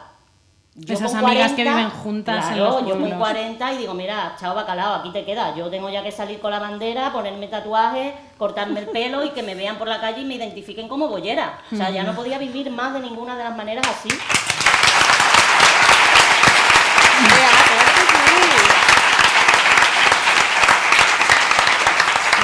Yo 0.74 0.94
Esas 0.94 1.14
amigas 1.16 1.52
que 1.52 1.64
viven 1.64 1.90
juntas 1.90 2.48
en 2.48 2.54
claro, 2.54 2.72
los 2.72 2.82
yo 2.84 2.92
con 2.92 3.00
pueblos. 3.00 3.20
40 3.20 3.74
y 3.74 3.78
digo, 3.78 3.94
mira, 3.94 4.38
chao 4.40 4.56
bacalao, 4.56 4.96
aquí 4.96 5.12
te 5.12 5.26
quedas. 5.26 5.54
Yo 5.54 5.70
tengo 5.70 5.90
ya 5.90 6.02
que 6.02 6.14
salir 6.14 6.40
con 6.40 6.50
la 6.50 6.60
bandera, 6.60 7.12
ponerme 7.12 7.50
tatuajes, 7.50 8.14
cortarme 8.38 8.80
el 8.80 8.88
pelo 8.88 9.26
y 9.26 9.32
que 9.32 9.44
me 9.44 9.54
vean 9.54 9.78
por 9.78 9.90
la 9.90 10.00
calle 10.00 10.22
y 10.22 10.26
me 10.26 10.36
identifiquen 10.36 10.88
como 10.88 11.10
bollera. 11.10 11.60
O 11.74 11.76
sea, 11.76 11.90
ya 11.90 12.04
no 12.04 12.16
podía 12.16 12.38
vivir 12.38 12.72
más 12.72 12.94
de 12.94 13.02
ninguna 13.02 13.36
de 13.36 13.44
las 13.44 13.58
maneras 13.58 13.86
así. 13.86 14.10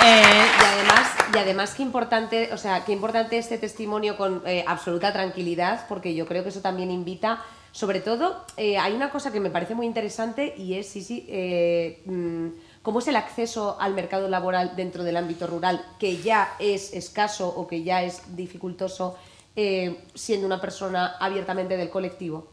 Eh, 0.04 0.46
y 0.62 0.66
además, 0.66 1.08
y 1.34 1.38
además 1.38 1.74
qué 1.76 1.84
importante, 1.84 2.50
o 2.54 2.58
sea, 2.58 2.86
qué 2.86 2.92
importante 2.92 3.38
este 3.38 3.58
testimonio 3.58 4.16
con 4.16 4.42
eh, 4.46 4.64
absoluta 4.68 5.12
tranquilidad, 5.12 5.86
porque 5.90 6.14
yo 6.14 6.26
creo 6.26 6.44
que 6.44 6.50
eso 6.50 6.62
también 6.62 6.92
invita, 6.92 7.42
sobre 7.72 8.00
todo, 8.00 8.44
eh, 8.58 8.78
hay 8.78 8.94
una 8.94 9.10
cosa 9.10 9.32
que 9.32 9.40
me 9.40 9.50
parece 9.50 9.76
muy 9.76 9.86
interesante 9.86 10.54
y 10.58 10.76
es, 10.76 10.88
sí, 10.88 11.26
eh, 11.30 12.02
mm, 12.06 12.48
cómo 12.82 13.00
es 13.00 13.08
el 13.08 13.16
acceso 13.16 13.78
al 13.80 13.94
mercado 13.94 14.28
laboral 14.28 14.76
dentro 14.76 15.04
del 15.04 15.18
ámbito 15.18 15.48
rural, 15.48 15.86
que 16.00 16.18
ya 16.18 16.56
es 16.60 16.94
escaso 16.94 17.48
o 17.48 17.68
que 17.68 17.84
ya 17.84 18.04
es 18.04 18.36
dificultoso 18.36 19.18
eh, 19.56 20.04
siendo 20.14 20.48
una 20.48 20.62
persona 20.62 21.18
abiertamente 21.20 21.78
del 21.78 21.90
colectivo. 21.90 22.48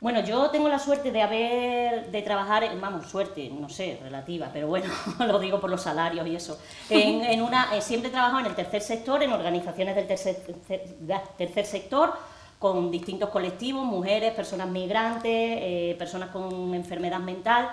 Bueno, 0.00 0.20
yo 0.20 0.48
tengo 0.50 0.68
la 0.68 0.78
suerte 0.78 1.10
de 1.10 1.22
haber, 1.22 2.12
de 2.12 2.22
trabajar, 2.22 2.70
vamos, 2.80 3.08
suerte, 3.08 3.50
no 3.50 3.68
sé, 3.68 3.98
relativa, 4.00 4.48
pero 4.52 4.68
bueno, 4.68 4.86
lo 5.26 5.40
digo 5.40 5.60
por 5.60 5.68
los 5.68 5.82
salarios 5.82 6.24
y 6.28 6.36
eso. 6.36 6.56
En, 6.88 7.24
en 7.24 7.42
una, 7.42 7.80
siempre 7.80 8.08
he 8.08 8.12
trabajado 8.12 8.40
en 8.40 8.46
el 8.46 8.54
tercer 8.54 8.80
sector, 8.80 9.22
en 9.24 9.32
organizaciones 9.32 9.96
del 9.96 10.06
tercer, 10.06 10.36
tercer 11.36 11.66
sector, 11.66 12.14
con 12.58 12.90
distintos 12.90 13.30
colectivos, 13.30 13.84
mujeres, 13.84 14.32
personas 14.34 14.68
migrantes, 14.68 15.22
eh, 15.32 15.94
personas 15.98 16.30
con 16.30 16.74
enfermedad 16.74 17.20
mental. 17.20 17.70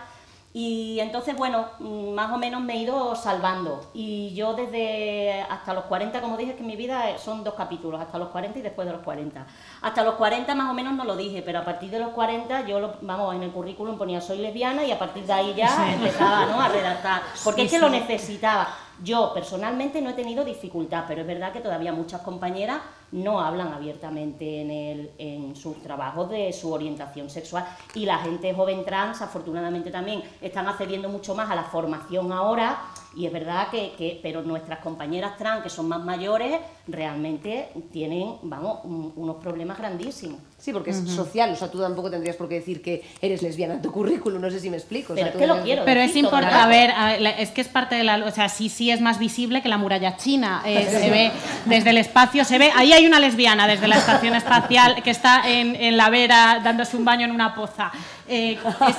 Y 0.58 1.02
entonces, 1.02 1.36
bueno, 1.36 1.66
mm, 1.80 2.12
más 2.14 2.32
o 2.32 2.38
menos 2.38 2.62
me 2.62 2.76
he 2.76 2.78
ido 2.78 3.14
salvando. 3.16 3.90
Y 3.94 4.34
yo 4.36 4.54
desde 4.54 5.42
hasta 5.50 5.74
los 5.74 5.84
40, 5.84 6.22
como 6.22 6.38
dije, 6.38 6.54
que 6.54 6.62
en 6.62 6.68
mi 6.68 6.78
vida 6.78 7.18
son 7.18 7.44
dos 7.44 7.56
capítulos, 7.56 8.00
hasta 8.00 8.18
los 8.18 8.30
40 8.30 8.60
y 8.60 8.62
después 8.62 8.88
de 8.88 8.94
los 8.94 9.02
40. 9.04 9.46
Hasta 9.82 10.04
los 10.04 10.16
40 10.16 10.56
más 10.56 10.70
o 10.72 10.74
menos 10.74 10.94
no 10.94 11.04
lo 11.04 11.18
dije, 11.18 11.42
pero 11.42 11.60
a 11.60 11.66
partir 11.66 11.90
de 11.92 12.00
los 12.00 12.12
40 12.12 12.66
yo, 12.68 12.80
lo- 12.80 12.94
vamos, 13.02 13.36
en 13.36 13.44
el 13.44 13.52
currículum 13.52 13.98
ponía 13.98 14.22
soy 14.22 14.38
lesbiana 14.38 14.86
y 14.86 14.92
a 14.92 14.98
partir 15.00 15.26
de 15.26 15.34
ahí 15.34 15.54
ya 15.58 15.92
empezaba 15.94 16.46
¿no? 16.46 16.62
a 16.62 16.70
redactar. 16.70 17.22
Porque 17.44 17.64
es 17.64 17.72
que 17.72 17.80
lo 17.80 17.90
necesitaba. 17.90 18.70
Yo 19.04 19.32
personalmente 19.34 20.02
no 20.02 20.10
he 20.10 20.14
tenido 20.14 20.44
dificultad, 20.46 21.04
pero 21.08 21.22
es 21.22 21.28
verdad 21.28 21.52
que 21.52 21.60
todavía 21.60 21.92
muchas 21.94 22.22
compañeras 22.22 22.82
no 23.12 23.40
hablan 23.40 23.72
abiertamente 23.74 24.62
en, 24.62 24.72
el, 24.72 25.12
en 25.18 25.56
sus 25.56 25.82
trabajos 25.82 26.30
de 26.30 26.52
su 26.54 26.72
orientación 26.72 27.30
sexual. 27.30 27.66
Y 27.94 28.06
la 28.06 28.18
gente 28.20 28.54
joven 28.54 28.84
trans, 28.86 29.22
afortunadamente 29.22 29.92
también, 29.92 30.24
están 30.42 30.68
accediendo 30.68 31.10
mucho 31.10 31.36
más 31.36 31.50
a 31.52 31.56
la 31.56 31.64
formación 31.64 32.32
ahora. 32.32 32.82
Y 33.16 33.26
es 33.26 33.32
verdad 33.34 33.70
que, 33.70 33.94
que- 33.98 34.20
pero 34.24 34.42
nuestras 34.42 34.80
compañeras 34.80 35.38
trans, 35.38 35.62
que 35.64 35.70
son 35.70 35.88
más 35.88 36.04
mayores, 36.04 36.60
realmente 36.88 37.70
tienen, 37.92 38.36
vamos, 38.44 38.80
un- 38.84 39.14
unos 39.16 39.38
problemas 39.38 39.78
grandísimos. 39.78 40.40
Sí, 40.66 40.74
porque 40.74 40.90
es 40.90 40.98
social, 40.98 41.52
o 41.52 41.56
sea, 41.56 41.70
tú 41.70 41.80
tampoco 41.80 42.10
tendrías 42.10 42.36
por 42.36 42.50
qué 42.50 42.56
decir 42.56 42.82
que 42.82 43.04
eres 43.22 43.44
lesbiana 43.44 43.76
en 43.76 43.84
tu 43.84 43.92
currículum, 43.92 44.42
no 44.42 44.50
sé 44.50 44.60
si 44.60 44.72
me 44.72 44.78
explico. 44.78 45.14
o 45.14 45.16
sea, 45.16 45.28
Pero 45.28 45.38
que 45.38 45.46
lo 45.46 45.62
quiero. 45.64 45.84
Pero 45.86 46.02
es 46.02 46.16
importante, 46.16 46.56
a 46.56 46.66
ver, 46.66 46.90
a 46.90 47.06
ver, 47.12 47.22
la- 47.22 47.30
es 47.30 47.52
que 47.52 47.62
es 47.62 47.68
parte 47.68 47.94
de 47.94 48.04
la, 48.04 48.16
o 48.26 48.32
sea, 48.32 48.50
sí, 48.50 48.68
sí 48.70 48.90
es 48.90 49.00
más 49.00 49.20
visible 49.20 49.62
que 49.62 49.70
la 49.70 49.78
muralla 49.78 50.18
china, 50.18 50.64
eh, 50.66 50.88
se 50.90 51.12
ve 51.12 51.32
desde 51.66 51.92
el 51.92 52.00
espacio, 52.00 52.44
se 52.46 52.58
ve, 52.58 52.72
ahí 52.76 52.94
hay 52.94 53.06
una 53.06 53.20
lesbiana 53.20 53.68
desde 53.68 53.88
la 53.88 53.98
estación 53.98 54.34
espacial 54.34 55.04
que 55.04 55.12
está 55.12 55.48
en, 55.48 55.76
en 55.76 55.98
la 55.98 56.10
vera 56.10 56.60
dándose 56.64 56.98
un 56.98 57.06
baño 57.06 57.26
en 57.26 57.32
una 57.32 57.54
poza. 57.54 57.92
Eh, 58.28 58.54
es- 58.88 58.96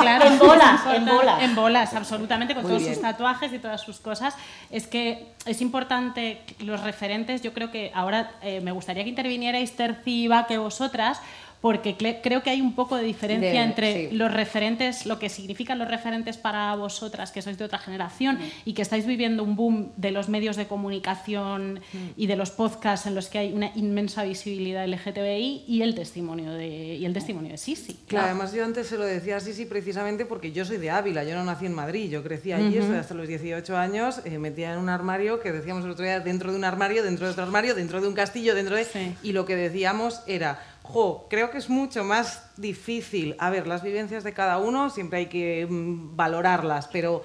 claro, 0.00 0.26
En 0.26 0.38
bolas, 0.38 0.80
en 0.94 1.04
bolas. 1.06 1.42
En 1.42 1.54
bolas, 1.54 1.94
absolutamente, 1.94 2.54
con 2.54 2.62
Muy 2.62 2.70
todos 2.70 2.82
bien. 2.82 2.94
sus 2.94 3.02
tatuajes 3.02 3.52
y 3.52 3.58
todas 3.58 3.80
sus 3.80 3.98
cosas. 3.98 4.34
Es 4.70 4.86
que 4.86 5.32
es 5.46 5.60
importante 5.60 6.42
los 6.60 6.80
referentes, 6.82 7.42
yo 7.42 7.52
creo 7.52 7.70
que 7.70 7.90
ahora 7.94 8.30
eh, 8.42 8.60
me 8.60 8.72
gustaría 8.72 9.02
que 9.04 9.10
intervinierais 9.10 9.74
Terci 9.76 10.24
y 10.26 10.28
que 10.46 10.58
vosotras, 10.58 11.20
porque 11.60 11.96
creo 12.22 12.42
que 12.42 12.50
hay 12.50 12.60
un 12.60 12.74
poco 12.74 12.96
de 12.96 13.02
diferencia 13.04 13.50
De- 13.50 13.58
entre 13.58 14.08
sí. 14.10 14.16
los 14.16 14.32
referentes, 14.32 15.04
lo 15.04 15.18
que 15.18 15.28
significan 15.28 15.78
los 15.78 15.88
referentes 15.88 16.38
para 16.38 16.74
vosotras, 16.76 17.32
que 17.32 17.42
sois 17.42 17.58
de 17.58 17.64
otra 17.64 17.78
generación 17.78 18.38
y 18.64 18.72
que 18.72 18.82
estáis 18.82 19.04
viviendo 19.06 19.44
un 19.44 19.56
boom 19.56 19.92
de 19.96 20.10
los 20.10 20.28
medios 20.30 20.56
de 20.56 20.66
comunicación 20.66 21.80
y 22.16 22.26
de 22.26 22.36
los 22.36 22.50
podcasts 22.50 23.06
en 23.06 23.14
los 23.14 23.28
que 23.28 23.38
hay 23.38 23.52
una 23.52 23.70
inmensa 23.74 24.22
visibilidad 24.24 24.86
LGTBI 24.86 25.64
y 25.66 25.82
el 25.82 25.94
testimonio 25.94 26.52
de, 26.52 26.96
y 26.96 27.04
el 27.04 27.12
testimonio 27.12 27.50
de 27.52 27.58
Sisi. 27.58 27.98
Claro, 28.06 28.26
además 28.26 28.52
yo 28.52 28.64
antes 28.64 28.86
se 28.86 28.96
lo 28.96 29.04
decía 29.04 29.36
así, 29.36 29.52
sí, 29.52 29.66
precisamente 29.66 30.24
porque 30.26 30.52
yo 30.52 30.64
soy 30.64 30.78
de 30.78 30.90
Ávila, 30.90 31.24
yo 31.24 31.34
no 31.34 31.44
nací 31.44 31.66
en 31.66 31.74
Madrid, 31.74 32.10
yo 32.10 32.22
crecí 32.22 32.52
allí 32.52 32.76
estoy 32.78 32.96
hasta 32.96 33.14
los 33.14 33.28
18 33.28 33.76
años, 33.76 34.20
eh, 34.24 34.38
metida 34.38 34.72
en 34.72 34.78
un 34.78 34.88
armario, 34.88 35.40
que 35.40 35.52
decíamos 35.52 35.84
el 35.84 35.90
otro 35.90 36.04
día, 36.04 36.20
dentro 36.20 36.50
de 36.52 36.56
un 36.56 36.64
armario, 36.64 37.02
dentro 37.02 37.26
de 37.26 37.32
otro 37.32 37.44
armario, 37.44 37.74
dentro 37.74 38.00
de 38.00 38.08
un 38.08 38.14
castillo, 38.14 38.54
dentro 38.54 38.76
de... 38.76 38.84
Sí. 38.84 39.14
Y 39.22 39.32
lo 39.32 39.44
que 39.44 39.56
decíamos 39.56 40.22
era, 40.26 40.62
jo, 40.92 41.26
creo 41.28 41.50
que 41.50 41.58
es 41.58 41.68
mucho 41.68 42.04
más 42.04 42.50
difícil, 42.56 43.36
a 43.38 43.50
ver, 43.50 43.66
las 43.66 43.82
vivencias 43.82 44.24
de 44.24 44.32
cada 44.32 44.58
uno 44.58 44.90
siempre 44.90 45.20
hay 45.20 45.26
que 45.26 45.66
mm, 45.68 46.16
valorarlas, 46.16 46.88
pero 46.88 47.22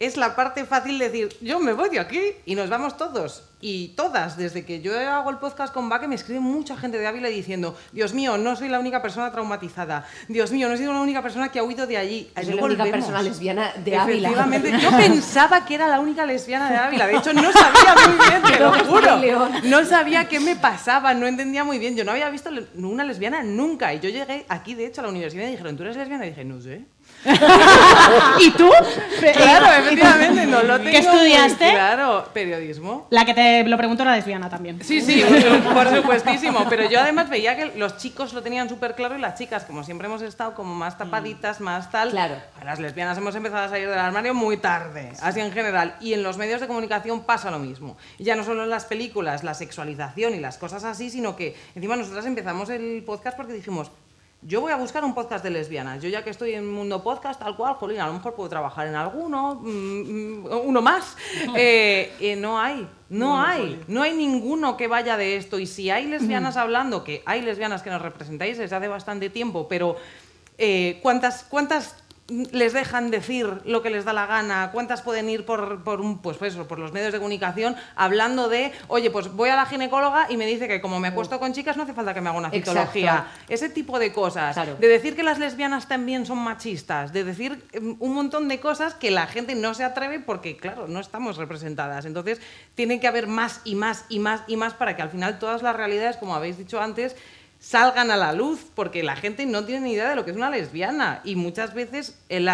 es 0.00 0.16
la 0.16 0.34
parte 0.34 0.64
fácil 0.64 0.98
de 0.98 1.10
decir, 1.10 1.36
yo 1.42 1.60
me 1.60 1.74
voy 1.74 1.90
de 1.90 2.00
aquí 2.00 2.20
y 2.46 2.54
nos 2.54 2.68
vamos 2.70 2.96
todos. 2.96 3.44
Y 3.62 3.88
todas, 3.88 4.38
desde 4.38 4.64
que 4.64 4.80
yo 4.80 4.98
hago 4.98 5.28
el 5.28 5.36
podcast 5.36 5.74
con 5.74 5.90
Baque, 5.90 6.08
me 6.08 6.14
escribe 6.14 6.40
mucha 6.40 6.74
gente 6.78 6.98
de 6.98 7.06
Ávila 7.06 7.28
diciendo, 7.28 7.76
Dios 7.92 8.14
mío, 8.14 8.38
no 8.38 8.56
soy 8.56 8.70
la 8.70 8.80
única 8.80 9.02
persona 9.02 9.30
traumatizada. 9.30 10.06
Dios 10.28 10.50
mío, 10.52 10.66
no 10.70 10.78
soy 10.78 10.86
la 10.86 10.98
única 10.98 11.20
persona 11.20 11.52
que 11.52 11.58
ha 11.58 11.62
huido 11.62 11.86
de 11.86 11.98
allí. 11.98 12.30
Soy 12.34 12.54
la 12.54 12.64
única 12.64 12.84
volvemos". 12.84 12.90
persona 12.92 13.20
lesbiana 13.22 13.72
de 13.84 13.96
Ávila. 13.96 14.30
Efectivamente, 14.30 14.72
yo 14.82 14.90
pensaba 14.96 15.66
que 15.66 15.74
era 15.74 15.86
la 15.88 16.00
única 16.00 16.24
lesbiana 16.24 16.70
de 16.70 16.76
Ávila. 16.78 17.06
De 17.06 17.16
hecho, 17.18 17.34
no 17.34 17.52
sabía 17.52 17.94
muy 18.06 18.26
bien, 18.26 18.42
te 18.42 18.60
lo 18.64 18.72
juro. 18.86 19.50
No 19.64 19.84
sabía 19.84 20.26
qué 20.26 20.40
me 20.40 20.56
pasaba, 20.56 21.12
no 21.12 21.26
entendía 21.26 21.62
muy 21.62 21.78
bien. 21.78 21.94
Yo 21.94 22.04
no 22.04 22.12
había 22.12 22.30
visto 22.30 22.48
una 22.76 23.04
lesbiana 23.04 23.42
nunca. 23.42 23.92
Y 23.92 24.00
yo 24.00 24.08
llegué 24.08 24.46
aquí, 24.48 24.74
de 24.74 24.86
hecho, 24.86 25.02
a 25.02 25.04
la 25.04 25.10
universidad 25.10 25.46
y 25.46 25.50
dijeron, 25.50 25.76
¿tú 25.76 25.82
eres 25.82 25.96
lesbiana? 25.98 26.24
Y 26.24 26.30
dije, 26.30 26.46
no 26.46 26.62
sé. 26.62 26.86
¿Y 28.40 28.50
tú? 28.52 28.70
Claro, 29.20 29.66
efectivamente, 29.66 30.46
no 30.46 30.62
lo 30.62 30.78
tengo 30.78 30.90
¿Qué 30.90 31.02
muy 31.02 31.16
estudiaste? 31.16 31.70
Claro, 31.70 32.28
periodismo. 32.32 33.06
La 33.10 33.24
que 33.24 33.34
te 33.34 33.64
lo 33.64 33.76
preguntó 33.76 34.02
era 34.04 34.16
lesbiana 34.16 34.48
también. 34.48 34.82
Sí, 34.82 35.00
sí, 35.00 35.22
por, 35.74 35.94
supuestísimo. 35.94 36.66
Pero 36.68 36.88
yo 36.88 37.00
además 37.00 37.28
veía 37.28 37.56
que 37.56 37.78
los 37.78 37.98
chicos 37.98 38.32
lo 38.32 38.42
tenían 38.42 38.68
súper 38.68 38.94
claro 38.94 39.16
y 39.16 39.20
las 39.20 39.38
chicas, 39.38 39.64
como 39.64 39.84
siempre 39.84 40.06
hemos 40.06 40.22
estado 40.22 40.54
como 40.54 40.74
más 40.74 40.96
tapaditas, 40.96 41.60
más 41.60 41.90
tal. 41.90 42.10
Claro. 42.10 42.36
Las 42.64 42.80
lesbianas 42.80 43.18
hemos 43.18 43.34
empezado 43.34 43.64
a 43.64 43.68
salir 43.68 43.88
del 43.88 43.98
armario 43.98 44.34
muy 44.34 44.56
tarde, 44.56 45.12
así 45.20 45.40
en 45.40 45.52
general. 45.52 45.96
Y 46.00 46.14
en 46.14 46.22
los 46.22 46.38
medios 46.38 46.60
de 46.60 46.66
comunicación 46.66 47.20
pasa 47.20 47.50
lo 47.50 47.58
mismo. 47.58 47.96
Ya 48.18 48.34
no 48.34 48.44
solo 48.44 48.64
en 48.64 48.70
las 48.70 48.86
películas, 48.86 49.44
la 49.44 49.54
sexualización 49.54 50.34
y 50.34 50.40
las 50.40 50.56
cosas 50.56 50.84
así, 50.84 51.10
sino 51.10 51.36
que 51.36 51.54
encima 51.74 51.96
nosotras 51.96 52.24
empezamos 52.24 52.70
el 52.70 53.02
podcast 53.04 53.36
porque 53.36 53.52
dijimos. 53.52 53.90
Yo 54.42 54.62
voy 54.62 54.72
a 54.72 54.76
buscar 54.76 55.04
un 55.04 55.12
podcast 55.12 55.44
de 55.44 55.50
lesbianas. 55.50 56.02
Yo 56.02 56.08
ya 56.08 56.24
que 56.24 56.30
estoy 56.30 56.54
en 56.54 56.66
Mundo 56.66 57.02
Podcast, 57.02 57.38
tal 57.38 57.56
cual, 57.56 57.74
jolín, 57.74 58.00
a 58.00 58.06
lo 58.06 58.14
mejor 58.14 58.34
puedo 58.34 58.48
trabajar 58.48 58.86
en 58.86 58.94
alguno, 58.94 59.56
mm, 59.56 59.68
mm, 59.68 60.46
uno 60.64 60.80
más. 60.80 61.16
Eh, 61.56 62.12
eh, 62.20 62.36
no 62.36 62.58
hay, 62.58 62.88
no 63.10 63.40
hay, 63.40 63.82
no 63.86 64.02
hay 64.02 64.14
ninguno 64.14 64.76
que 64.76 64.88
vaya 64.88 65.16
de 65.16 65.36
esto. 65.36 65.58
Y 65.58 65.66
si 65.66 65.90
hay 65.90 66.06
lesbianas 66.06 66.56
hablando, 66.56 67.04
que 67.04 67.22
hay 67.26 67.42
lesbianas 67.42 67.82
que 67.82 67.90
nos 67.90 68.00
representáis 68.00 68.56
desde 68.56 68.76
hace 68.76 68.88
bastante 68.88 69.28
tiempo, 69.28 69.68
pero 69.68 69.96
eh, 70.56 71.00
¿cuántas, 71.02 71.44
¿cuántas 71.44 71.96
les 72.52 72.72
dejan 72.72 73.10
decir 73.10 73.60
lo 73.64 73.82
que 73.82 73.90
les 73.90 74.04
da 74.04 74.12
la 74.12 74.26
gana? 74.26 74.70
¿Cuántas 74.72 75.02
pueden 75.02 75.28
ir 75.28 75.44
por, 75.44 75.82
por, 75.82 76.00
un, 76.00 76.18
pues, 76.18 76.36
pues 76.36 76.54
eso, 76.54 76.68
por 76.68 76.78
los 76.78 76.92
medios 76.92 77.12
de 77.12 77.18
comunicación 77.18 77.76
hablando 77.96 78.48
de, 78.48 78.72
oye, 78.88 79.10
pues 79.10 79.32
voy 79.32 79.48
a 79.48 79.56
la 79.56 79.66
ginecóloga 79.66 80.26
y 80.30 80.36
me 80.36 80.46
dice 80.46 80.68
que 80.68 80.80
como 80.80 81.00
me 81.00 81.08
acuesto 81.08 81.38
con 81.38 81.52
chicas 81.52 81.76
no 81.76 81.82
hace 81.82 81.94
falta 81.94 82.14
que 82.14 82.20
me 82.20 82.28
haga 82.28 82.38
una 82.38 82.48
Exacto. 82.48 82.70
citología? 82.70 83.26
Ese 83.48 83.68
tipo 83.68 83.98
de 83.98 84.12
cosas. 84.12 84.54
Claro. 84.54 84.76
De 84.76 84.88
decir 84.88 85.16
que 85.16 85.22
las 85.22 85.38
lesbianas 85.38 85.88
también 85.88 86.26
son 86.26 86.38
machistas, 86.38 87.12
de 87.12 87.24
decir 87.24 87.64
em, 87.72 87.96
un 87.98 88.14
montón 88.14 88.48
de 88.48 88.60
cosas 88.60 88.94
que 88.94 89.10
la 89.10 89.26
gente 89.26 89.54
no 89.54 89.74
se 89.74 89.84
atreve 89.84 90.20
porque, 90.20 90.56
claro, 90.56 90.86
no 90.88 91.00
estamos 91.00 91.36
representadas. 91.36 92.04
Entonces, 92.04 92.40
tiene 92.74 93.00
que 93.00 93.08
haber 93.08 93.26
más 93.26 93.60
y 93.64 93.74
más 93.74 94.04
y 94.08 94.18
más 94.18 94.42
y 94.46 94.56
más 94.56 94.74
para 94.74 94.96
que 94.96 95.02
al 95.02 95.10
final 95.10 95.38
todas 95.38 95.62
las 95.62 95.74
realidades, 95.76 96.16
como 96.16 96.34
habéis 96.34 96.58
dicho 96.58 96.80
antes, 96.80 97.16
salgan 97.60 98.10
a 98.10 98.16
la 98.16 98.32
luz, 98.32 98.66
porque 98.74 99.02
la 99.04 99.14
gente 99.14 99.46
no 99.46 99.64
tiene 99.64 99.82
ni 99.86 99.92
idea 99.92 100.08
de 100.08 100.16
lo 100.16 100.24
que 100.24 100.32
es 100.32 100.36
una 100.36 100.50
lesbiana. 100.50 101.20
Y 101.24 101.36
muchas 101.36 101.74
veces, 101.74 102.18
el- 102.28 102.48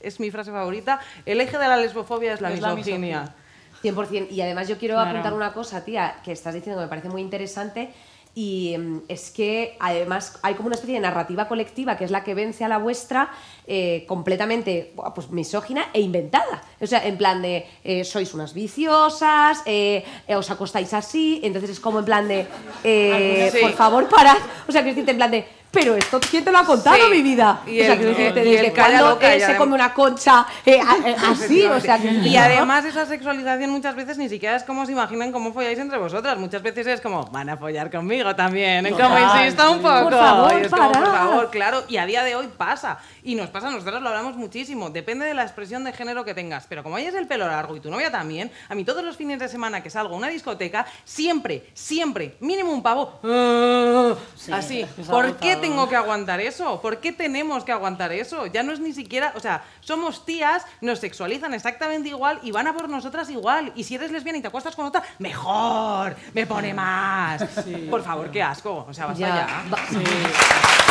es 0.00 0.20
mi 0.20 0.30
frase 0.30 0.50
favorita, 0.52 1.00
el 1.26 1.40
eje 1.40 1.58
de 1.58 1.68
la 1.68 1.76
lesbofobia 1.76 2.32
es 2.32 2.40
la 2.40 2.52
Es 2.52 2.60
la 2.60 2.74
misoginia. 2.74 3.34
100%. 3.82 4.28
Y 4.30 4.40
además 4.40 4.68
yo 4.68 4.78
quiero 4.78 4.94
Claro. 4.94 5.10
apuntar 5.10 5.34
una 5.34 5.52
cosa, 5.52 5.84
tía, 5.84 6.16
que 6.24 6.32
estás 6.32 6.54
diciendo 6.54 6.78
que 6.80 6.84
me 6.84 6.88
parece 6.88 7.08
muy 7.08 7.20
interesante. 7.20 7.92
Y 8.40 8.76
mm, 8.78 8.98
es 9.08 9.32
que 9.32 9.76
además 9.80 10.38
hay 10.42 10.54
como 10.54 10.68
una 10.68 10.76
especie 10.76 10.94
de 10.94 11.00
narrativa 11.00 11.48
colectiva 11.48 11.96
que 11.96 12.04
es 12.04 12.12
la 12.12 12.22
que 12.22 12.34
vence 12.34 12.64
a 12.64 12.68
la 12.68 12.78
vuestra 12.78 13.32
eh, 13.66 14.04
completamente 14.06 14.92
pues, 15.12 15.28
misógina 15.30 15.86
e 15.92 16.00
inventada. 16.00 16.62
O 16.80 16.86
sea, 16.86 17.04
en 17.04 17.18
plan 17.18 17.42
de 17.42 17.66
eh, 17.82 18.04
sois 18.04 18.32
unas 18.34 18.54
viciosas, 18.54 19.64
eh, 19.66 20.04
os 20.28 20.48
acostáis 20.52 20.94
así, 20.94 21.40
entonces 21.42 21.70
es 21.70 21.80
como 21.80 21.98
en 21.98 22.04
plan 22.04 22.28
de 22.28 22.46
Sí. 23.50 23.58
por 23.60 23.72
favor 23.72 24.08
parad. 24.08 24.38
O 24.68 24.70
sea, 24.72 24.84
que 24.84 24.90
decirte 24.90 25.10
en 25.10 25.16
plan 25.16 25.32
de 25.32 25.44
pero 25.70 25.94
esto, 25.94 26.18
¿quién 26.30 26.44
te 26.44 26.50
lo 26.50 26.58
ha 26.58 26.64
contado, 26.64 26.96
Sí. 26.96 27.10
mi 27.10 27.22
vida? 27.22 27.60
Y 27.66 27.80
o 27.80 27.84
sea, 27.84 27.92
el- 27.94 27.98
decirte, 28.00 28.40
el- 28.40 28.46
y 28.46 28.50
el 28.56 28.62
¿desde 28.62 28.72
cuándo 28.74 29.18
eh, 29.20 29.40
se 29.40 29.56
come 29.56 29.74
una 29.74 29.92
concha 29.92 30.46
eh, 30.64 30.80
eh, 31.04 31.16
así? 31.30 31.64
O 31.66 31.78
sea, 31.80 31.98
que- 31.98 32.08
Y 32.10 32.36
además 32.36 32.84
esa 32.84 33.04
sexualización 33.06 33.70
muchas 33.70 33.94
veces 33.94 34.16
ni 34.18 34.28
siquiera 34.28 34.56
es 34.56 34.64
como 34.64 34.82
os 34.82 34.90
imaginan 34.90 35.30
cómo 35.30 35.52
folláis 35.52 35.78
entre 35.78 35.98
vosotras. 35.98 36.38
Muchas 36.38 36.62
veces 36.62 36.86
es 36.86 37.00
como, 37.00 37.24
van 37.26 37.50
a 37.50 37.56
follar 37.56 37.90
conmigo 37.90 38.34
también. 38.34 38.86
¿eh? 38.86 38.90
Como 38.90 39.02
Total, 39.08 39.40
insista 39.40 39.70
un 39.70 39.80
poco. 39.82 40.04
Por 40.04 40.12
favor, 40.14 40.52
y 40.58 40.64
es 40.64 40.68
como, 40.70 40.92
por 40.92 41.06
favor, 41.06 41.50
claro. 41.50 41.84
Y 41.88 41.96
a 41.98 42.06
día 42.06 42.24
de 42.24 42.34
hoy 42.34 42.48
pasa. 42.56 42.98
Y 43.22 43.34
nos 43.34 43.50
pasa, 43.50 43.70
nosotros 43.70 44.00
lo 44.00 44.08
hablamos 44.08 44.36
muchísimo. 44.36 44.90
Depende 44.90 45.26
de 45.26 45.34
la 45.34 45.42
expresión 45.42 45.84
de 45.84 45.92
género 45.92 46.24
que 46.24 46.32
tengas. 46.34 46.66
Pero 46.66 46.82
como 46.82 46.96
ella 46.98 47.10
es 47.10 47.14
el 47.14 47.26
pelo 47.26 47.46
largo 47.46 47.76
y 47.76 47.80
tu 47.80 47.90
novia 47.90 48.10
también, 48.10 48.50
a 48.68 48.74
mí 48.74 48.84
todos 48.84 49.04
los 49.04 49.16
fines 49.16 49.38
de 49.38 49.48
semana 49.48 49.82
que 49.82 49.90
salgo 49.90 50.14
a 50.14 50.16
una 50.16 50.28
discoteca, 50.28 50.86
siempre, 51.04 51.66
siempre, 51.74 52.36
mínimo 52.40 52.72
un 52.72 52.82
pavo. 52.82 53.20
Así. 54.52 54.84
que 54.96 55.02
¿Por 55.02 55.36
qué. 55.36 55.57
Tengo 55.60 55.88
que 55.88 55.96
aguantar 55.96 56.40
eso? 56.40 56.80
¿Por 56.80 56.98
qué 57.00 57.12
tenemos 57.12 57.64
que 57.64 57.72
aguantar 57.72 58.12
eso? 58.12 58.46
Ya 58.46 58.62
no 58.62 58.72
es 58.72 58.80
ni 58.80 58.92
siquiera, 58.92 59.32
o 59.36 59.40
sea, 59.40 59.62
somos 59.80 60.24
tías, 60.24 60.64
nos 60.80 60.98
sexualizan 61.00 61.54
exactamente 61.54 62.08
igual 62.08 62.38
y 62.42 62.50
van 62.50 62.66
a 62.66 62.74
por 62.74 62.88
nosotras 62.88 63.28
igual. 63.30 63.72
Y 63.74 63.84
si 63.84 63.94
eres 63.96 64.10
lesbiana 64.10 64.38
y 64.38 64.42
te 64.42 64.48
acuestas 64.48 64.74
con 64.76 64.86
otra, 64.86 65.02
mejor, 65.18 66.16
me 66.34 66.46
pone 66.46 66.72
más. 66.74 67.42
Por 67.90 68.02
favor, 68.02 68.30
qué 68.30 68.42
asco. 68.42 68.86
O 68.88 68.94
sea, 68.94 69.06
basta 69.06 69.20
Ya, 69.20 69.36
ya. 69.36 69.64
va- 69.70 70.88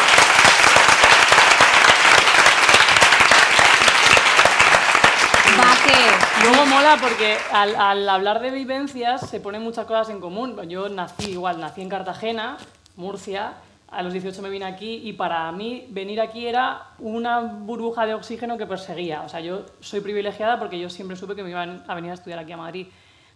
Luego 6.44 6.66
mola 6.68 6.98
porque 7.02 7.38
al, 7.52 7.76
al 7.76 8.08
hablar 8.08 8.40
de 8.42 8.52
vivencias 8.52 9.22
se 9.30 9.40
ponen 9.40 9.64
muchas 9.64 9.86
cosas 9.86 10.10
en 10.10 10.20
común. 10.20 10.56
Yo 10.70 10.88
nací 10.90 11.32
igual, 11.32 11.60
nací 11.60 11.82
en 11.82 11.90
Cartagena, 11.90 12.58
Murcia, 12.96 13.54
a 13.90 14.04
los 14.04 14.12
18 14.12 14.42
me 14.42 14.50
vine 14.50 14.66
aquí 14.66 15.02
y 15.04 15.14
para 15.14 15.52
mí 15.52 15.88
venir 15.90 16.20
aquí 16.20 16.46
era 16.46 16.88
una 17.00 17.40
burbuja 17.40 18.06
de 18.06 18.14
oxígeno 18.14 18.58
que 18.58 18.66
perseguía. 18.66 19.22
O 19.24 19.30
sea, 19.30 19.40
yo 19.40 19.66
soy 19.80 20.02
privilegiada 20.02 20.60
porque 20.60 20.80
yo 20.80 20.90
siempre 20.90 21.16
supe 21.16 21.36
que 21.36 21.44
me 21.44 21.52
iban 21.52 21.84
a 21.88 21.96
venir 21.96 22.12
a 22.12 22.16
estudiar 22.16 22.40
aquí 22.40 22.52
a 22.52 22.58
Madrid. 22.58 22.88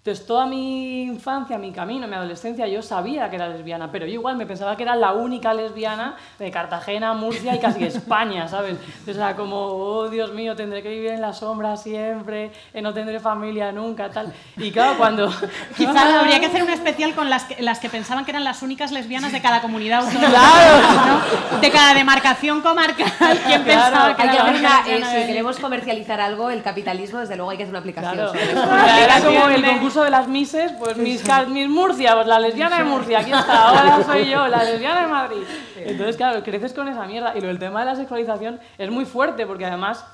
Entonces, 0.04 0.26
toda 0.26 0.48
mi 0.48 1.04
infancia, 1.04 1.60
mi 1.60 1.72
camino, 1.72 2.08
mi 2.08 2.16
adolescencia, 2.16 2.66
yo 2.66 2.82
sabía 2.82 3.30
que 3.30 3.36
era 3.36 3.48
lesbiana, 3.48 3.92
pero 3.92 4.08
yo 4.08 4.14
igual 4.14 4.36
me 4.36 4.48
pensaba 4.48 4.76
que 4.76 4.82
era 4.82 4.96
la 4.96 5.14
única 5.14 5.54
lesbiana 5.54 6.18
de 6.40 6.50
Cartagena, 6.50 7.14
Murcia 7.14 7.54
y 7.54 7.60
casi 7.60 7.84
España, 7.84 8.48
¿sabes? 8.48 8.78
Entonces 8.84 9.18
era 9.18 9.36
como, 9.36 9.58
oh 9.58 10.10
Dios 10.10 10.34
mío, 10.34 10.56
tendré 10.56 10.82
que 10.82 10.90
vivir 10.90 11.12
en 11.12 11.22
la 11.22 11.34
sombra 11.34 11.78
siempre, 11.78 12.52
eh, 12.74 12.82
no 12.82 12.96
tendré 12.96 13.20
familia 13.20 13.72
nunca, 13.72 14.10
tal. 14.10 14.34
Y 14.58 14.72
claro, 14.72 14.98
cuando... 14.98 15.32
Quizás 15.78 15.96
habría 15.96 16.40
que 16.40 16.48
hacer 16.48 16.64
un 16.64 16.72
especial 16.72 17.14
con 17.14 17.30
las 17.30 17.44
que, 17.44 17.62
las 17.62 17.78
que 17.78 17.88
pensaban 17.88 18.26
que 18.26 18.32
eran 18.32 18.44
las 18.44 18.64
únicas 18.64 18.92
lesbianas 18.92 19.32
de 19.32 19.40
cada 19.40 19.62
comunidad 19.62 20.00
autónoma. 20.08 21.22
¿no? 21.52 21.60
De 21.60 21.70
cada 21.70 21.94
demarcación 21.94 22.62
comarcal. 22.62 23.40
¿Quién 23.46 23.64
pensaba 23.64 24.16
que 24.16 24.24
era 24.24 24.46
una, 24.46 24.82
eh, 24.88 25.04
si 25.06 25.28
queremos 25.28 25.60
comercializar 25.60 26.20
algo, 26.20 26.50
el 26.50 26.64
capitalismo, 26.64 27.20
desde 27.20 27.36
luego 27.36 27.52
hay 27.52 27.58
que 27.58 27.64
hacer 27.66 27.74
una 27.74 27.80
aplicación. 27.82 28.16
Claro. 28.16 28.30
sobre 28.30 28.52
eso. 28.52 29.04
Era 29.04 29.22
como 29.22 29.48
el 29.48 29.64
concurso 29.64 29.91
de 30.00 30.10
las 30.10 30.28
Mises, 30.30 30.72
pues 30.80 30.96
mis, 30.96 31.22
mis 31.50 31.68
Murcia, 31.68 32.16
pues 32.16 32.28
la 32.28 32.40
lesbiana 32.40 32.78
de 32.78 32.86
Murcia, 32.86 33.20
aquí 33.20 33.32
está, 33.32 33.68
ahora 33.68 34.04
soy 34.06 34.30
yo, 34.30 34.48
la 34.48 34.64
lesbiana 34.64 35.02
de 35.02 35.08
Madrid. 35.08 35.44
Entonces, 35.76 36.16
claro, 36.16 36.42
creces 36.44 36.72
con 36.72 36.88
esa 36.88 37.06
mierda. 37.06 37.38
Y 37.38 37.42
lo 37.42 37.48
del 37.48 37.60
tema 37.60 37.82
de 37.82 37.88
la 37.88 37.96
sexualización 37.96 38.60
es 38.78 38.90
muy 38.90 39.04
fuerte, 39.04 39.46
porque 39.46 39.66
además, 39.66 40.06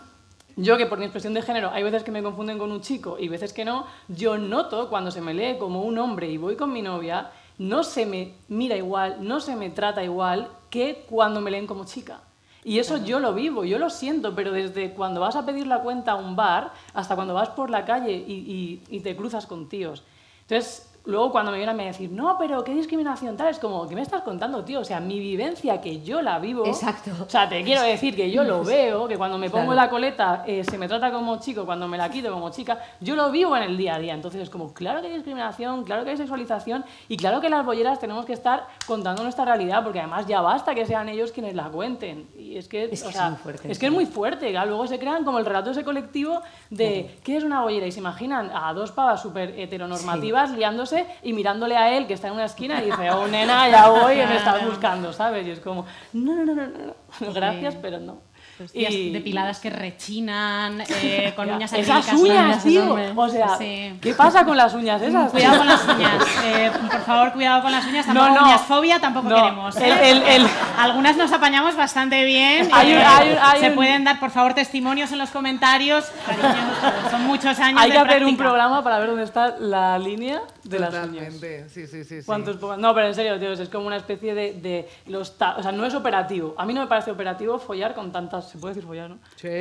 yo 0.56 0.78
que 0.78 0.88
por 0.88 0.98
mi 0.98 1.06
expresión 1.06 1.36
de 1.36 1.44
género 1.44 1.70
hay 1.72 1.84
veces 1.84 2.04
que 2.04 2.12
me 2.12 2.24
confunden 2.24 2.58
con 2.58 2.72
un 2.72 2.82
chico 2.82 3.18
y 3.20 3.28
veces 3.28 3.54
que 3.54 3.66
no, 3.66 3.86
yo 4.08 4.38
noto 4.40 4.90
cuando 4.90 5.12
se 5.12 5.22
me 5.22 5.36
lee 5.36 5.58
como 5.60 5.84
un 5.84 6.00
hombre 6.00 6.28
y 6.28 6.38
voy 6.38 6.56
con 6.56 6.74
mi 6.74 6.82
novia, 6.82 7.30
no 7.60 7.84
se 7.84 8.06
me 8.06 8.34
mira 8.48 8.76
igual, 8.76 9.18
no 9.20 9.40
se 9.40 9.56
me 9.56 9.70
trata 9.70 10.04
igual 10.04 10.50
que 10.72 11.06
cuando 11.08 11.42
me 11.42 11.52
leen 11.52 11.68
como 11.68 11.86
chica. 11.86 12.22
Y 12.68 12.80
eso 12.80 12.98
yo 12.98 13.22
lo 13.22 13.34
vivo, 13.34 13.64
yo 13.64 13.80
lo 13.80 13.90
siento, 13.90 14.36
pero 14.36 14.52
desde 14.52 14.92
cuando 14.94 15.22
vas 15.22 15.38
a 15.38 15.46
pedir 15.46 15.68
la 15.68 15.80
cuenta 15.80 16.12
a 16.12 16.16
un 16.16 16.36
bar 16.36 16.74
hasta 16.94 17.16
cuando 17.16 17.34
vas 17.34 17.48
por 17.50 17.70
la 17.70 17.86
calle 17.86 18.12
y, 18.12 18.34
y- 18.34 18.82
y 18.98 19.00
te 19.00 19.16
cruzas 19.16 19.46
con 19.48 19.70
tíos. 19.70 20.04
Entonces, 20.42 20.90
luego 21.08 21.32
cuando 21.32 21.52
me 21.52 21.58
vienen 21.58 21.80
a 21.80 21.84
decir, 21.84 22.12
no, 22.12 22.38
pero 22.38 22.64
qué 22.64 22.74
discriminación 22.74 23.38
tal, 23.38 23.48
es 23.48 23.60
como, 23.60 23.88
¿qué 23.88 23.96
me 23.96 24.02
estás 24.02 24.22
contando, 24.22 24.64
tío? 24.64 24.82
O 24.82 24.84
sea, 24.84 25.00
mi 25.00 25.20
vivencia, 25.20 25.80
que 25.80 26.02
yo 26.02 26.22
la 26.22 26.38
vivo. 26.38 26.66
Exacto. 26.66 27.12
O 27.26 27.30
sea, 27.30 27.48
te 27.48 27.64
quiero 27.64 27.82
decir 27.82 28.16
que 28.16 28.30
yo 28.30 28.44
lo 28.44 28.64
veo, 28.66 29.08
que 29.08 29.18
cuando 29.18 29.38
me 29.38 29.50
pongo 29.50 29.74
la 29.74 29.90
coleta 29.90 30.44
eh, 30.46 30.64
se 30.66 30.78
me 30.78 30.88
trata 30.88 31.12
como 31.12 31.40
chico, 31.40 31.66
cuando 31.66 31.88
me 31.88 31.98
la 31.98 32.10
quito 32.10 32.32
como 32.32 32.50
chica, 32.50 32.80
yo 33.00 33.16
lo 33.16 33.32
vivo 33.32 33.56
en 33.56 33.64
el 33.64 33.78
día 33.78 33.96
a 33.96 34.00
día. 34.00 34.14
Entonces 34.14 34.42
es 34.42 34.50
como, 34.50 34.74
claro 34.74 35.02
que 35.02 35.08
hay 35.08 35.14
discriminación, 35.14 35.86
claro 35.86 36.04
que 36.04 36.12
hay 36.12 36.18
sexualización 36.18 36.84
y 37.08 37.16
claro 37.16 37.40
que 37.40 37.50
las 37.50 37.66
bolleras 37.66 38.00
tenemos 38.00 38.26
que 38.26 38.34
estar 38.34 38.68
contando 38.86 39.24
nuestra 39.24 39.46
realidad, 39.46 39.84
porque 39.84 40.00
además 40.00 40.28
ya 40.28 40.42
basta 40.42 40.76
que 40.76 40.86
sean 40.86 41.08
ellos 41.08 41.32
quienes 41.32 41.56
la 41.56 41.70
cuenten. 41.70 42.28
Y 42.38 42.58
es 42.58 42.68
que 42.68 42.84
es, 42.84 43.02
que 43.02 43.08
o 43.08 43.10
es 43.10 43.16
sea, 43.16 43.30
muy 43.30 43.38
fuerte, 43.38 43.72
es 43.72 43.80
que 43.80 43.86
es 43.86 43.92
muy 43.94 44.06
fuerte. 44.06 44.52
Luego 44.52 44.88
se 44.88 45.00
crean 45.00 45.24
como 45.24 45.40
el 45.40 45.46
relato 45.46 45.72
ese 45.72 45.86
colectivo 45.86 46.42
de 46.70 47.18
qué 47.24 47.38
es 47.38 47.46
una 47.46 47.62
bollera 47.62 47.88
y 47.88 47.94
se 47.94 48.00
imaginan 48.00 48.52
a 48.54 48.74
dos 48.74 48.92
pavas 48.92 49.22
súper 49.22 49.58
heteronormativas 49.58 50.52
liándose 50.52 50.97
y 51.24 51.34
mirándole 51.34 51.76
a 51.78 51.96
él 51.96 52.08
que 52.08 52.14
está 52.14 52.28
en 52.28 52.34
una 52.34 52.46
esquina 52.46 52.82
y 52.82 52.88
dice, 52.88 53.12
oh 53.12 53.28
nena, 53.28 53.70
ya 53.70 53.90
voy, 53.90 54.14
y 54.22 54.26
me 54.26 54.38
estás 54.38 54.66
buscando, 54.66 55.14
¿sabes? 55.14 55.46
Y 55.46 55.52
es 55.52 55.60
como, 55.60 55.86
no, 56.14 56.36
no, 56.36 56.56
no, 56.56 56.68
no, 56.68 56.96
no. 57.20 57.34
gracias, 57.34 57.76
pero 57.76 58.00
no. 58.00 58.27
Los 58.60 58.72
tías 58.72 58.92
depiladas 59.14 59.60
que 59.60 59.70
rechinan, 59.70 60.82
eh, 61.02 61.34
con 61.36 61.50
uñas 61.50 61.72
Esas 61.74 62.12
uñas, 62.14 62.64
tío. 62.64 62.96
O 63.16 63.30
sea, 63.30 63.58
Sí. 63.58 63.94
¿qué 64.02 64.14
pasa 64.14 64.46
con 64.46 64.58
las 64.58 64.74
uñas 64.74 65.02
esas? 65.02 65.32
Cuidado 65.32 65.58
con 65.60 65.68
las 65.68 65.84
uñas. 65.88 66.24
Eh, 66.44 66.72
por 66.92 67.02
favor, 67.02 67.34
cuidado 67.34 67.62
con 67.62 67.72
las 67.72 67.86
uñas. 67.86 68.08
No, 68.08 68.14
Tampoco 68.16 68.40
no. 68.42 68.48
uñas 68.48 68.62
fobia, 68.62 69.00
tampoco 69.00 69.30
No. 69.30 69.36
queremos. 69.36 69.78
¿eh? 69.78 69.86
El- 69.88 70.18
el- 70.18 70.24
el- 70.42 70.48
Algunas 70.78 71.18
nos 71.18 71.32
apañamos 71.32 71.76
bastante 71.76 72.24
bien. 72.26 72.68
Hay 72.74 72.94
un- 72.94 73.00
Eh, 73.00 73.04
hay 73.06 73.30
un- 73.32 73.38
hay 73.42 73.60
se 73.62 73.70
un- 73.70 73.76
pueden 73.76 74.04
dar, 74.04 74.20
por 74.20 74.32
favor, 74.32 74.54
testimonios 74.54 75.12
en 75.12 75.20
los 75.20 75.30
comentarios. 75.30 76.06
Cariño, 76.26 76.48
son 77.12 77.26
muchos 77.28 77.60
años 77.60 77.82
Hay 77.82 77.90
de 77.92 77.96
que 77.98 78.02
hacer 78.02 78.26
un 78.26 78.38
programa 78.38 78.84
para 78.84 79.00
ver 79.00 79.08
dónde 79.10 79.24
está 79.24 79.56
la 79.60 79.98
línea 80.00 80.42
de 80.64 80.80
las 80.80 80.90
uñas. 80.94 81.06
Totalmente, 81.34 81.70
sí, 81.70 81.88
sí, 81.88 82.04
sí. 82.04 82.20
sí. 82.22 82.26
¿Cuántos 82.26 82.60
No, 82.78 82.94
pero 82.94 83.08
en 83.08 83.16
serio, 83.16 83.40
tío, 83.40 83.52
es 83.54 83.70
como 83.70 83.88
una 83.88 83.98
especie 83.98 84.34
de, 84.36 84.54
de 84.54 84.90
los 85.08 85.38
ta- 85.38 85.56
o 85.58 85.64
sea, 85.64 85.72
no 85.72 85.86
es 85.86 85.94
operativo. 85.94 86.54
A 86.58 86.66
mí 86.66 86.74
no 86.74 86.82
me 86.82 86.88
parece 86.88 87.12
operativo 87.12 87.58
follar 87.60 87.94
con 87.94 88.12
tantas, 88.12 88.47
se 88.48 88.58
puede 88.58 88.74
decir 88.76 88.88
follar, 88.88 89.10
¿no? 89.10 89.20
Sí. 89.36 89.48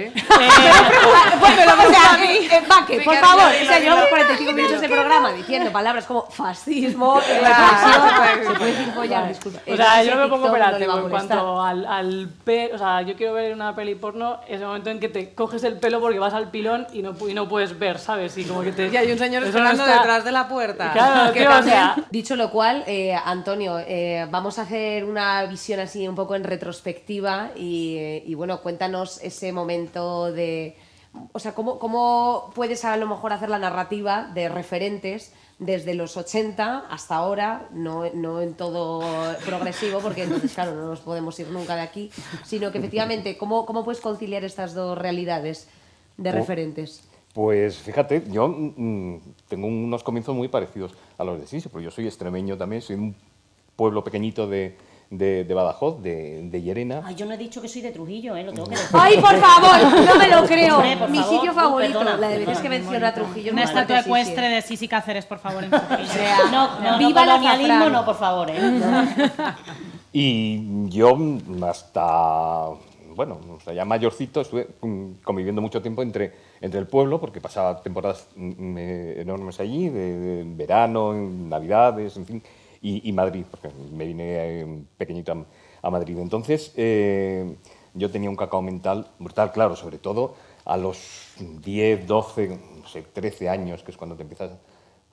Bueno, 1.41 1.73
o 1.87 1.91
sea, 1.91 2.25
eh, 2.25 2.63
Baque, 2.69 3.01
por 3.01 3.17
favor, 3.17 3.45
o 3.45 3.65
sea, 3.67 3.79
llevamos 3.79 4.05
dilo. 4.05 4.11
45 4.11 4.53
minutos 4.53 4.81
de 4.81 4.89
programa 4.89 5.33
diciendo 5.33 5.71
palabras 5.73 6.05
como 6.07 6.23
fascismo, 6.31 7.21
eh, 7.21 7.41
se 8.47 8.55
puede 8.55 8.73
decir 8.73 8.93
follar, 8.95 9.29
disculpa. 9.29 9.61
O 9.67 9.77
sea, 9.77 10.03
yo 10.03 10.17
me 10.17 10.29
pongo 10.29 10.49
no 10.49 10.53
le 10.55 10.59
va 10.61 10.67
operativo 10.69 10.93
a 10.93 11.01
en 11.01 11.09
cuanto 11.11 11.63
al, 11.63 11.87
al 11.87 12.29
pe- 12.45 12.71
O 12.75 12.79
sea, 12.79 13.03
yo 13.03 13.15
quiero 13.17 13.35
ver 13.35 13.53
una 13.53 13.75
peli 13.75 13.95
porno, 13.95 14.41
ese 14.49 14.65
momento 14.65 14.91
en 14.91 15.01
que 15.01 15.09
te 15.09 15.35
coges 15.35 15.65
el 15.65 15.79
pelo 15.79 16.01
porque 16.01 16.19
vas 16.19 16.35
al 16.35 16.51
pilón 16.51 16.87
y 16.93 17.03
no, 17.03 17.15
y 17.29 17.35
no 17.35 17.49
puedes 17.49 17.79
ver, 17.79 17.99
¿sabes? 17.99 18.37
Y 18.39 18.45
como 18.45 18.63
que 18.63 18.73
te... 18.73 18.89
Y 18.89 18.97
hay 18.97 19.11
un 19.13 19.19
señor 19.19 19.43
esperando 19.45 19.83
está- 19.85 19.97
detrás 19.99 20.25
de 20.25 20.33
la 20.33 20.49
puerta. 20.49 20.93
Claro, 20.93 21.33
Que 21.33 21.41
tío, 21.41 21.49
o 21.49 21.53
también- 21.53 21.75
sea... 21.77 21.97
Dicho 22.11 22.37
lo 22.37 22.51
cual, 22.51 22.85
eh, 22.87 23.15
Antonio, 23.25 23.79
eh, 23.81 24.27
vamos 24.31 24.59
a 24.59 24.63
hacer 24.63 25.05
una 25.05 25.45
visión 25.45 25.81
así 25.81 26.07
un 26.09 26.15
poco 26.15 26.35
en 26.35 26.45
retrospectiva 26.45 27.51
y, 27.57 27.97
eh, 27.99 28.23
y, 28.27 28.35
bueno, 28.35 28.61
cuéntanos 28.61 28.76
ese 29.23 29.53
momento 29.53 30.33
de... 30.33 30.77
O 31.33 31.39
sea, 31.39 31.55
¿cómo, 31.55 31.79
¿cómo 31.79 32.51
puedes 32.55 32.85
a 32.85 32.97
lo 32.97 33.07
mejor 33.07 33.33
hacer 33.33 33.49
la 33.49 33.59
narrativa 33.59 34.31
de 34.35 34.49
referentes 34.51 35.33
desde 35.59 35.95
los 35.95 36.17
80 36.17 36.85
hasta 36.91 37.17
ahora, 37.17 37.69
no, 37.73 38.05
no 38.13 38.43
en 38.43 38.55
todo 38.55 39.03
progresivo, 39.47 40.01
porque 40.01 40.25
entonces, 40.25 40.53
claro, 40.53 40.75
no 40.75 40.87
nos 40.87 41.01
podemos 41.01 41.39
ir 41.41 41.49
nunca 41.49 41.75
de 41.75 41.81
aquí, 41.81 42.11
sino 42.45 42.71
que 42.71 42.79
efectivamente, 42.79 43.39
¿cómo, 43.39 43.65
cómo 43.65 43.83
puedes 43.83 44.03
conciliar 44.03 44.45
estas 44.45 44.75
dos 44.75 44.99
realidades 44.99 45.69
de 46.19 46.31
Pues- 46.31 46.35
referentes? 46.35 47.03
Pues 47.33 47.77
fíjate, 47.77 48.23
yo 48.31 48.49
mm, 48.49 49.19
tengo 49.49 49.67
unos 49.67 50.03
comienzos 50.03 50.35
muy 50.35 50.49
parecidos 50.49 50.95
a 51.19 51.25
los 51.25 51.39
de 51.39 51.47
Sisi, 51.47 51.69
porque 51.69 51.85
yo 51.85 51.91
soy 51.91 52.07
extremeño 52.07 52.57
también, 52.57 52.81
soy 52.81 52.97
un 52.97 53.15
pueblo 53.77 54.03
pequeñito 54.03 54.47
de, 54.47 54.75
de, 55.11 55.45
de 55.45 55.55
Badajoz, 55.55 56.03
de, 56.03 56.49
de 56.51 56.63
Llerena. 56.63 57.03
Ay, 57.05 57.15
yo 57.15 57.27
no 57.27 57.35
he 57.35 57.39
dicho 57.39 57.63
que 57.63 57.69
soy 57.69 57.81
de 57.83 57.93
Trujillo, 57.93 58.35
¿eh? 58.37 58.43
Lo 58.43 58.53
tengo 58.53 58.69
que 58.69 58.75
decir. 58.77 58.89
¡Ay, 58.93 59.17
por 59.19 59.37
favor! 59.37 60.05
No 60.05 60.17
me 60.17 60.29
lo 60.29 60.45
creo. 60.47 60.77
Hombre, 60.77 60.97
por 60.97 61.11
Mi 61.11 61.19
favor. 61.19 61.35
sitio 61.35 61.53
favorito. 61.53 61.99
perdona, 62.01 62.17
la 62.17 62.29
de 62.29 62.39
veces 62.39 62.59
que 62.59 62.69
menciona 62.69 63.15
Trujillo. 63.15 63.53
Una 63.53 63.63
estatua 63.65 64.03
fuerte, 64.03 64.03
sí, 64.03 64.05
sí. 64.05 64.09
ecuestre 64.11 64.49
de 64.49 64.63
Sisi 64.63 64.89
Cáceres, 64.89 65.25
por 65.27 65.39
favor, 65.39 65.63
en 65.65 65.71
Trujillo. 65.71 66.51
No, 66.51 66.81
no, 66.81 66.99
Viva 66.99 67.25
no, 67.25 67.33
colonialismo 67.33 67.89
no, 67.91 68.05
por 68.05 68.17
favor, 68.17 68.51
¿eh? 68.51 68.61
Y 70.13 70.89
yo 70.89 71.15
mm, 71.15 71.63
hasta, 71.65 72.69
bueno, 73.15 73.39
o 73.57 73.61
sea, 73.61 73.75
ya 73.75 73.85
mayorcito 73.85 74.41
estuve 74.41 74.67
mm, 74.81 75.07
conviviendo 75.23 75.61
mucho 75.61 75.83
tiempo 75.83 76.03
entre, 76.03 76.33
entre 76.61 76.81
el 76.81 76.87
pueblo, 76.87 77.21
porque 77.21 77.41
pasaba 77.41 77.81
temporadas 77.83 78.27
mm, 78.35 78.77
eh, 78.79 79.21
enormes 79.21 79.61
allí, 79.61 79.89
de, 79.89 80.19
de 80.19 80.45
verano, 80.47 81.13
en 81.15 81.49
navidades, 81.49 82.17
en 82.17 82.27
fin, 82.27 82.43
y, 82.83 83.09
y 83.09 83.13
Madrid, 83.13 83.45
porque 83.51 83.69
me 83.93 84.05
vine 84.05 84.25
eh, 84.61 84.83
pequeñito 84.97 85.33
a, 85.33 85.87
a 85.87 85.91
Madrid. 85.91 86.19
Entonces, 86.19 86.73
eh, 86.77 87.57
yo 87.95 88.11
tenía 88.11 88.29
un 88.31 88.37
cacao 88.37 88.63
mental 88.63 89.07
brutal, 89.19 89.53
claro, 89.53 89.77
sobre 89.77 89.99
todo 89.99 90.35
a 90.65 90.77
los 90.77 90.99
10, 91.63 92.07
12, 92.07 92.59
no 92.81 92.87
sé, 92.89 93.03
13 93.03 93.49
años, 93.49 93.83
que 93.83 93.91
es 93.93 93.97
cuando 93.97 94.17
te 94.17 94.23
empiezas 94.23 94.51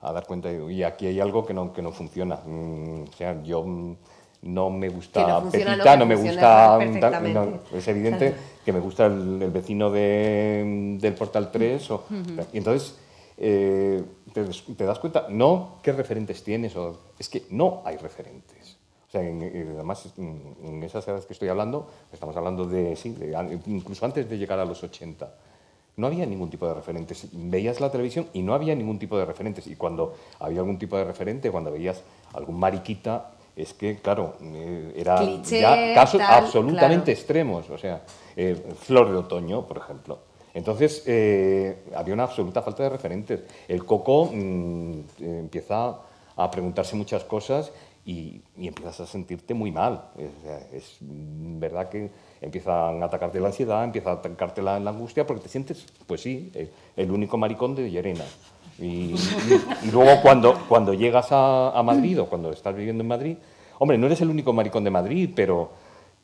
a 0.00 0.12
dar 0.12 0.26
cuenta 0.26 0.48
de, 0.48 0.60
oye, 0.60 0.84
aquí 0.84 1.06
hay 1.06 1.20
algo 1.20 1.46
que 1.46 1.54
no, 1.54 1.72
que 1.72 1.80
no 1.80 1.92
funciona. 1.92 2.36
Mm, 2.44 3.04
o 3.08 3.12
sea, 3.16 3.42
yo 3.42 3.62
mm, 3.64 3.96
no 4.42 4.68
me 4.68 4.88
gusta 4.90 5.20
no 5.40 5.50
Pepita, 5.50 5.96
no, 5.96 6.06
me 6.06 6.14
gusta... 6.16 6.78
perfectamente. 6.78 7.40
no, 7.40 7.78
es 7.78 7.88
evidente 7.88 8.34
que 8.64 8.72
me 8.72 8.80
gusta 8.80 9.06
el, 9.06 9.40
el 9.42 9.50
vecino 9.50 9.90
de- 9.90 10.96
del 11.00 11.14
Portal 11.14 11.50
3. 11.50 11.90
o- 11.92 12.04
y 12.52 12.58
entonces, 12.58 12.98
eh, 13.36 14.02
te, 14.32 14.44
te 14.44 14.84
das 14.84 14.98
cuenta, 14.98 15.26
no 15.28 15.76
qué 15.82 15.92
referentes 15.92 16.42
tienes, 16.42 16.76
o, 16.76 16.98
es 17.18 17.28
que 17.28 17.44
no 17.50 17.82
hay 17.84 17.96
referentes. 17.96 18.76
O 19.08 19.10
sea, 19.10 19.22
en- 19.22 19.42
en- 19.42 19.72
además, 19.74 20.06
en, 20.16 20.82
esas 20.82 21.06
edades 21.06 21.26
que 21.26 21.32
estoy 21.34 21.48
hablando, 21.48 21.88
estamos 22.12 22.36
hablando 22.36 22.64
de, 22.64 22.96
sí, 22.96 23.10
de 23.10 23.60
incluso 23.66 24.04
antes 24.04 24.28
de 24.28 24.38
llegar 24.38 24.58
a 24.58 24.64
los 24.64 24.82
80. 24.82 25.32
No 25.96 26.08
había 26.08 26.26
ningún 26.26 26.50
tipo 26.50 26.66
de 26.66 26.74
referentes. 26.74 27.28
Veías 27.32 27.80
la 27.80 27.88
televisión 27.92 28.26
y 28.32 28.42
no 28.42 28.52
había 28.54 28.74
ningún 28.74 28.98
tipo 28.98 29.16
de 29.16 29.24
referentes. 29.24 29.68
Y 29.68 29.76
cuando 29.76 30.14
había 30.40 30.58
algún 30.58 30.76
tipo 30.76 30.96
de 30.96 31.04
referente, 31.04 31.52
cuando 31.52 31.70
veías 31.70 32.02
algún 32.32 32.58
mariquita, 32.58 33.30
es 33.54 33.72
que, 33.74 33.98
claro, 34.00 34.34
eh, 34.42 34.92
era 34.96 35.18
Cliché, 35.18 35.60
ya 35.60 35.94
casos 35.94 36.18
tal, 36.20 36.42
absolutamente 36.46 37.04
claro. 37.04 37.12
extremos. 37.12 37.70
O 37.70 37.78
sea, 37.78 38.02
eh, 38.34 38.60
Flor 38.80 39.12
de 39.12 39.16
Otoño, 39.18 39.64
por 39.68 39.76
ejemplo. 39.78 40.18
Entonces, 40.54 41.02
eh, 41.06 41.76
había 41.94 42.14
una 42.14 42.22
absoluta 42.22 42.62
falta 42.62 42.84
de 42.84 42.88
referentes. 42.88 43.40
El 43.66 43.84
Coco 43.84 44.30
mm, 44.32 44.92
eh, 45.20 45.38
empieza 45.40 45.98
a 46.36 46.50
preguntarse 46.50 46.94
muchas 46.94 47.24
cosas 47.24 47.72
y, 48.06 48.40
y 48.56 48.68
empiezas 48.68 49.00
a 49.00 49.06
sentirte 49.06 49.52
muy 49.52 49.72
mal. 49.72 50.04
Es 50.72 50.98
verdad 51.00 51.88
que 51.88 52.10
empiezan 52.40 53.02
a 53.02 53.06
atacarte 53.06 53.40
la 53.40 53.48
ansiedad, 53.48 53.82
empieza 53.82 54.10
a 54.10 54.14
atacarte 54.14 54.62
la, 54.62 54.76
angustia, 54.76 55.26
porque 55.26 55.42
te 55.42 55.48
sientes, 55.48 55.86
pues 56.06 56.20
sí, 56.20 56.52
el, 56.54 56.70
el 56.96 57.10
único 57.10 57.36
maricón 57.36 57.74
de 57.74 57.90
Llerena. 57.90 58.24
Y, 58.78 59.14
luego 59.92 60.20
cuando, 60.22 60.54
cuando 60.68 60.94
llegas 60.94 61.28
a 61.30 61.82
Madrid 61.84 62.20
o 62.20 62.26
cuando 62.26 62.50
estás 62.50 62.76
viviendo 62.76 63.02
en 63.02 63.08
Madrid, 63.08 63.36
hombre, 63.78 63.98
no 63.98 64.06
eres 64.06 64.20
el 64.20 64.30
único 64.30 64.52
maricón 64.52 64.84
de 64.84 64.90
Madrid, 64.90 65.30
pero, 65.34 65.70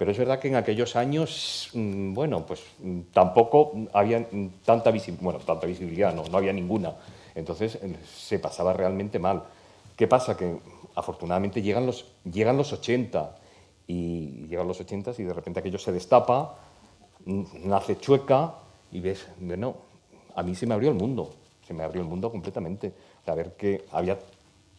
pero 0.00 0.12
es 0.12 0.16
verdad 0.16 0.38
que 0.40 0.48
en 0.48 0.54
aquellos 0.54 0.96
años, 0.96 1.68
mm, 1.74 2.14
bueno, 2.14 2.46
pues 2.46 2.62
mm, 2.78 3.00
tampoco 3.12 3.72
había 3.92 4.26
tanta 4.64 4.90
visibilidad, 4.90 5.22
bueno, 5.22 5.38
tanta 5.40 5.66
visibilidad, 5.66 6.14
no, 6.14 6.24
no 6.24 6.38
había 6.38 6.54
ninguna. 6.54 6.94
Entonces 7.34 7.74
eh, 7.74 7.94
se 8.10 8.38
pasaba 8.38 8.72
realmente 8.72 9.18
mal. 9.18 9.42
¿Qué 9.96 10.06
pasa? 10.06 10.38
Que 10.38 10.56
afortunadamente 10.94 11.60
llegan 11.60 11.84
los, 11.84 12.06
llegan 12.24 12.56
los 12.56 12.72
80 12.72 13.36
y 13.86 14.46
llegan 14.48 14.66
los 14.66 14.80
80 14.80 15.12
y 15.18 15.24
de 15.24 15.34
repente 15.34 15.60
aquello 15.60 15.78
se 15.78 15.92
destapa, 15.92 16.56
mm, 17.26 17.42
nace 17.64 17.98
chueca 17.98 18.54
y 18.90 19.00
ves, 19.00 19.26
bueno, 19.38 19.74
a 20.34 20.42
mí 20.42 20.54
se 20.54 20.66
me 20.66 20.72
abrió 20.72 20.88
el 20.92 20.96
mundo, 20.96 21.34
se 21.68 21.74
me 21.74 21.82
abrió 21.82 22.00
el 22.00 22.08
mundo 22.08 22.30
completamente. 22.30 22.94
Saber 23.26 23.52
que 23.52 23.84
había 23.92 24.18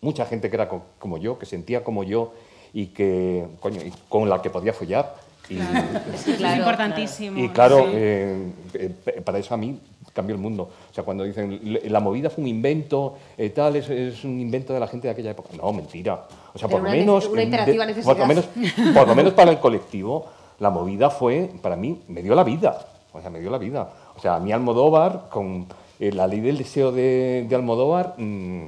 mucha 0.01 0.25
gente 0.25 0.49
que 0.49 0.55
era 0.55 0.67
co- 0.67 0.81
como 0.97 1.19
yo, 1.19 1.37
que 1.37 1.45
sentía 1.45 1.83
como 1.83 2.03
yo 2.03 2.33
y 2.73 2.87
que, 2.87 3.45
coño, 3.59 3.81
y 3.81 3.91
con 4.09 4.29
la 4.29 4.41
que 4.41 4.49
podía 4.49 4.73
follar. 4.73 5.15
Y, 5.49 5.57
es 6.13 6.57
importantísimo. 6.57 7.39
y 7.43 7.49
claro, 7.49 7.79
Sí. 7.85 7.91
eh, 7.93 8.51
eh, 8.73 9.21
para 9.23 9.37
eso 9.39 9.53
a 9.53 9.57
mí 9.57 9.77
cambió 10.13 10.35
el 10.35 10.41
mundo. 10.41 10.69
O 10.89 10.93
sea, 10.93 11.03
cuando 11.03 11.23
dicen 11.23 11.59
"Le- 11.63 11.89
la 11.89 11.99
movida 11.99 12.29
fue 12.29 12.43
un 12.43 12.47
invento, 12.49 13.15
eh, 13.37 13.49
tal, 13.49 13.75
es, 13.75 13.89
es 13.89 14.23
un 14.23 14.39
invento 14.39 14.73
de 14.73 14.79
la 14.79 14.87
gente 14.87 15.07
de 15.07 15.13
aquella 15.13 15.31
época. 15.31 15.49
No, 15.57 15.71
mentira. 15.73 16.25
O 16.53 16.57
sea, 16.59 16.67
por 16.67 16.79
lo 16.81 16.87
una 16.89 16.91
menos. 16.97 17.25
nece- 17.27 17.31
una 17.31 17.43
imperativa 17.43 17.85
de- 17.85 17.93
necesidad. 17.93 18.13
por, 18.13 18.19
lo 18.19 18.27
menos, 18.27 18.45
por 18.93 19.07
lo 19.07 19.15
menos 19.15 19.33
para 19.33 19.51
el 19.51 19.59
colectivo, 19.59 20.25
la 20.59 20.69
movida 20.69 21.09
fue, 21.09 21.49
para 21.61 21.75
mí, 21.75 22.01
me 22.07 22.21
dio 22.21 22.35
la 22.35 22.43
vida. 22.43 22.87
O 23.13 23.19
sea, 23.19 23.29
me 23.29 23.39
dio 23.41 23.49
la 23.49 23.57
vida. 23.57 23.89
O 24.15 24.19
sea, 24.21 24.35
a 24.35 24.39
mí 24.39 24.51
Almodóvar, 24.53 25.27
con 25.29 25.65
eh, 25.99 26.11
la 26.13 26.27
ley 26.27 26.39
del 26.39 26.57
deseo 26.57 26.91
de, 26.93 27.45
de 27.47 27.55
Almodóvar, 27.55 28.13
mm, 28.17 28.67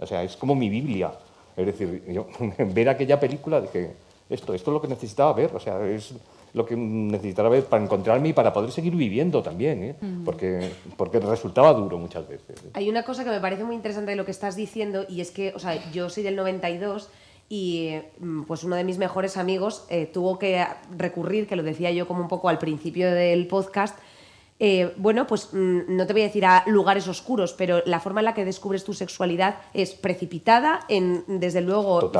o 0.00 0.06
sea, 0.06 0.22
es 0.22 0.36
como 0.36 0.54
mi 0.54 0.68
Biblia. 0.68 1.10
Es 1.56 1.66
decir, 1.66 2.02
yo 2.08 2.26
ver 2.58 2.88
aquella 2.88 3.18
película 3.20 3.60
dije, 3.60 3.92
esto, 4.28 4.54
esto 4.54 4.70
es 4.70 4.74
lo 4.74 4.80
que 4.80 4.88
necesitaba 4.88 5.32
ver. 5.32 5.50
O 5.54 5.60
sea, 5.60 5.84
es, 5.86 6.14
lo 6.54 6.66
que 6.66 6.76
necesitaba 6.76 7.48
ver 7.48 7.64
para 7.64 7.82
encontrarme 7.82 8.28
y 8.28 8.32
para 8.32 8.52
poder 8.52 8.70
seguir 8.70 8.94
viviendo 8.94 9.42
también, 9.42 9.82
¿eh? 9.82 9.96
Mm. 10.00 10.24
porque, 10.24 10.70
porque 10.96 11.18
resultaba 11.18 11.72
duro 11.72 11.98
muchas 11.98 12.28
veces. 12.28 12.62
¿eh? 12.64 12.70
Hay 12.74 12.88
una 12.90 13.04
cosa 13.04 13.24
que 13.24 13.30
me 13.30 13.40
parece 13.40 13.64
muy 13.64 13.74
interesante 13.74 14.10
de 14.10 14.16
lo 14.16 14.24
que 14.24 14.32
estás 14.32 14.54
diciendo 14.54 15.06
y 15.08 15.20
es 15.20 15.30
que, 15.30 15.52
o 15.54 15.58
sea, 15.58 15.90
yo 15.92 16.10
soy 16.10 16.22
del 16.22 16.36
92 16.36 17.08
y 17.48 17.94
mm, 18.18 18.42
pues 18.42 18.64
uno 18.64 18.76
de 18.76 18.84
mis 18.84 18.98
mejores 18.98 19.36
amigos 19.36 19.86
eh, 19.88 20.06
tuvo 20.06 20.38
que 20.38 20.66
recurrir, 20.96 21.46
que 21.46 21.56
lo 21.56 21.62
decía 21.62 21.90
yo 21.90 22.06
como 22.06 22.20
un 22.20 22.28
poco 22.28 22.48
al 22.48 22.58
principio 22.58 23.10
del 23.10 23.46
podcast, 23.46 23.98
eh, 24.64 24.94
bueno, 24.96 25.26
pues 25.26 25.48
mm, 25.50 25.96
no 25.96 26.06
te 26.06 26.12
voy 26.12 26.22
a 26.22 26.26
decir 26.26 26.46
a 26.46 26.62
lugares 26.68 27.08
oscuros, 27.08 27.52
pero 27.52 27.82
la 27.84 27.98
forma 27.98 28.20
en 28.20 28.26
la 28.26 28.32
que 28.32 28.44
descubres 28.44 28.84
tu 28.84 28.94
sexualidad 28.94 29.56
es 29.74 29.90
precipitada, 29.90 30.84
en, 30.88 31.24
desde 31.26 31.62
luego, 31.62 32.12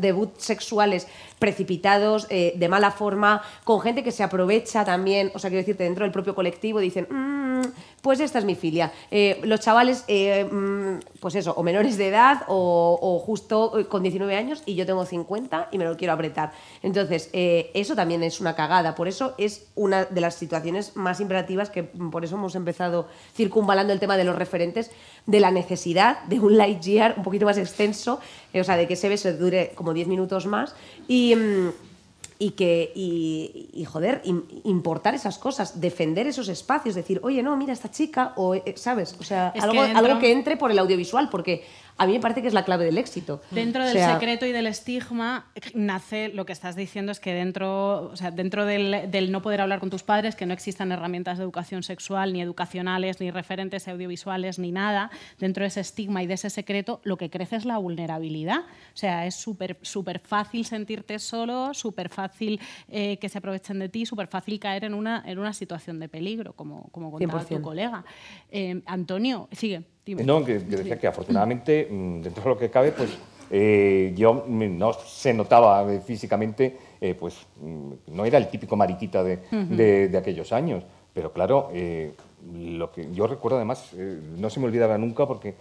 debuts 0.00 0.42
sexuales 0.42 1.06
precipitados, 1.38 2.26
eh, 2.30 2.54
de 2.56 2.68
mala 2.70 2.90
forma, 2.90 3.42
con 3.64 3.82
gente 3.82 4.02
que 4.02 4.12
se 4.12 4.22
aprovecha 4.22 4.82
también, 4.82 5.30
o 5.34 5.38
sea, 5.38 5.50
quiero 5.50 5.60
decirte, 5.60 5.84
dentro 5.84 6.06
del 6.06 6.12
propio 6.12 6.34
colectivo 6.34 6.78
dicen, 6.78 7.06
"Mm, 7.10 7.66
pues 8.04 8.20
esta 8.20 8.38
es 8.38 8.44
mi 8.44 8.54
filia. 8.54 8.92
Eh, 9.10 9.40
los 9.44 9.60
chavales, 9.60 10.04
eh, 10.08 10.44
mm, 10.44 11.20
pues 11.20 11.36
eso, 11.36 11.54
o 11.56 11.62
menores 11.62 11.96
de 11.96 12.08
edad 12.08 12.42
o, 12.48 13.18
justo 13.24 13.78
eh, 13.78 13.86
con 13.86 14.02
19 14.02 14.36
años 14.36 14.62
y 14.66 14.74
yo 14.74 14.84
tengo 14.84 15.06
50 15.06 15.70
y 15.72 15.78
me 15.78 15.86
lo 15.86 15.96
quiero 15.96 16.12
apretar. 16.12 16.52
Entonces, 16.82 17.30
eso 17.32 17.96
también 17.96 18.22
es 18.22 18.42
una 18.42 18.54
cagada. 18.54 18.94
Por 18.94 19.08
eso 19.08 19.34
es 19.38 19.68
una 19.74 20.04
de 20.04 20.20
las 20.20 20.34
situaciones 20.34 20.94
más 20.96 21.20
imperativas 21.20 21.70
que 21.70 21.84
mm, 21.94 22.10
por 22.10 22.26
eso 22.26 22.36
hemos 22.36 22.54
empezado 22.56 23.08
circunvalando 23.34 23.94
el 23.94 24.00
tema 24.00 24.18
de 24.18 24.24
los 24.24 24.36
referentes, 24.36 24.90
de 25.24 25.40
la 25.40 25.50
necesidad 25.50 26.24
de 26.24 26.40
un 26.40 26.58
light 26.58 26.82
year 26.82 27.14
un 27.16 27.22
poquito 27.22 27.46
más 27.46 27.56
extenso, 27.56 28.20
o 28.52 28.64
sea, 28.64 28.76
de 28.76 28.86
que 28.86 28.94
ese 28.94 29.08
beso 29.08 29.32
dure 29.32 29.72
como 29.74 29.94
10 29.94 30.08
minutos 30.08 30.44
más 30.44 30.76
y... 31.08 31.34
mm, 31.34 31.93
y 32.38 32.50
que 32.50 32.92
y, 32.96 33.68
y, 33.72 33.84
joder 33.84 34.20
im- 34.24 34.42
importar 34.64 35.14
esas 35.14 35.38
cosas 35.38 35.80
defender 35.80 36.26
esos 36.26 36.48
espacios 36.48 36.94
decir 36.96 37.20
oye 37.22 37.42
no 37.42 37.56
mira 37.56 37.72
esta 37.72 37.90
chica 37.90 38.32
o 38.36 38.54
eh, 38.56 38.74
sabes 38.76 39.14
o 39.20 39.22
sea 39.22 39.52
Es 39.54 39.62
algo, 39.62 39.82
que 39.84 39.90
algo 39.92 40.18
que 40.18 40.32
entre 40.32 40.56
por 40.56 40.70
el 40.72 40.78
audiovisual 40.80 41.28
porque 41.30 41.64
a 41.96 42.06
mí 42.06 42.14
me 42.14 42.20
parece 42.20 42.42
que 42.42 42.48
es 42.48 42.54
la 42.54 42.64
clave 42.64 42.84
del 42.84 42.98
éxito 42.98 43.40
Dentro 43.50 43.82
O 43.82 43.84
del 43.84 43.94
sea, 43.94 44.14
secreto 44.14 44.46
y 44.46 44.52
del 44.52 44.66
estigma 44.66 45.46
nace 45.74 46.28
lo 46.28 46.44
que 46.44 46.52
estás 46.52 46.76
diciendo 46.76 47.12
es 47.12 47.20
que 47.20 47.32
dentro, 47.34 48.10
o 48.10 48.16
sea, 48.16 48.30
dentro 48.30 48.64
del, 48.66 49.10
del 49.10 49.30
no 49.30 49.42
poder 49.42 49.60
hablar 49.60 49.80
con 49.80 49.90
tus 49.90 50.02
padres, 50.02 50.34
que 50.34 50.46
no 50.46 50.52
existan 50.52 50.92
herramientas 50.92 51.38
de 51.38 51.44
educación 51.44 51.82
sexual, 51.82 52.32
ni 52.32 52.40
educacionales, 52.40 53.20
ni 53.20 53.30
referentes 53.30 53.86
audiovisuales, 53.88 54.58
ni 54.58 54.72
nada, 54.72 55.10
dentro 55.38 55.62
de 55.62 55.68
ese 55.68 55.80
estigma 55.80 56.22
y 56.22 56.26
de 56.26 56.34
ese 56.34 56.50
secreto, 56.50 57.00
lo 57.04 57.16
que 57.16 57.30
crece 57.30 57.56
es 57.56 57.64
la 57.64 57.78
vulnerabilidad. 57.78 58.60
O 58.60 58.96
sea, 58.96 59.26
es 59.26 59.34
súper 59.36 59.78
súper 59.82 60.18
fácil 60.18 60.64
sentirte 60.64 61.18
solo, 61.18 61.72
súper 61.74 62.08
fácil 62.08 62.60
eh, 62.88 63.18
que 63.18 63.28
se 63.28 63.38
aprovechen 63.38 63.78
de 63.78 63.88
ti, 63.88 64.06
súper 64.06 64.26
fácil 64.26 64.58
caer 64.58 64.84
en 64.84 64.94
una, 64.94 65.22
en 65.26 65.38
una 65.38 65.52
situación 65.52 66.00
de 66.00 66.08
peligro, 66.08 66.52
como, 66.54 66.88
como 66.90 67.10
contaba 67.12 67.44
tu 67.44 67.54
100%. 67.54 67.60
colega. 67.60 68.04
Eh, 68.50 68.82
Antonio, 68.86 69.48
sigue. 69.52 69.84
Dime. 70.04 70.24
No, 70.24 70.44
que, 70.44 70.58
que 70.58 70.76
decía 70.76 70.98
que 70.98 71.06
afortunadamente, 71.06 71.88
mm, 71.90 72.20
dentro 72.22 72.42
de 72.44 72.48
lo 72.50 72.58
que 72.58 72.70
cabe, 72.70 72.92
pues 72.92 73.10
eh, 73.50 74.12
yo 74.16 74.44
mm, 74.46 74.78
no 74.78 74.92
se 74.92 75.32
notaba 75.34 75.92
eh, 75.92 76.00
físicamente, 76.00 76.76
eh, 77.00 77.14
pues 77.14 77.36
mm, 77.60 77.92
no 78.08 78.24
era 78.24 78.38
el 78.38 78.48
típico 78.48 78.76
mariquita 78.76 79.22
de, 79.22 79.38
de- 79.50 80.08
de 80.08 80.18
aquellos 80.18 80.52
años. 80.52 80.84
Pero 81.12 81.32
claro, 81.32 81.70
eh, 81.72 82.12
lo 82.52 82.90
que 82.90 83.12
yo 83.12 83.26
recuerdo 83.26 83.56
además, 83.56 83.92
no 84.36 84.50
se 84.50 84.58
me 84.60 84.66
olvidará 84.66 84.98
nunca 84.98 85.26
porque 85.26 85.54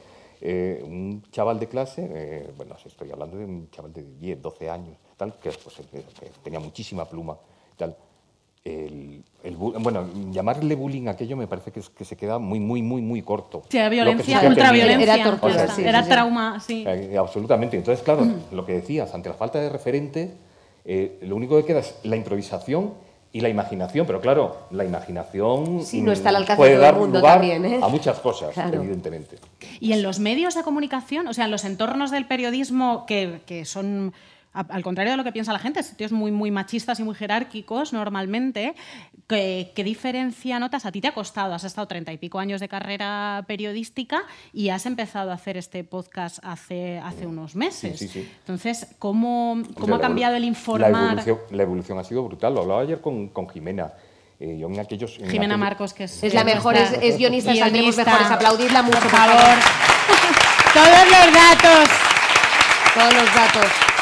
un 0.84 1.24
chaval 1.32 1.58
de 1.58 1.68
clase, 1.68 2.52
bueno, 2.58 2.76
estoy 2.84 3.10
hablando 3.12 3.38
de 3.38 3.46
un 3.46 3.70
chaval 3.72 3.94
de 3.94 4.04
10, 4.20 4.42
12 4.42 4.70
años, 4.70 4.98
tal, 5.16 5.34
que, 5.40 5.52
pues, 5.52 5.76
que 5.90 6.04
tenía 6.44 6.60
muchísima 6.60 7.06
pluma, 7.06 7.38
tal. 7.78 7.96
El, 8.66 9.03
bueno, 9.72 10.06
llamarle 10.32 10.76
bullying 10.76 11.08
a 11.08 11.12
aquello 11.12 11.36
me 11.38 11.48
parece 11.48 11.72
que, 11.72 11.80
es- 11.80 11.90
que 11.90 12.06
se 12.06 12.16
queda 12.16 12.40
muy, 12.40 12.60
muy, 12.60 12.82
muy, 12.82 13.02
muy 13.02 13.22
corto. 13.22 13.64
Sí, 13.70 13.78
era 13.78 13.90
violencia, 13.90 14.42
ultraviolencia, 14.48 15.16
ya 15.18 15.64
está. 15.66 15.82
era 15.82 16.04
trauma, 16.04 16.60
sí. 16.60 16.84
Eh, 16.88 17.16
absolutamente. 17.18 17.78
Entonces, 17.78 18.04
claro, 18.04 18.26
lo 18.52 18.66
que 18.66 18.74
decías, 18.74 19.14
ante 19.14 19.30
la 19.30 19.36
falta 19.36 19.60
de 19.60 19.70
referentes, 19.70 20.32
eh, 20.86 21.18
lo 21.22 21.36
único 21.36 21.56
que 21.58 21.66
queda 21.66 21.80
es 21.80 21.96
la 22.04 22.16
improvisación 22.16 22.94
y 23.32 23.42
la 23.42 23.50
imaginación. 23.50 24.06
Pero 24.06 24.22
claro, 24.22 24.58
la 24.72 24.86
imaginación 24.86 25.84
Sí, 25.84 26.02
no 26.02 26.12
mm, 26.12 26.14
está 26.14 26.30
al 26.30 26.36
alcance 26.38 26.58
puede 26.58 26.72
de 26.72 26.78
todo 26.78 26.86
el 26.86 26.92
dar 26.94 27.02
mundo 27.02 27.20
lugar 27.20 27.34
también, 27.40 27.66
¿eh? 27.66 27.80
a 27.82 27.88
muchas 27.88 28.20
cosas, 28.20 28.54
Claro. 28.54 28.82
evidentemente. 28.82 29.38
Y 29.80 29.94
en 29.94 30.04
los 30.04 30.20
medios 30.20 30.56
de 30.56 30.64
comunicación, 30.64 31.28
o 31.28 31.34
sea, 31.34 31.46
en 31.46 31.52
los 31.52 31.66
entornos 31.66 32.12
del 32.12 32.28
periodismo 32.28 33.06
que, 33.08 33.42
que 33.46 33.66
son, 33.66 34.14
al 34.54 34.84
contrario 34.84 35.12
de 35.14 35.18
lo 35.18 35.24
que 35.24 35.32
piensa 35.32 35.52
la 35.54 35.60
gente, 35.60 35.82
sitios 35.84 36.12
muy, 36.12 36.32
muy 36.32 36.52
machistas 36.52 37.00
y 37.00 37.04
muy 37.04 37.16
jerárquicos 37.16 37.92
normalmente, 37.94 38.76
¿qué, 39.28 39.72
qué 39.76 39.84
diferencia 39.84 40.60
notas? 40.60 40.86
A 40.86 40.92
ti 40.92 41.02
te 41.02 41.08
ha 41.08 41.14
costado, 41.14 41.54
has 41.54 41.64
estado 41.64 41.88
treinta 41.88 42.14
y 42.14 42.18
pico 42.18 42.38
años 42.40 42.62
de 42.62 42.68
carrera 42.70 43.44
periodística 43.48 44.22
y 44.54 44.70
has 44.70 44.86
empezado 44.86 45.32
a 45.32 45.34
hacer 45.34 45.58
este 45.58 45.84
podcast 45.84 46.38
hace, 46.44 47.00
hace 47.00 47.26
unos 47.26 47.56
meses. 47.56 47.98
Sí, 47.98 48.08
sí, 48.08 48.22
sí. 48.22 48.32
Entonces, 48.40 48.88
¿cómo, 49.00 49.54
O 49.54 49.74
cómo 49.74 49.88
sea, 49.88 49.96
ha 49.96 50.00
cambiado 50.00 50.36
el 50.36 50.42
La 50.44 50.48
informar? 50.48 50.92
evolución, 50.92 51.40
la 51.52 51.64
evolución 51.64 51.98
ha 52.00 52.04
sido 52.04 52.24
brutal. 52.24 52.54
Lo 52.54 52.62
hablaba 52.62 52.82
ayer 52.82 53.02
con, 53.02 53.30
con 53.30 53.50
Jimena. 53.50 53.92
Eh, 54.40 54.58
yo 54.60 54.68
en 54.68 54.80
aquellos, 54.80 55.18
en 55.20 55.30
Jimena 55.30 55.56
aquellos- 55.56 55.60
Marcos, 55.60 55.94
que 55.94 56.04
es... 56.04 56.24
Es 56.24 56.34
la 56.34 56.44
mejor, 56.44 56.76
es, 56.76 56.92
es 57.02 57.18
guionista, 57.18 57.56
saldremos 57.56 57.96
Guionista. 57.96 58.04
mejores. 58.06 58.32
Aplaudidla 58.32 58.82
mucho, 58.84 59.00
por 59.00 59.10
favor. 59.10 59.36
Todos 60.74 60.88
los 60.88 61.34
datos. 61.34 61.90
Todos 62.94 63.14
los 63.14 63.36
datos. 63.36 63.93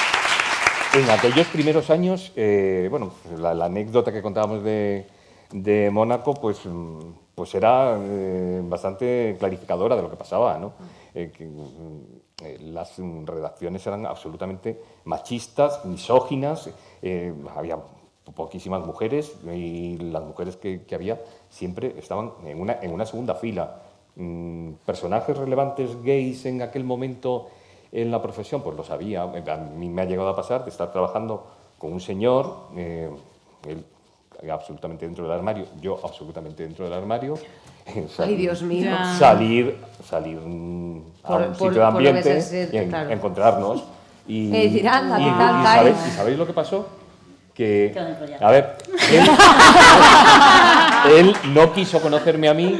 En 0.93 1.09
aquellos 1.09 1.47
primeros 1.47 1.89
años, 1.89 2.33
eh, 2.35 2.89
bueno, 2.91 3.13
la, 3.37 3.53
la 3.53 3.65
anécdota 3.65 4.11
que 4.11 4.21
contábamos 4.21 4.61
de, 4.61 5.07
de 5.53 5.89
Mónaco, 5.89 6.33
pues, 6.33 6.65
mm, 6.65 6.99
pues 7.33 7.55
era 7.55 7.97
eh, 7.97 8.61
bastante 8.65 9.37
clarificadora 9.39 9.95
de 9.95 10.01
lo 10.01 10.09
que 10.09 10.17
pasaba, 10.17 10.57
¿no? 10.57 10.73
Eh, 11.15 11.31
que, 11.33 11.45
mm, 11.45 12.73
las 12.73 12.99
mm, 12.99 13.25
redacciones 13.25 13.87
eran 13.87 14.05
absolutamente 14.05 14.81
machistas, 15.05 15.85
misóginas, 15.85 16.69
había 17.55 17.77
poquísimas 18.35 18.85
mujeres 18.85 19.33
y 19.45 19.97
las 19.97 20.23
mujeres 20.23 20.57
que, 20.57 20.83
había 20.93 21.21
siempre 21.49 21.95
estaban 21.99 22.33
en 22.45 22.59
una, 22.59 22.79
en 22.81 22.91
una 22.91 23.05
segunda 23.05 23.35
fila. 23.35 23.81
Personajes 24.85 25.37
relevantes 25.37 26.03
gays 26.03 26.45
en 26.45 26.61
aquel 26.61 26.83
momento 26.83 27.47
en 27.91 28.11
la 28.11 28.21
profesión, 28.21 28.61
pues 28.61 28.75
lo 28.77 28.83
sabía. 28.83 29.23
A 29.23 29.27
mí 29.57 29.89
me 29.89 30.01
ha 30.01 30.05
llegado 30.05 30.29
a 30.29 30.35
pasar 30.35 30.63
de 30.63 30.69
estar 30.69 30.91
trabajando 30.91 31.45
con 31.77 31.91
un 31.93 31.99
señor, 32.01 32.55
eh, 32.75 33.09
él 33.67 33.83
absolutamente 34.51 35.05
dentro 35.05 35.23
del 35.25 35.33
armario, 35.33 35.65
yo 35.81 35.99
absolutamente 36.03 36.63
dentro 36.63 36.85
del 36.85 36.93
armario. 36.93 37.35
Ay, 38.19 38.35
Dios 38.35 38.61
mío. 38.63 38.85
Ya. 38.85 39.03
Salir, 39.17 39.77
salir 40.07 40.37
mm, 40.37 41.01
a 41.23 41.35
un 41.35 41.43
por- 41.53 41.55
sitio 41.55 41.71
de 41.81 41.83
ambiente 41.83 42.69
y 42.71 42.77
en- 42.77 42.89
claro. 42.89 43.09
encontrarnos. 43.11 43.83
Y, 44.27 44.49
Y 44.49 44.51
decir, 44.69 44.87
anda, 44.87 45.19
y- 45.19 45.23
¿qué 45.23 45.29
tal, 45.31 45.61
y? 45.61 45.65
¿sabéis, 45.65 45.97
y 46.07 46.11
sabéis 46.11 46.37
lo 46.37 46.45
que 46.45 46.53
pasó? 46.53 46.87
Que, 47.55 47.91
a 48.39 48.51
ver, 48.51 48.77
él, 49.11 49.23
él 51.17 51.35
no 51.53 51.73
quiso 51.73 51.99
conocerme 51.99 52.47
a 52.47 52.53
mí 52.53 52.79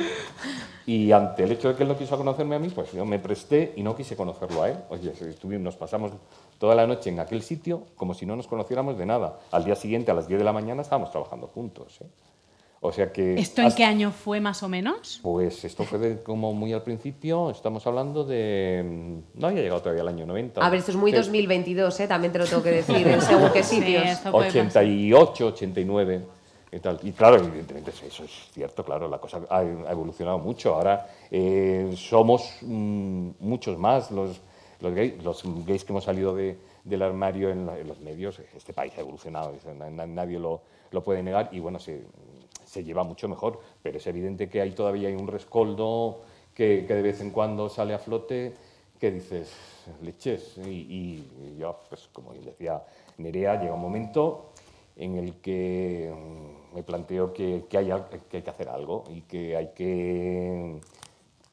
y 0.94 1.12
ante 1.12 1.44
el 1.44 1.52
hecho 1.52 1.70
de 1.70 1.76
que 1.76 1.84
él 1.84 1.90
no 1.90 1.98
quiso 1.98 2.18
conocerme 2.18 2.56
a 2.56 2.60
mí, 2.60 2.70
pues 2.70 2.92
yo 2.92 3.06
me 3.06 3.20
presté 3.20 3.74
y 3.76 3.84
no 3.84 3.96
quise 3.96 4.16
conocerlo 4.16 4.64
a 4.64 4.70
él. 4.70 4.78
Oye, 4.90 5.12
estuvimos, 5.12 5.64
nos 5.64 5.76
pasamos 5.76 6.12
toda 6.58 6.76
la 6.76 6.86
noche 6.88 7.10
en 7.10 7.20
aquel 7.20 7.42
sitio 7.44 7.84
como 7.96 8.14
si 8.14 8.26
no 8.26 8.36
nos 8.36 8.48
conociéramos 8.48 8.98
de 8.98 9.06
nada. 9.06 9.40
Al 9.52 9.64
día 9.64 9.76
siguiente, 9.76 10.12
a 10.12 10.14
las 10.14 10.28
10 10.28 10.40
de 10.40 10.44
la 10.46 10.54
mañana, 10.54 10.82
estábamos 10.82 11.12
trabajando 11.12 11.48
juntos. 11.48 12.00
¿eh? 12.02 12.08
O 12.84 12.92
sea 12.92 13.12
que... 13.14 13.36
¿Esto 13.36 13.62
en 13.62 13.68
hasta- 13.68 13.78
qué 13.78 13.84
año 13.86 14.12
fue 14.12 14.40
más 14.42 14.64
o 14.64 14.68
menos? 14.68 15.20
Pues 15.22 15.64
esto 15.66 15.84
fue 15.84 16.00
de- 16.00 16.24
como 16.24 16.52
muy 16.54 16.74
al 16.74 16.82
principio, 16.82 17.52
estamos 17.52 17.86
hablando 17.86 18.24
de... 18.24 18.84
mm, 18.84 19.40
No 19.40 19.48
había 19.48 19.62
llegado 19.62 19.82
todavía 19.82 20.02
el 20.02 20.08
año 20.08 20.26
90. 20.26 20.66
A 20.66 20.70
ver, 20.72 20.80
esto 20.80 20.90
es 20.92 20.98
muy 20.98 21.12
Sí. 21.12 21.18
2022, 21.18 22.00
¿eh? 22.00 22.08
también 22.08 22.34
te 22.34 22.40
lo 22.40 22.46
tengo 22.46 22.64
que 22.64 22.72
decir, 22.72 23.08
en 23.08 23.22
según 23.22 23.52
qué 23.54 23.62
sitios. 23.64 24.04
88, 24.32 25.46
89 25.46 26.22
y 26.72 27.12
claro, 27.12 27.36
evidentemente 27.36 27.92
eso 27.92 28.24
es 28.24 28.32
cierto, 28.54 28.86
claro, 28.86 29.10
la 29.10 29.18
cosa 29.18 29.42
ha, 29.50 29.62
evolucionado 29.62 30.40
mucho. 30.40 30.74
Ahora 30.76 31.06
eh, 31.30 31.94
somos 31.98 32.60
mm, 32.62 33.32
muchos 33.40 33.78
más 33.78 34.10
los, 34.10 34.40
gays, 34.80 35.22
los 35.22 35.44
gays 35.66 35.84
que 35.84 35.92
hemos 35.92 36.06
salido 36.06 36.34
de- 36.34 36.58
del 36.86 37.02
armario 37.02 37.50
en, 37.50 37.66
los 37.66 38.00
medios. 38.00 38.40
Este 38.56 38.72
país 38.72 38.94
ha 38.98 39.02
evolucionado, 39.02 39.54
nadie 40.08 40.40
lo, 40.40 40.62
lo 40.92 41.04
puede 41.04 41.22
negar 41.22 41.50
y 41.52 41.60
bueno, 41.60 41.78
se, 41.78 42.04
se 42.66 42.84
lleva 42.86 43.04
mucho 43.04 43.28
mejor, 43.28 43.60
pero 43.84 43.98
es 43.98 44.08
evidente 44.08 44.48
que 44.48 44.62
hay 44.62 44.72
todavía 44.72 45.10
hay 45.10 45.16
un 45.16 45.28
rescoldo 45.28 46.22
que, 46.56 46.86
que 46.88 46.94
de 46.96 47.02
vez 47.02 47.20
en 47.20 47.32
cuando 47.32 47.68
sale 47.68 47.94
a 47.94 48.00
flote 48.00 48.54
que 48.98 49.12
dices, 49.12 49.52
leches, 50.02 50.58
y, 50.60 50.70
y 50.70 51.58
yo, 51.60 51.80
pues 51.90 52.08
como 52.14 52.34
decía 52.34 52.82
Nerea, 53.18 53.60
llega 53.60 53.74
un 53.74 53.82
momento 53.82 54.52
en 54.96 55.18
el 55.18 55.42
que 55.42 56.14
mm, 56.14 56.61
me 56.74 56.84
planteo 56.84 57.34
que, 57.34 57.66
que, 57.70 57.78
hay, 57.78 57.92
que 58.30 58.38
hay 58.38 58.44
que 58.44 58.50
hacer 58.50 58.70
algo 58.70 59.04
y 59.10 59.22
que 59.22 59.56
hay 59.56 59.70
que, 59.76 60.80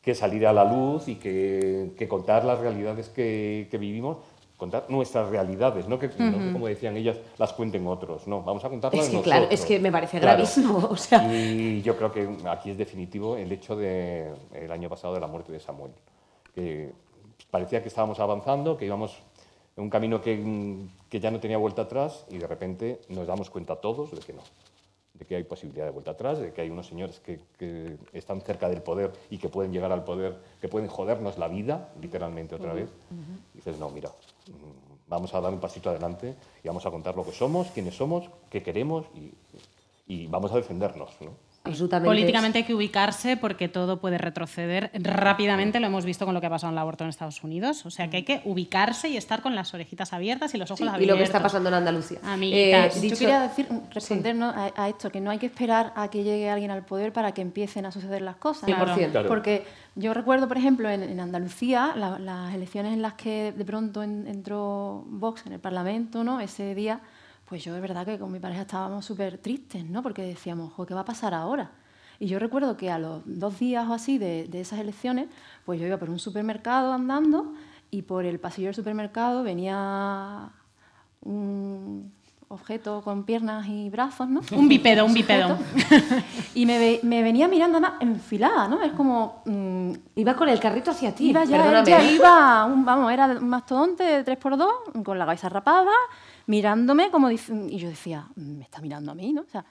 que 0.01 0.15
salir 0.15 0.47
a 0.47 0.53
la 0.53 0.65
luz 0.65 1.09
y 1.09 1.17
que, 1.17 2.07
contar 2.09 2.45
las 2.45 2.59
realidades 2.59 3.09
que, 3.09 3.69
vivimos 3.79 4.19
contar 4.57 4.87
nuestras 4.89 5.29
realidades, 5.29 5.87
no 5.87 6.01
que, 6.01 6.09
no 6.19 6.53
como 6.53 6.67
decían 6.67 6.97
ellas, 6.97 7.17
las 7.39 7.53
cuenten 7.53 7.87
otros, 7.87 8.27
no, 8.27 8.43
vamos 8.43 8.65
a 8.65 8.69
contarlas 8.69 9.05
Es 9.05 9.11
que 9.11 9.17
nosotros. 9.17 9.33
claro, 9.33 9.51
es 9.53 9.65
que 9.65 9.79
me 9.79 9.93
parece 9.93 10.19
Claro. 10.19 10.39
gravísimo, 10.39 10.79
o 10.91 10.97
sea. 10.97 11.33
Y 11.33 11.81
yo 11.83 11.97
creo 11.97 12.11
que 12.11 12.29
aquí 12.49 12.71
es 12.71 12.77
definitivo 12.77 13.37
el 13.37 13.53
hecho 13.53 13.77
de 13.77 14.33
el 14.53 14.73
año 14.73 14.89
pasado 14.89 15.15
de 15.15 15.21
la 15.21 15.29
muerte 15.29 15.53
de 15.53 15.61
Samuel, 15.61 15.93
que 16.55 16.91
parecía 17.53 17.83
que 17.83 17.89
estábamos 17.89 18.19
avanzando, 18.19 18.77
que 18.77 18.85
íbamos 18.85 19.17
en 19.77 19.85
un 19.85 19.91
camino 19.91 20.21
que, 20.21 20.43
que 21.09 21.21
ya 21.21 21.31
no 21.31 21.39
tenía 21.39 21.57
vuelta 21.59 21.83
atrás 21.83 22.27
y 22.29 22.39
de 22.39 22.47
repente 22.49 23.01
nos 23.11 23.29
damos 23.29 23.51
cuenta 23.51 23.77
todos 23.77 24.11
de 24.11 24.19
que 24.19 24.33
no, 24.33 24.43
de 25.19 25.25
que 25.25 25.37
hay 25.37 25.45
posibilidad 25.45 25.85
de 25.85 25.91
vuelta 25.91 26.13
atrás, 26.13 26.39
de 26.39 26.53
que 26.53 26.61
hay 26.63 26.71
unos 26.71 26.87
señores 26.87 27.21
que, 27.21 27.41
que 27.59 27.97
están 28.13 28.41
cerca 28.41 28.69
del 28.69 28.83
poder 28.83 29.13
y 29.31 29.39
que 29.39 29.49
pueden 29.49 29.73
llegar 29.73 29.93
al 29.93 30.05
poder, 30.05 30.37
que 30.61 30.69
pueden 30.69 30.89
jodernos 30.89 31.39
la 31.39 31.49
vida, 31.49 31.91
literalmente 32.01 32.55
otra 32.55 32.73
vez. 32.73 32.89
Y 33.55 33.59
dices, 33.59 33.79
no, 33.79 33.91
mira, 33.91 34.11
mm, 34.11 35.09
vamos 35.09 35.35
a 35.35 35.41
dar 35.41 35.53
un 35.53 35.61
pasito 35.61 35.91
adelante 35.91 36.35
y 36.63 36.69
vamos 36.69 36.87
a 36.87 36.91
contar 36.91 37.17
lo 37.17 37.25
que 37.25 37.33
somos, 37.33 37.69
quiénes 37.71 37.97
somos, 37.97 38.31
qué 38.51 38.63
queremos 38.63 39.07
y, 39.15 39.33
y 40.07 40.27
vamos 40.27 40.53
a 40.53 40.57
defendernos. 40.57 41.11
¿no? 41.21 41.48
Absolutamente. 41.69 42.09
Políticamente 42.09 42.59
hay 42.59 42.65
que 42.65 42.75
ubicarse 42.75 43.37
porque 43.37 43.69
todo 43.69 44.01
puede 44.01 44.19
retroceder 44.19 44.91
rápidamente. 44.95 45.81
Lo 45.81 45.87
hemos 45.87 46.05
visto 46.05 46.25
con 46.25 46.35
lo 46.35 46.41
que 46.41 46.47
ha 46.47 46.51
pasado 46.51 46.71
en 46.71 46.75
el 46.75 46.79
aborto 46.79 47.05
en 47.05 47.11
Estados 47.11 47.43
Unidos. 47.43 47.85
O 47.87 47.91
sea 47.91 48.09
que 48.11 48.19
hay 48.19 48.23
que 48.25 48.41
ubicarse 48.45 49.09
y 49.09 49.17
estar 49.17 49.43
con 49.43 49.55
las 49.55 49.73
orejitas 49.75 50.13
abiertas 50.13 50.55
y 50.55 50.59
los 50.59 50.71
ojos 50.71 50.79
Sí, 50.79 50.85
y 50.85 50.89
abiertos. 50.89 51.09
lo 51.09 51.19
que 51.19 51.25
está 51.25 51.43
pasando 51.43 51.69
en 51.69 51.75
Andalucía. 51.75 52.19
Amiguitas. 52.25 52.97
Eh, 53.03 53.09
Yo 53.09 53.17
quería 53.19 53.41
decir, 53.41 53.69
responder 53.93 54.35
¿no? 54.37 54.47
a, 54.51 54.73
a 54.77 54.89
esto, 54.89 55.11
que 55.11 55.21
no 55.21 55.31
hay 55.31 55.39
que 55.39 55.47
esperar 55.47 55.93
a 55.97 56.09
que 56.09 56.23
llegue 56.25 56.49
alguien 56.51 56.71
al 56.71 56.85
poder 56.85 57.13
para 57.13 57.33
que 57.33 57.43
empiecen 57.43 57.87
a 57.87 57.91
suceder 57.93 58.23
las 58.23 58.37
cosas. 58.37 58.69
100%. 58.69 59.11
Claro. 59.11 59.29
Porque 59.29 59.65
yo 59.95 60.15
recuerdo, 60.15 60.49
por 60.49 60.57
ejemplo, 60.59 60.89
en, 60.91 61.03
en 61.03 61.21
Andalucía, 61.21 61.93
la- 61.97 62.19
las 62.19 62.55
elecciones 62.55 62.93
en 62.93 63.03
las 63.03 63.15
que 63.15 63.53
de 63.57 63.65
pronto 63.65 64.03
en- 64.03 64.27
entró 64.27 65.05
Vox 65.09 65.45
en 65.47 65.53
el 65.55 65.61
Parlamento, 65.61 66.25
¿no? 66.25 66.41
Ese 66.41 66.75
día, 66.75 67.01
pues 67.49 67.65
yo 67.65 67.73
de 67.75 67.81
verdad 67.81 68.05
que 68.05 68.19
con 68.19 68.31
mi 68.31 68.39
pareja 68.41 68.63
estábamos 68.63 69.05
súper 69.05 69.39
tristes, 69.39 69.85
¿no? 69.85 70.03
Porque 70.03 70.23
decíamos, 70.23 70.73
"Jo, 70.75 70.85
¿qué 70.87 70.95
va 70.95 71.01
a 71.01 71.05
pasar 71.05 71.33
ahora? 71.35 71.71
Y 72.21 72.27
yo 72.27 72.39
recuerdo 72.39 72.77
que 72.77 72.91
a 72.91 72.99
los 72.99 73.23
dos 73.25 73.59
días 73.59 73.87
o 73.89 73.95
así 73.95 74.19
de, 74.19 74.49
de 74.49 74.61
esas 74.61 74.81
elecciones, 74.81 75.29
pues 75.65 75.81
yo 75.81 75.87
iba 75.87 75.97
por 75.99 76.11
un 76.11 76.19
supermercado 76.19 76.93
andando 76.93 77.55
y 77.91 78.03
por 78.03 78.25
el 78.25 78.39
pasillo 78.41 78.67
del 78.69 78.75
supermercado 78.75 79.43
venía 79.45 80.51
un 81.23 82.13
objeto 82.51 83.03
con 83.03 83.25
piernas 83.25 83.67
y 83.69 83.91
brazos, 83.91 84.27
¿no? 84.29 84.41
Un 84.53 84.69
bípedo, 84.69 85.05
un 85.05 85.13
bípedo. 85.15 85.57
Y 86.55 86.65
me, 86.67 86.79
ve- 86.79 87.01
me 87.03 87.23
venía 87.23 87.47
mirando 87.47 87.79
nada 87.79 87.99
enfilada, 88.01 88.67
¿no? 88.69 88.81
Es 88.83 88.93
como... 88.93 89.43
mm, 89.45 89.93
Iba 90.17 90.35
con 90.35 90.49
el 90.49 90.59
carrito 90.59 90.91
hacia 90.91 91.15
ti. 91.15 91.31
iba 91.31 91.45
ya, 91.45 91.57
ya 91.91 92.03
iba, 92.11 92.65
un, 92.65 92.85
vamos, 92.85 93.13
era 93.13 93.27
un 93.27 93.49
mastodonte 93.49 94.03
de 94.03 94.25
3x2, 94.25 95.03
con 95.05 95.19
la 95.19 95.27
cabeza 95.27 95.49
rapada, 95.51 95.93
mirándome 96.49 97.11
como... 97.11 97.31
Y 97.31 97.79
yo 97.79 97.89
decía, 97.89 98.27
me 98.35 98.65
está 98.65 98.81
mirando 98.81 99.13
a 99.13 99.15
mí, 99.15 99.33
¿no? 99.33 99.43
O 99.43 99.51
sea, 99.51 99.65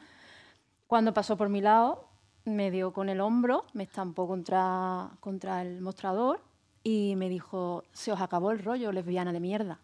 cuando 0.85 1.13
pasó 1.13 1.35
por 1.35 1.49
mi 1.49 1.59
lado, 1.59 2.07
me 2.45 2.71
dio 2.71 2.93
con 2.93 3.09
el 3.09 3.19
hombro, 3.19 3.65
me 3.73 3.83
estampó 3.83 4.27
contra, 4.27 5.09
contra 5.19 5.63
el 5.63 5.81
mostrador 5.81 6.39
y 6.83 7.15
me 7.17 7.29
dijo, 7.29 7.83
se 7.91 8.11
os 8.11 8.21
acabó 8.21 8.51
el 8.51 8.59
rollo, 8.59 8.91
lesbiana 8.91 9.33
de 9.33 9.39
mierda. 9.39 9.79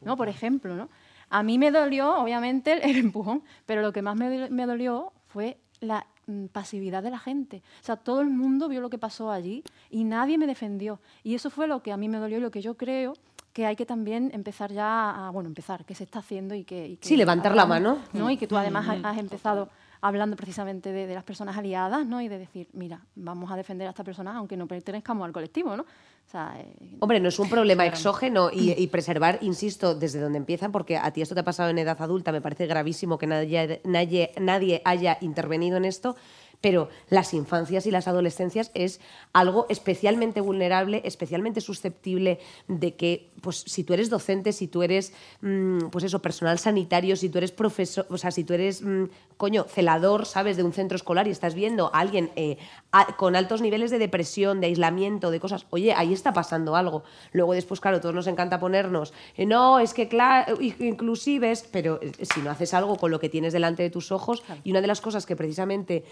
¿no? 0.00 0.16
Por 0.16 0.28
ejemplo, 0.28 0.76
¿no? 0.76 0.88
A 1.30 1.42
mí 1.42 1.58
me 1.58 1.70
dolió, 1.70 2.16
obviamente, 2.16 2.72
el, 2.72 2.82
el 2.90 2.96
empujón, 2.96 3.42
pero 3.64 3.80
lo 3.80 3.92
que 3.92 4.02
más 4.02 4.16
me, 4.16 4.50
me 4.50 4.66
dolió 4.66 5.12
fue 5.28 5.58
la 5.80 6.06
mm, 6.26 6.46
pasividad 6.46 7.04
de 7.04 7.10
la 7.10 7.18
gente. 7.20 7.62
O 7.80 7.84
sea, 7.84 7.96
todo 7.96 8.20
el 8.20 8.30
mundo 8.30 8.68
vio 8.68 8.80
lo 8.80 8.90
que 8.90 8.98
pasó 8.98 9.30
allí 9.30 9.62
y 9.90 10.02
nadie 10.02 10.38
me 10.38 10.48
defendió. 10.48 10.98
Y 11.22 11.36
eso 11.36 11.50
fue 11.50 11.68
lo 11.68 11.82
que 11.84 11.92
a 11.92 11.96
mí 11.96 12.08
me 12.08 12.18
dolió 12.18 12.38
y 12.38 12.40
lo 12.40 12.50
que 12.50 12.62
yo 12.62 12.76
creo 12.76 13.14
que 13.52 13.66
hay 13.66 13.76
que 13.76 13.84
también 13.86 14.30
empezar 14.32 14.72
ya 14.72 15.26
a, 15.28 15.30
bueno, 15.30 15.48
empezar, 15.48 15.84
que 15.84 15.94
se 15.94 16.04
está 16.04 16.20
haciendo 16.20 16.54
y 16.54 16.64
que... 16.64 16.86
y 16.88 16.96
que 16.96 17.06
Sí, 17.08 17.16
levantar 17.16 17.54
la 17.54 17.66
mano. 17.66 17.98
¿no? 18.12 18.30
Y 18.30 18.36
que 18.36 18.46
tú 18.46 18.56
además 18.56 18.88
has- 18.88 19.04
has 19.04 19.18
empezado 19.18 19.68
hablando 20.00 20.34
precisamente 20.36 20.90
de, 20.90 21.06
de 21.06 21.14
las 21.14 21.22
personas 21.22 21.56
aliadas, 21.56 22.04
¿no? 22.06 22.20
Y 22.20 22.26
de 22.28 22.36
decir, 22.38 22.68
mira, 22.72 23.00
vamos 23.14 23.52
a 23.52 23.56
defender 23.56 23.86
a 23.86 23.90
esta 23.90 24.02
persona 24.02 24.36
aunque 24.36 24.56
no 24.56 24.66
pertenezcamos 24.66 25.24
al 25.24 25.32
colectivo, 25.32 25.76
¿no? 25.76 25.82
O 25.84 26.30
sea, 26.30 26.54
eh, 26.58 26.96
Hombre, 27.00 27.20
no 27.20 27.28
es 27.28 27.38
un 27.38 27.48
problema 27.48 27.86
exógeno 27.86 28.50
y, 28.52 28.72
y 28.82 28.86
preservar, 28.88 29.38
insisto, 29.42 29.94
desde 29.94 30.18
donde 30.18 30.38
empiezan, 30.38 30.72
porque 30.72 30.96
a 30.96 31.10
ti 31.12 31.20
esto 31.22 31.34
te 31.34 31.42
ha 31.42 31.44
pasado 31.44 31.70
en 31.70 31.78
edad 31.78 32.00
adulta, 32.00 32.32
me 32.32 32.40
parece 32.40 32.66
gravísimo 32.66 33.16
que 33.18 33.26
nadie, 33.28 33.80
nadie, 33.84 34.32
nadie 34.40 34.82
haya 34.84 35.18
intervenido 35.20 35.76
en 35.76 35.84
esto, 35.84 36.16
pero 36.62 36.88
las 37.10 37.34
infancias 37.34 37.84
y 37.84 37.90
las 37.90 38.08
adolescencias 38.08 38.70
es 38.72 39.00
algo 39.34 39.66
especialmente 39.68 40.40
vulnerable, 40.40 41.02
especialmente 41.04 41.60
susceptible 41.60 42.38
de 42.68 42.94
que, 42.94 43.30
pues, 43.42 43.56
si 43.66 43.84
tú 43.84 43.92
eres 43.92 44.08
docente, 44.08 44.52
si 44.52 44.68
tú 44.68 44.82
eres, 44.82 45.12
mm, 45.42 45.88
pues 45.90 46.04
eso, 46.04 46.22
personal 46.22 46.58
sanitario, 46.58 47.16
si 47.16 47.28
tú 47.28 47.36
eres 47.38 47.52
profesor, 47.52 48.06
o 48.08 48.16
sea, 48.16 48.30
si 48.30 48.44
tú 48.44 48.54
eres, 48.54 48.80
mm, 48.82 49.04
coño, 49.36 49.64
celador, 49.68 50.24
¿sabes?, 50.24 50.56
de 50.56 50.62
un 50.62 50.72
centro 50.72 50.94
escolar 50.96 51.26
y 51.26 51.30
estás 51.32 51.54
viendo 51.54 51.90
a 51.92 51.98
alguien 51.98 52.30
eh, 52.36 52.58
a- 52.92 53.16
con 53.16 53.34
altos 53.34 53.60
niveles 53.60 53.90
de 53.90 53.98
depresión, 53.98 54.60
de 54.60 54.68
aislamiento, 54.68 55.30
de 55.32 55.40
cosas, 55.40 55.66
oye, 55.70 55.92
ahí 55.94 56.12
está 56.12 56.32
pasando 56.32 56.76
algo. 56.76 57.02
Luego 57.32 57.52
después, 57.54 57.80
claro, 57.80 58.00
todos 58.00 58.14
nos 58.14 58.28
encanta 58.28 58.60
ponernos, 58.60 59.12
eh, 59.36 59.46
no, 59.46 59.80
es 59.80 59.94
que, 59.94 60.06
claro, 60.06 60.56
inclusives, 60.60 61.66
pero 61.72 61.98
eh, 62.00 62.12
si 62.24 62.40
no 62.40 62.50
haces 62.50 62.72
algo 62.74 62.96
con 62.96 63.10
lo 63.10 63.18
que 63.18 63.28
tienes 63.28 63.52
delante 63.52 63.82
de 63.82 63.90
tus 63.90 64.12
ojos, 64.12 64.44
y 64.62 64.70
una 64.70 64.80
de 64.80 64.86
las 64.86 65.00
cosas 65.00 65.26
que 65.26 65.34
precisamente, 65.34 66.04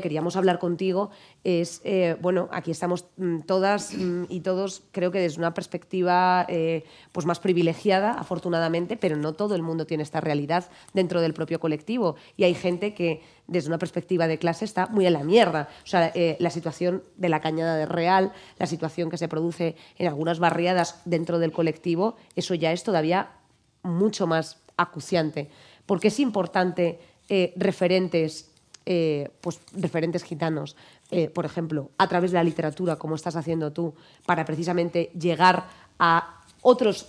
queríamos 0.00 0.36
hablar 0.36 0.58
contigo 0.58 1.10
es, 1.44 1.80
eh, 1.84 2.16
bueno, 2.20 2.48
aquí 2.52 2.70
estamos 2.70 3.06
mm, 3.16 3.40
todas 3.40 3.94
mm, 3.94 4.24
y 4.28 4.40
todos, 4.40 4.82
creo 4.92 5.10
que 5.10 5.18
desde 5.18 5.38
una 5.38 5.54
perspectiva 5.54 6.46
eh, 6.48 6.84
pues 7.12 7.26
más 7.26 7.40
privilegiada, 7.40 8.12
afortunadamente, 8.12 8.96
pero 8.96 9.16
no 9.16 9.32
todo 9.32 9.54
el 9.54 9.62
mundo 9.62 9.86
tiene 9.86 10.02
esta 10.02 10.20
realidad 10.20 10.68
dentro 10.92 11.20
del 11.20 11.34
propio 11.34 11.60
colectivo. 11.60 12.16
Y 12.36 12.44
hay 12.44 12.54
gente 12.54 12.94
que 12.94 13.22
desde 13.46 13.68
una 13.68 13.78
perspectiva 13.78 14.26
de 14.26 14.38
clase 14.38 14.64
está 14.64 14.86
muy 14.86 15.06
en 15.06 15.14
la 15.14 15.24
mierda. 15.24 15.68
O 15.84 15.86
sea, 15.86 16.12
eh, 16.14 16.36
la 16.38 16.50
situación 16.50 17.02
de 17.16 17.28
la 17.28 17.40
cañada 17.40 17.76
de 17.76 17.86
Real, 17.86 18.32
la 18.58 18.66
situación 18.66 19.10
que 19.10 19.18
se 19.18 19.28
produce 19.28 19.76
en 19.98 20.06
algunas 20.06 20.38
barriadas 20.38 21.02
dentro 21.04 21.38
del 21.38 21.52
colectivo, 21.52 22.16
eso 22.36 22.54
ya 22.54 22.72
es 22.72 22.82
todavía 22.82 23.30
mucho 23.82 24.26
más 24.26 24.58
acuciante. 24.76 25.50
Porque 25.86 26.08
es 26.08 26.20
importante 26.20 27.00
referentes, 27.56 28.51
eh, 28.86 29.30
pues, 29.40 29.60
referentes 29.72 30.24
gitanos, 30.24 30.76
eh, 31.10 31.28
por 31.28 31.44
ejemplo, 31.44 31.90
a 31.98 32.08
través 32.08 32.32
de 32.32 32.38
la 32.38 32.44
literatura, 32.44 32.96
como 32.96 33.14
estás 33.14 33.36
haciendo 33.36 33.72
tú, 33.72 33.94
para 34.26 34.44
precisamente 34.44 35.10
llegar 35.18 35.66
a 35.98 36.40
otros, 36.62 37.06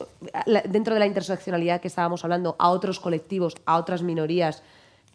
dentro 0.70 0.94
de 0.94 1.00
la 1.00 1.06
interseccionalidad 1.06 1.80
que 1.80 1.88
estábamos 1.88 2.24
hablando, 2.24 2.56
a 2.60 2.70
otros 2.70 3.00
colectivos, 3.00 3.56
a 3.66 3.78
otras 3.78 4.02
minorías 4.02 4.64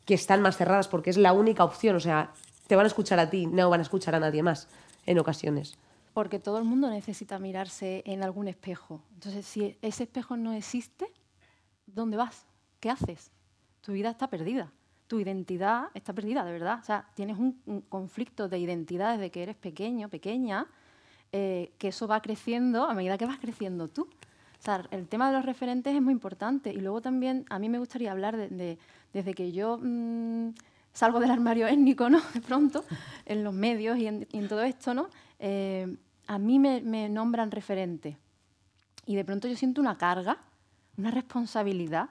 que 0.05 0.15
están 0.15 0.41
más 0.41 0.57
cerradas, 0.57 0.89
porque 0.89 1.11
es 1.11 1.17
la 1.17 1.33
única 1.33 1.65
opción. 1.65 1.97
O 1.97 2.01
sea, 2.01 2.33
te 2.67 2.77
van 2.77 2.85
a 2.85 2.89
escuchar 2.89 3.19
a 3.19 3.29
ti, 3.29 3.47
no 3.47 3.69
van 3.69 3.81
a 3.81 3.83
escuchar 3.83 4.15
a 4.15 4.21
nadie 4.21 4.43
más 4.43 4.69
en 5.07 5.19
ocasiones. 5.19 5.77
Porque 6.15 6.39
todo 6.39 6.59
el 6.59 6.65
mundo 6.65 6.89
necesita 6.89 7.39
mirarse 7.39 8.03
en 8.07 8.23
algún 8.23 8.49
espejo. 8.49 9.03
Entonces, 9.15 9.47
si 9.47 9.77
ese 9.83 10.05
espejo 10.05 10.37
no 10.37 10.53
existe, 10.53 11.07
¿dónde 11.87 12.17
vas? 12.17 12.47
¿Qué 12.81 12.91
haces? 12.91 13.31
Tu 13.81 13.93
vida 13.93 14.11
está 14.11 14.29
perdida. 14.29 14.73
Tu 15.09 15.19
identidad 15.21 15.87
está 15.95 16.13
perdida, 16.13 16.45
de 16.45 16.53
verdad. 16.53 16.79
O 16.81 16.85
sea, 16.85 17.07
tienes 17.15 17.37
un, 17.39 17.83
conflicto 17.89 18.49
de 18.49 18.59
identidad 18.59 19.15
desde 19.15 19.31
que 19.31 19.43
eres 19.43 19.57
pequeño, 19.57 20.09
pequeña, 20.09 20.67
eh, 21.33 21.73
que 21.79 21.89
eso 21.89 22.07
va 22.07 22.23
creciendo 22.23 22.85
a 22.85 22.95
medida 22.95 23.19
que 23.19 23.27
vas 23.27 23.39
creciendo 23.39 23.89
tú. 23.89 24.03
O 24.03 24.63
sea, 24.63 24.85
el 24.91 25.09
tema 25.09 25.29
de 25.31 25.37
los 25.37 25.45
referentes 25.45 25.95
es 25.95 26.01
muy 26.03 26.13
importante. 26.13 26.71
Y 26.73 26.81
luego 26.81 27.01
también 27.01 27.45
a 27.51 27.59
mí 27.59 27.69
me 27.69 27.79
gustaría 27.79 28.13
hablar 28.13 28.37
de, 28.37 28.49
de- 28.49 28.79
desde 29.13 29.35
que 29.35 29.51
yo 29.53 29.79
mm, 29.83 30.51
salgo 30.93 31.21
del 31.21 31.31
armario 31.31 31.67
étnico, 31.67 32.11
¿no? 32.11 32.21
De 32.35 32.41
pronto, 32.41 32.85
en 33.25 33.45
los 33.45 33.55
medios 33.55 33.99
y 33.99 34.07
en, 34.07 34.27
y 34.31 34.39
en 34.39 34.49
todo 34.49 34.63
esto, 34.63 34.95
¿no? 34.95 35.09
Eh, 35.39 35.97
a 36.27 36.39
mí 36.39 36.59
me, 36.59 36.81
me 36.83 37.09
nombran 37.09 37.51
referente. 37.51 38.19
Y 39.07 39.17
de 39.17 39.25
pronto 39.25 39.49
yo 39.49 39.57
siento 39.57 39.81
una 39.81 39.97
carga, 39.97 40.37
una 40.99 41.11
responsabilidad. 41.11 42.11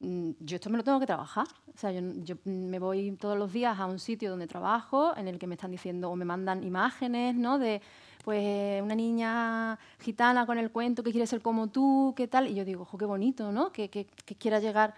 Mm, 0.00 0.30
Yo 0.40 0.56
esto 0.56 0.70
me 0.70 0.78
lo 0.78 0.84
tengo 0.84 0.98
que 1.00 1.06
trabajar. 1.06 1.46
O 1.74 1.78
sea, 1.78 1.90
yo, 1.92 2.36
me 2.44 2.78
voy 2.78 3.12
todos 3.12 3.36
los 3.38 3.52
días 3.52 3.78
a 3.78 3.86
un 3.86 3.98
sitio 3.98 4.30
donde 4.30 4.46
trabajo, 4.46 5.16
en 5.16 5.28
el 5.28 5.38
que 5.38 5.46
me 5.46 5.54
están 5.54 5.70
diciendo 5.70 6.10
o 6.10 6.16
me 6.16 6.24
mandan 6.24 6.64
imágenes, 6.64 7.34
¿no? 7.36 7.58
De 7.58 7.80
pues 8.24 8.82
una 8.82 8.94
niña 8.94 9.78
gitana 9.98 10.44
con 10.44 10.58
el 10.58 10.70
cuento 10.70 11.02
que 11.02 11.10
quiere 11.10 11.26
ser 11.26 11.40
como 11.42 11.68
tú, 11.68 12.12
qué 12.16 12.28
tal. 12.28 12.48
Y 12.48 12.54
yo 12.54 12.64
digo, 12.64 12.82
ojo, 12.82 12.98
qué 12.98 13.04
bonito, 13.06 13.52
¿no? 13.52 13.72
Que, 13.72 13.88
que- 13.90 14.06
que 14.06 14.34
quiera 14.36 14.58
llegar, 14.60 14.94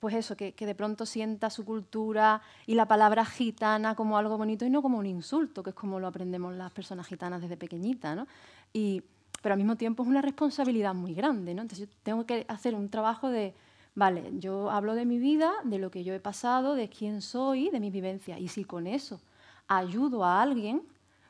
pues 0.00 0.14
eso, 0.14 0.36
que, 0.36 0.52
que 0.54 0.66
de 0.66 0.74
pronto 0.74 1.06
sienta 1.06 1.50
su 1.50 1.64
cultura 1.64 2.40
y 2.66 2.74
la 2.74 2.86
palabra 2.88 3.24
gitana 3.26 3.94
como 3.94 4.18
algo 4.18 4.36
bonito 4.38 4.64
y 4.66 4.70
no 4.70 4.82
como 4.82 4.98
un 4.98 5.06
insulto, 5.06 5.62
que 5.62 5.70
es 5.70 5.76
como 5.76 6.00
lo 6.00 6.06
aprendemos 6.08 6.54
las 6.54 6.72
personas 6.72 7.06
gitanas 7.06 7.42
desde 7.42 7.56
pequeñita, 7.56 8.14
¿no? 8.14 8.26
Y, 8.72 9.02
pero 9.42 9.52
al 9.54 9.58
mismo 9.58 9.76
tiempo 9.76 10.02
es 10.02 10.08
una 10.08 10.22
responsabilidad 10.22 10.94
muy 10.94 11.14
grande, 11.14 11.54
¿no? 11.54 11.62
Entonces 11.62 11.88
yo 11.88 11.94
tengo 12.02 12.24
que 12.26 12.44
hacer 12.48 12.74
un 12.74 12.88
trabajo 12.90 13.28
de, 13.30 13.54
vale, 13.96 14.30
yo 14.38 14.70
hablo 14.70 14.94
de 14.94 15.04
mi 15.04 15.18
vida, 15.18 15.52
de 15.64 15.78
lo 15.78 15.90
que 15.90 16.04
yo 16.04 16.14
he 16.14 16.20
pasado, 16.20 16.74
de 16.74 16.88
quién 16.88 17.20
soy, 17.22 17.70
de 17.70 17.80
mis 17.80 17.92
vivencias, 17.92 18.38
y 18.38 18.46
si 18.46 18.64
con 18.64 18.86
eso 18.86 19.20
ayudo 19.66 20.22
a 20.22 20.40
alguien, 20.40 20.82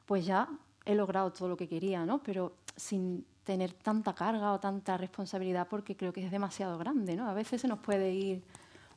pues 0.05 0.27
ya 0.27 0.49
he 0.85 0.95
logrado 0.95 1.33
todo 1.33 1.49
lo 1.49 1.57
que 1.57 1.69
quería, 1.69 2.05
¿no? 2.05 2.23
Pero 2.23 2.53
sin 2.77 3.25
tener 3.45 3.73
tanta 3.73 4.15
carga 4.15 4.53
o 4.53 4.61
tanta 4.61 4.97
responsabilidad 4.97 5.69
porque 5.69 5.97
creo 5.97 6.13
que 6.13 6.25
es 6.25 6.31
demasiado 6.31 6.77
grande, 6.77 7.15
¿no? 7.17 7.29
A 7.29 7.35
veces 7.35 7.61
se 7.61 7.69
nos 7.69 7.79
puede 7.79 8.13
ir 8.13 8.43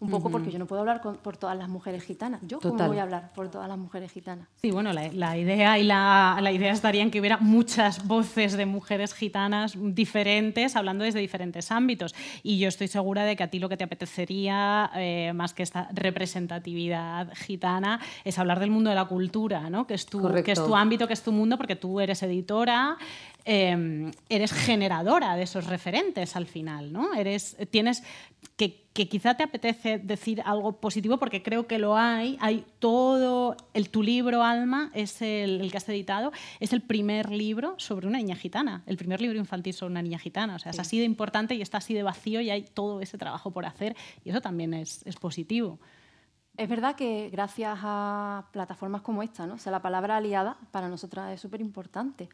un 0.01 0.09
poco 0.09 0.29
porque 0.31 0.49
yo 0.49 0.59
no 0.59 0.65
puedo 0.65 0.79
hablar 0.79 1.01
con- 1.01 1.17
por 1.17 1.35
todas 1.35 1.57
las 1.57 1.67
mujeres 1.67 2.03
gitanas. 2.03 2.39
¿Yo 2.43 2.59
cómo 2.59 2.73
Total. 2.75 2.87
voy 2.87 2.97
a 2.99 3.03
hablar 3.03 3.33
por 3.33 3.49
todas 3.51 3.67
las 3.67 3.77
mujeres 3.77 4.11
gitanas? 4.11 4.47
Sí, 4.61 4.71
bueno, 4.71 4.93
la, 4.93 5.11
la 5.11 5.37
idea 5.37 5.77
y 5.77 5.83
la, 5.83 6.37
la 6.41 6.51
idea 6.53 6.71
estaría 6.71 7.01
en 7.01 7.11
que 7.11 7.19
hubiera 7.19 7.37
muchas 7.37 8.07
voces 8.07 8.53
de 8.55 8.65
mujeres 8.65 9.13
gitanas 9.13 9.73
diferentes, 9.77 10.75
hablando 10.77 11.03
desde 11.03 11.19
diferentes 11.19 11.69
ámbitos. 11.71 12.15
Y 12.43 12.59
yo 12.59 12.69
estoy 12.69 12.87
segura 12.87 13.23
de 13.25 13.35
que 13.35 13.43
a 13.43 13.49
ti 13.49 13.59
lo 13.59 13.67
que 13.67 13.75
te 13.77 13.83
apetecería, 13.83 14.89
eh, 14.95 15.33
más 15.33 15.53
que 15.53 15.63
esta 15.63 15.89
representatividad 15.93 17.33
gitana, 17.35 17.99
es 18.23 18.39
hablar 18.39 18.59
del 18.59 18.71
mundo 18.71 18.89
de 18.89 18.95
la 18.95 19.05
cultura, 19.05 19.69
¿no? 19.69 19.85
que, 19.85 19.93
es 19.95 20.05
tu, 20.05 20.21
que 20.43 20.51
es 20.51 20.63
tu 20.63 20.75
ámbito, 20.75 21.07
que 21.07 21.13
es 21.13 21.21
tu 21.23 21.31
mundo, 21.31 21.57
porque 21.57 21.75
tú 21.75 21.99
eres 21.99 22.23
editora, 22.23 22.97
eh, 23.45 24.11
eres 24.29 24.51
generadora 24.51 25.35
de 25.35 25.43
esos 25.43 25.65
referentes 25.67 26.35
al 26.35 26.45
final, 26.45 26.91
¿no? 26.91 27.13
Eres, 27.13 27.57
tienes 27.71 28.03
que, 28.57 28.85
que 28.93 29.07
quizá 29.07 29.35
te 29.35 29.43
apetece 29.43 29.97
decir 29.97 30.41
algo 30.45 30.73
positivo 30.79 31.17
porque 31.17 31.41
creo 31.41 31.67
que 31.67 31.79
lo 31.79 31.97
hay. 31.97 32.37
Hay 32.41 32.65
todo, 32.79 33.55
el, 33.73 33.89
tu 33.89 34.03
libro 34.03 34.43
Alma 34.43 34.91
es 34.93 35.21
el, 35.21 35.61
el 35.61 35.71
que 35.71 35.77
has 35.77 35.87
editado, 35.89 36.31
es 36.59 36.73
el 36.73 36.81
primer 36.81 37.31
libro 37.31 37.75
sobre 37.77 38.07
una 38.07 38.17
niña 38.17 38.35
gitana, 38.35 38.83
el 38.85 38.97
primer 38.97 39.21
libro 39.21 39.39
infantil 39.39 39.73
sobre 39.73 39.91
una 39.91 40.01
niña 40.01 40.19
gitana. 40.19 40.55
O 40.55 40.59
sea, 40.59 40.71
es 40.71 40.79
así 40.79 40.99
de 40.99 41.05
importante 41.05 41.55
y 41.55 41.61
está 41.61 41.77
así 41.77 41.93
de 41.93 42.03
vacío 42.03 42.41
y 42.41 42.49
hay 42.49 42.63
todo 42.63 43.01
ese 43.01 43.17
trabajo 43.17 43.51
por 43.51 43.65
hacer 43.65 43.95
y 44.23 44.29
eso 44.29 44.41
también 44.41 44.73
es, 44.73 45.01
es 45.05 45.15
positivo. 45.15 45.79
Es 46.57 46.67
verdad 46.67 46.95
que 46.97 47.29
gracias 47.31 47.79
a 47.81 48.49
plataformas 48.51 49.01
como 49.01 49.23
esta, 49.23 49.47
¿no? 49.47 49.53
o 49.53 49.57
sea, 49.57 49.71
la 49.71 49.81
palabra 49.81 50.17
aliada 50.17 50.57
para 50.71 50.89
nosotras 50.89 51.31
es 51.33 51.39
súper 51.39 51.61
importante. 51.61 52.27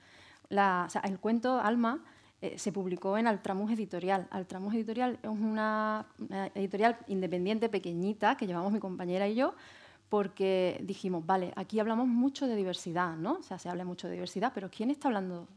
La- 0.50 0.86
o 0.88 0.90
sea, 0.90 1.02
el 1.02 1.20
cuento 1.20 1.60
Alma 1.60 2.04
eh, 2.42 2.58
se 2.58 2.72
publicó 2.72 3.18
en 3.18 3.28
Altramus 3.28 3.72
Editorial. 3.72 4.28
Altramus 4.32 4.74
Editorial 4.74 5.20
es 5.24 5.30
una, 5.30 6.06
una 6.20 6.48
editorial 6.48 6.98
independiente, 7.08 7.70
pequeñita, 7.70 8.36
que 8.38 8.46
llevamos 8.48 8.72
mi 8.72 8.80
compañera 8.80 9.28
y 9.28 9.36
yo, 9.36 9.56
porque 10.10 10.80
dijimos, 10.84 11.26
vale, 11.26 11.52
aquí 11.56 11.80
hablamos 11.80 12.08
mucho 12.08 12.46
de 12.48 12.56
diversidad, 12.56 13.16
¿no? 13.16 13.34
O 13.40 13.44
sea, 13.44 13.58
se 13.58 13.70
habla 13.70 13.86
mucho 13.86 14.08
de 14.08 14.14
diversidad, 14.14 14.52
pero 14.54 14.70
¿quién 14.70 14.92
está 14.92 15.08
hablando 15.08 15.48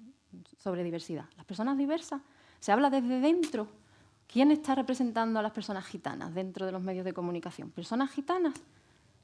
sobre 0.59 0.83
diversidad? 0.85 1.27
¿Las 1.37 1.45
personas 1.45 1.77
diversas? 1.77 2.23
¿Se 2.61 2.73
habla 2.73 2.91
desde 2.91 3.21
dentro? 3.21 3.69
¿Quién 4.27 4.51
está 4.51 4.75
representando 4.75 5.39
a 5.39 5.43
las 5.43 5.53
personas 5.53 5.85
gitanas 5.87 6.35
dentro 6.35 6.67
de 6.67 6.73
los 6.73 6.83
medios 6.83 7.05
de 7.05 7.13
comunicación? 7.13 7.71
¿Personas 7.71 8.11
gitanas? 8.11 8.55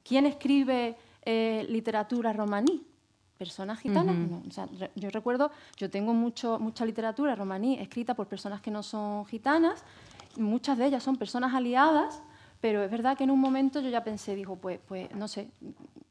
¿Quién 0.03 0.25
escribe 0.25 0.97
eh, 1.23 1.65
literatura 1.69 2.33
romaní? 2.33 2.85
¿Personas 3.37 3.79
gitanas? 3.79 4.15
No, 4.15 4.41
o 4.47 4.51
sea, 4.51 4.65
re- 4.79 4.91
yo 4.95 5.09
recuerdo, 5.09 5.51
yo 5.77 5.89
tengo 5.89 6.13
mucho, 6.13 6.57
mucha 6.59 6.85
literatura 6.85 7.35
romaní 7.35 7.77
escrita 7.79 8.13
por 8.13 8.27
personas 8.27 8.61
que 8.61 8.71
no 8.71 8.81
son 8.81 9.25
gitanas, 9.25 9.83
muchas 10.37 10.77
de 10.77 10.85
ellas 10.85 11.03
son 11.03 11.17
personas 11.17 11.53
aliadas, 11.53 12.21
pero 12.61 12.81
es 12.81 12.89
verdad 12.89 13.17
que 13.17 13.25
en 13.25 13.31
un 13.31 13.39
momento 13.41 13.81
yo 13.81 13.89
ya 13.89 14.03
pensé, 14.05 14.35
digo, 14.35 14.55
pues, 14.55 14.79
pues 14.87 15.13
no 15.13 15.27
sé, 15.27 15.49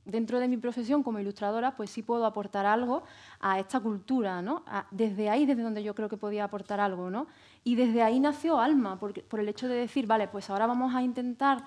dentro 0.04 0.38
de 0.38 0.48
mi 0.48 0.58
profesión 0.58 1.02
como 1.02 1.18
ilustradora, 1.18 1.74
pues 1.76 1.88
sí 1.88 2.02
puedo 2.02 2.26
aportar 2.26 2.66
algo 2.66 3.04
a 3.40 3.58
esta 3.58 3.80
cultura, 3.80 4.42
¿no? 4.42 4.62
A- 4.66 4.86
desde 4.90 5.30
ahí, 5.30 5.46
desde 5.46 5.62
donde 5.62 5.82
yo 5.82 5.94
creo 5.94 6.10
que 6.10 6.18
podía 6.18 6.44
aportar 6.44 6.78
algo, 6.78 7.08
¿no? 7.08 7.26
Y 7.64 7.74
desde 7.76 8.02
ahí 8.02 8.20
nació 8.20 8.60
Alma, 8.60 8.98
por 8.98 9.40
el 9.40 9.48
hecho 9.48 9.66
de 9.66 9.76
decir, 9.76 10.06
vale, 10.06 10.28
pues 10.28 10.50
ahora 10.50 10.66
vamos 10.66 10.94
a 10.94 11.02
intentar 11.02 11.64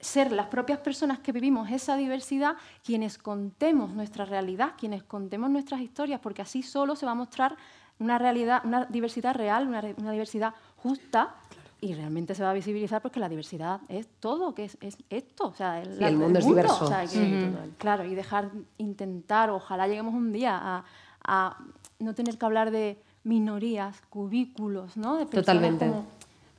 ser 0.00 0.32
las 0.32 0.46
propias 0.46 0.78
personas 0.78 1.18
que 1.18 1.30
vivimos 1.32 1.70
esa 1.70 1.96
diversidad 1.96 2.56
quienes 2.84 3.18
contemos 3.18 3.90
nuestra 3.92 4.24
realidad, 4.24 4.72
quienes 4.78 5.02
contemos 5.02 5.50
nuestras 5.50 5.80
historias, 5.80 6.20
porque 6.20 6.42
así 6.42 6.62
solo 6.62 6.96
se 6.96 7.04
va 7.06 7.12
a 7.12 7.14
mostrar 7.14 7.56
una 7.98 8.18
realidad, 8.18 8.62
una 8.64 8.86
diversidad 8.86 9.34
real, 9.34 9.68
una, 9.68 9.82
diversidad 10.12 10.54
justa. 10.76 11.34
Y 11.82 11.94
realmente 11.94 12.34
se 12.34 12.42
va 12.42 12.50
a 12.50 12.54
visibilizar 12.54 13.00
porque 13.00 13.20
la 13.20 13.28
diversidad 13.28 13.80
es 13.88 14.06
todo, 14.20 14.54
que 14.54 14.64
es, 14.64 14.76
es 14.82 14.98
esto. 15.08 15.48
O 15.48 15.54
sea, 15.54 15.82
Sí, 15.84 16.04
el 16.04 16.16
mundo 16.16 16.38
es 16.38 16.46
diverso. 16.46 16.84
o 16.84 16.88
sea, 16.88 17.00
que- 17.02 17.08
Sí, 17.08 17.40
total. 17.50 17.70
Claro, 17.78 18.04
y 18.04 18.14
dejar, 18.14 18.50
intentar, 18.78 19.48
ojalá 19.50 19.86
lleguemos 19.88 20.12
un 20.14 20.30
día 20.32 20.58
a, 20.60 20.84
a 21.24 21.58
no 21.98 22.14
tener 22.14 22.36
que 22.38 22.44
hablar 22.46 22.70
de 22.70 23.02
minorías, 23.24 24.00
cubículos, 24.10 24.96
¿no? 24.96 25.16
De 25.16 25.26
Totalmente. 25.26 25.86
como- 25.86 26.06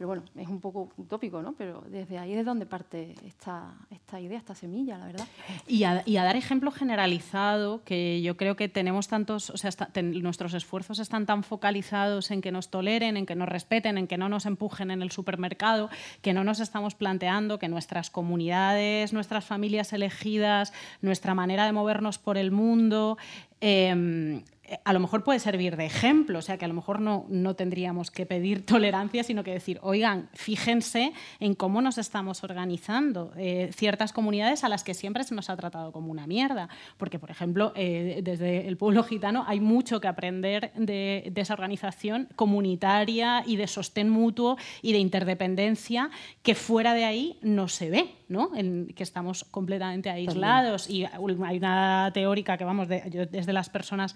pero 0.02 0.08
bueno, 0.08 0.24
es 0.36 0.48
un 0.48 0.60
poco 0.60 0.90
utópico, 0.98 1.44
¿no? 1.44 1.54
Pero 1.54 1.84
desde 1.88 2.18
ahí 2.18 2.34
es 2.34 2.44
donde 2.44 2.66
parte 2.66 3.14
esta, 3.24 3.72
esta 3.92 4.20
idea, 4.20 4.40
esta 4.40 4.56
semilla, 4.56 4.98
la 4.98 5.06
verdad. 5.06 5.28
Y 5.68 5.84
a, 5.84 6.02
dar 6.24 6.36
ejemplo 6.36 6.72
generalizado, 6.72 7.84
que 7.86 8.20
yo 8.24 8.36
creo 8.36 8.56
que 8.56 8.68
tenemos 8.68 9.08
tantos, 9.08 9.52
o 9.52 9.58
sea, 9.58 9.70
nuestros 10.02 10.56
esfuerzos 10.56 10.98
están 10.98 11.28
tan 11.28 11.44
focalizados 11.44 12.32
en 12.32 12.42
que 12.42 12.52
nos 12.52 12.70
toleren, 12.70 13.16
en 13.16 13.28
que 13.28 13.36
nos 13.36 13.48
respeten, 13.48 14.00
en 14.00 14.08
que 14.08 14.18
no 14.18 14.28
nos 14.28 14.48
empujen 14.48 14.90
en 14.90 15.04
el 15.04 15.12
supermercado, 15.12 15.92
que 16.24 16.34
no 16.34 16.44
nos 16.44 16.62
estamos 16.62 16.96
planteando 16.96 17.60
que 17.60 17.68
nuestras 17.68 18.10
comunidades, 18.10 19.14
nuestras 19.14 19.46
familias 19.46 19.94
elegidas, 19.94 20.74
nuestra 21.04 21.36
manera 21.36 21.68
de 21.68 21.74
movernos 21.74 22.18
por 22.18 22.40
el 22.40 22.50
mundo, 22.50 23.20
eh, 23.62 24.44
a 24.84 24.94
lo 24.94 25.00
mejor 25.00 25.24
puede 25.24 25.40
servir 25.40 25.76
de 25.76 25.86
ejemplo, 25.86 26.40
o 26.40 26.42
sea 26.42 26.58
que 26.58 26.66
a 26.66 26.68
lo 26.68 26.74
mejor 26.74 27.02
no, 27.02 27.26
no 27.30 27.56
tendríamos 27.56 28.12
que 28.12 28.26
pedir 28.26 28.66
tolerancia, 28.66 29.24
sino 29.24 29.44
que 29.44 29.52
decir, 29.52 29.80
oigan, 29.82 30.30
fíjense 30.34 31.14
en 31.40 31.56
cómo 31.56 31.82
nos 31.82 31.98
estamos 31.98 32.44
organizando 32.44 33.34
eh, 33.38 33.72
ciertas 33.76 34.14
comunidades 34.14 34.64
a 34.64 34.70
las 34.70 34.84
que 34.84 34.94
siempre 34.94 35.24
se 35.24 35.36
nos 35.36 35.50
ha 35.50 35.58
tratado 35.58 35.92
como 35.92 36.12
una 36.12 36.28
mierda. 36.28 36.70
Porque, 36.98 37.20
por 37.20 37.32
ejemplo, 37.32 37.74
eh, 37.76 38.22
desde 38.24 38.68
el 38.68 38.78
pueblo 38.78 39.04
gitano 39.04 39.46
hay 39.48 39.60
mucho 39.60 40.00
que 40.00 40.08
aprender 40.08 40.72
de, 40.76 41.30
de 41.32 41.42
esa 41.42 41.54
organización 41.54 42.28
comunitaria 42.36 43.44
y 43.46 43.56
de 43.56 43.68
sostén 43.68 44.10
mutuo 44.10 44.58
y 44.82 44.94
de 44.94 45.00
interdependencia 45.00 46.10
que 46.44 46.56
fuera 46.56 46.94
de 46.94 47.06
ahí 47.06 47.38
no 47.42 47.68
se 47.68 47.90
ve, 47.90 48.16
¿no? 48.32 48.52
En 48.56 48.88
que 48.88 49.04
estamos 49.04 49.44
completamente 49.44 50.10
aislados. 50.10 50.90
Y 50.90 51.06
hay 51.06 51.58
una 51.58 52.12
teórica 52.14 52.58
que, 52.58 52.64
vamos, 52.64 52.88
de, 52.88 53.04
yo 53.12 53.26
desde 53.26 53.54
las 53.54 53.70
personas 53.70 54.16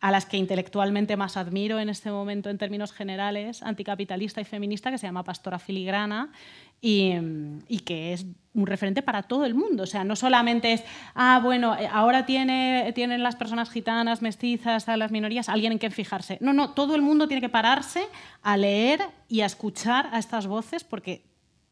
a 0.00 0.10
las 0.10 0.26
que 0.26 0.36
intelectualmente 0.36 1.16
más 1.16 1.36
admiro 1.36 1.80
en 1.80 1.88
este 1.88 2.10
momento 2.10 2.50
en 2.50 2.58
términos 2.58 2.92
generales, 2.92 3.62
anticapitalista 3.62 4.40
y 4.40 4.44
feminista, 4.44 4.90
que 4.90 4.98
se 4.98 5.06
llama 5.06 5.24
Pastora 5.24 5.58
Filigrana 5.58 6.30
y, 6.80 7.14
y 7.66 7.78
que 7.80 8.12
es 8.12 8.26
un 8.52 8.66
referente 8.66 9.02
para 9.02 9.22
todo 9.22 9.46
el 9.46 9.54
mundo. 9.54 9.84
O 9.84 9.86
sea, 9.86 10.04
no 10.04 10.14
solamente 10.14 10.74
es, 10.74 10.84
ah, 11.14 11.40
bueno, 11.42 11.76
eh, 11.78 11.88
ahora 11.90 12.26
tiene, 12.26 12.92
tienen 12.94 13.22
las 13.22 13.36
personas 13.36 13.70
gitanas, 13.70 14.20
mestizas, 14.22 14.88
a 14.88 14.96
las 14.96 15.10
minorías, 15.10 15.48
alguien 15.48 15.72
en 15.72 15.78
quien 15.78 15.92
fijarse. 15.92 16.38
No, 16.40 16.52
no, 16.52 16.70
todo 16.70 16.94
el 16.94 17.02
mundo 17.02 17.26
tiene 17.26 17.40
que 17.40 17.48
pararse 17.48 18.06
a 18.42 18.56
leer 18.56 19.00
y 19.28 19.40
a 19.40 19.46
escuchar 19.46 20.10
a 20.12 20.18
estas 20.18 20.46
voces 20.46 20.84
porque 20.84 21.24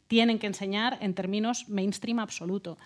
tienen 0.08 0.38
que 0.38 0.46
enseñar 0.46 0.98
en 1.00 1.14
términos 1.14 1.68
mainstream 1.68 2.18
absoluto. 2.18 2.76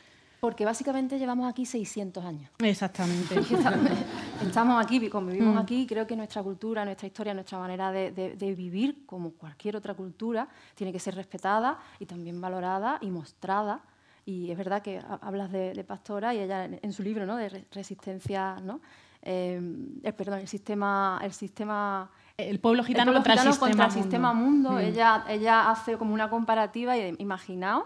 Porque 0.40 0.64
básicamente 0.64 1.18
llevamos 1.18 1.48
aquí 1.50 1.66
600 1.66 2.24
años. 2.24 2.48
Exactamente. 2.60 3.34
Estamos- 4.46 4.84
aquí, 4.84 5.08
convivimos 5.08 5.54
Mm. 5.56 5.58
aquí, 5.58 5.82
y 5.82 5.86
creo 5.86 6.06
que 6.06 6.14
nuestra 6.14 6.42
cultura, 6.44 6.84
nuestra 6.84 7.08
historia, 7.08 7.34
nuestra 7.34 7.58
manera 7.58 7.90
de, 7.90 8.12
de- 8.12 8.36
de 8.36 8.54
vivir, 8.54 9.04
como 9.04 9.32
cualquier 9.32 9.74
otra 9.76 9.94
cultura, 9.94 10.48
tiene 10.76 10.92
que 10.92 11.00
ser 11.00 11.16
respetada 11.16 11.78
y 11.98 12.06
también 12.06 12.40
valorada 12.40 12.98
y 13.00 13.10
mostrada. 13.10 13.80
Y 14.24 14.50
es 14.52 14.56
verdad 14.58 14.80
que 14.80 14.98
ha- 14.98 15.18
hablas 15.22 15.50
de, 15.50 15.72
de 15.74 15.82
Pastora 15.84 16.32
y 16.34 16.38
ella 16.38 16.66
en, 16.66 16.78
en 16.82 16.92
su 16.92 17.02
libro 17.02 17.26
¿no? 17.26 17.34
de 17.36 17.48
re- 17.48 17.64
resistencia, 17.72 18.60
¿no? 18.62 18.80
Eh, 19.22 19.60
eh, 20.04 20.12
perdón, 20.12 20.38
el 20.38 20.46
sistema, 20.48 21.18
el 21.24 21.32
sistema 21.32 22.08
El 22.38 22.60
pueblo 22.60 22.84
gitano 22.84 23.06
pueblo 23.12 23.18
contra 23.18 23.32
el 23.32 23.38
gitano 23.40 23.52
sistema 23.52 23.68
contra 23.68 23.84
el 23.86 23.90
mundo. 23.90 24.02
sistema 24.02 24.32
mundo. 24.32 24.70
Mm. 24.70 24.78
Ella, 24.78 25.24
ella 25.28 25.70
hace 25.70 25.98
como 25.98 26.14
una 26.14 26.30
comparativa 26.30 26.96
y 26.96 27.16
imaginaos 27.18 27.84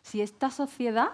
si 0.00 0.22
esta 0.22 0.50
sociedad 0.50 1.08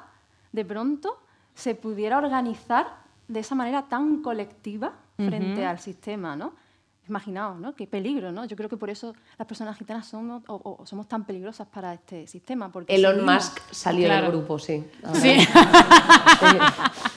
de 0.53 0.65
pronto 0.65 1.19
se 1.55 1.75
pudiera 1.75 2.17
organizar 2.17 2.87
de 3.27 3.41
esa 3.41 3.57
manera 3.57 3.87
tan 3.89 4.23
colectiva 4.23 4.93
frente 5.17 5.61
Ujú. 5.63 5.69
al 5.69 5.81
sistema, 5.81 6.37
¿no? 6.37 6.53
Imaginaos, 7.09 7.59
¿no? 7.59 7.75
Qué 7.75 7.87
peligro, 7.89 8.31
¿no? 8.31 8.45
Yo 8.45 8.57
creo 8.57 8.69
que 8.69 8.77
por 8.77 8.91
eso 8.91 9.15
las 9.39 9.49
personas 9.49 9.77
gitanas 9.79 10.07
somos, 10.07 10.43
o- 10.47 10.77
o 10.81 10.87
somos 10.87 11.09
tan 11.09 11.25
peligrosas 11.25 11.67
para 11.67 11.93
este 11.95 12.27
sistema. 12.29 12.69
Porque 12.71 12.95
Elon 12.95 13.15
seguimos- 13.17 13.35
Musk 13.35 13.59
salió 13.73 14.07
Claro. 14.07 14.27
del 14.29 14.37
grupo, 14.37 14.59
sí. 14.61 14.85
Sí. 15.15 15.37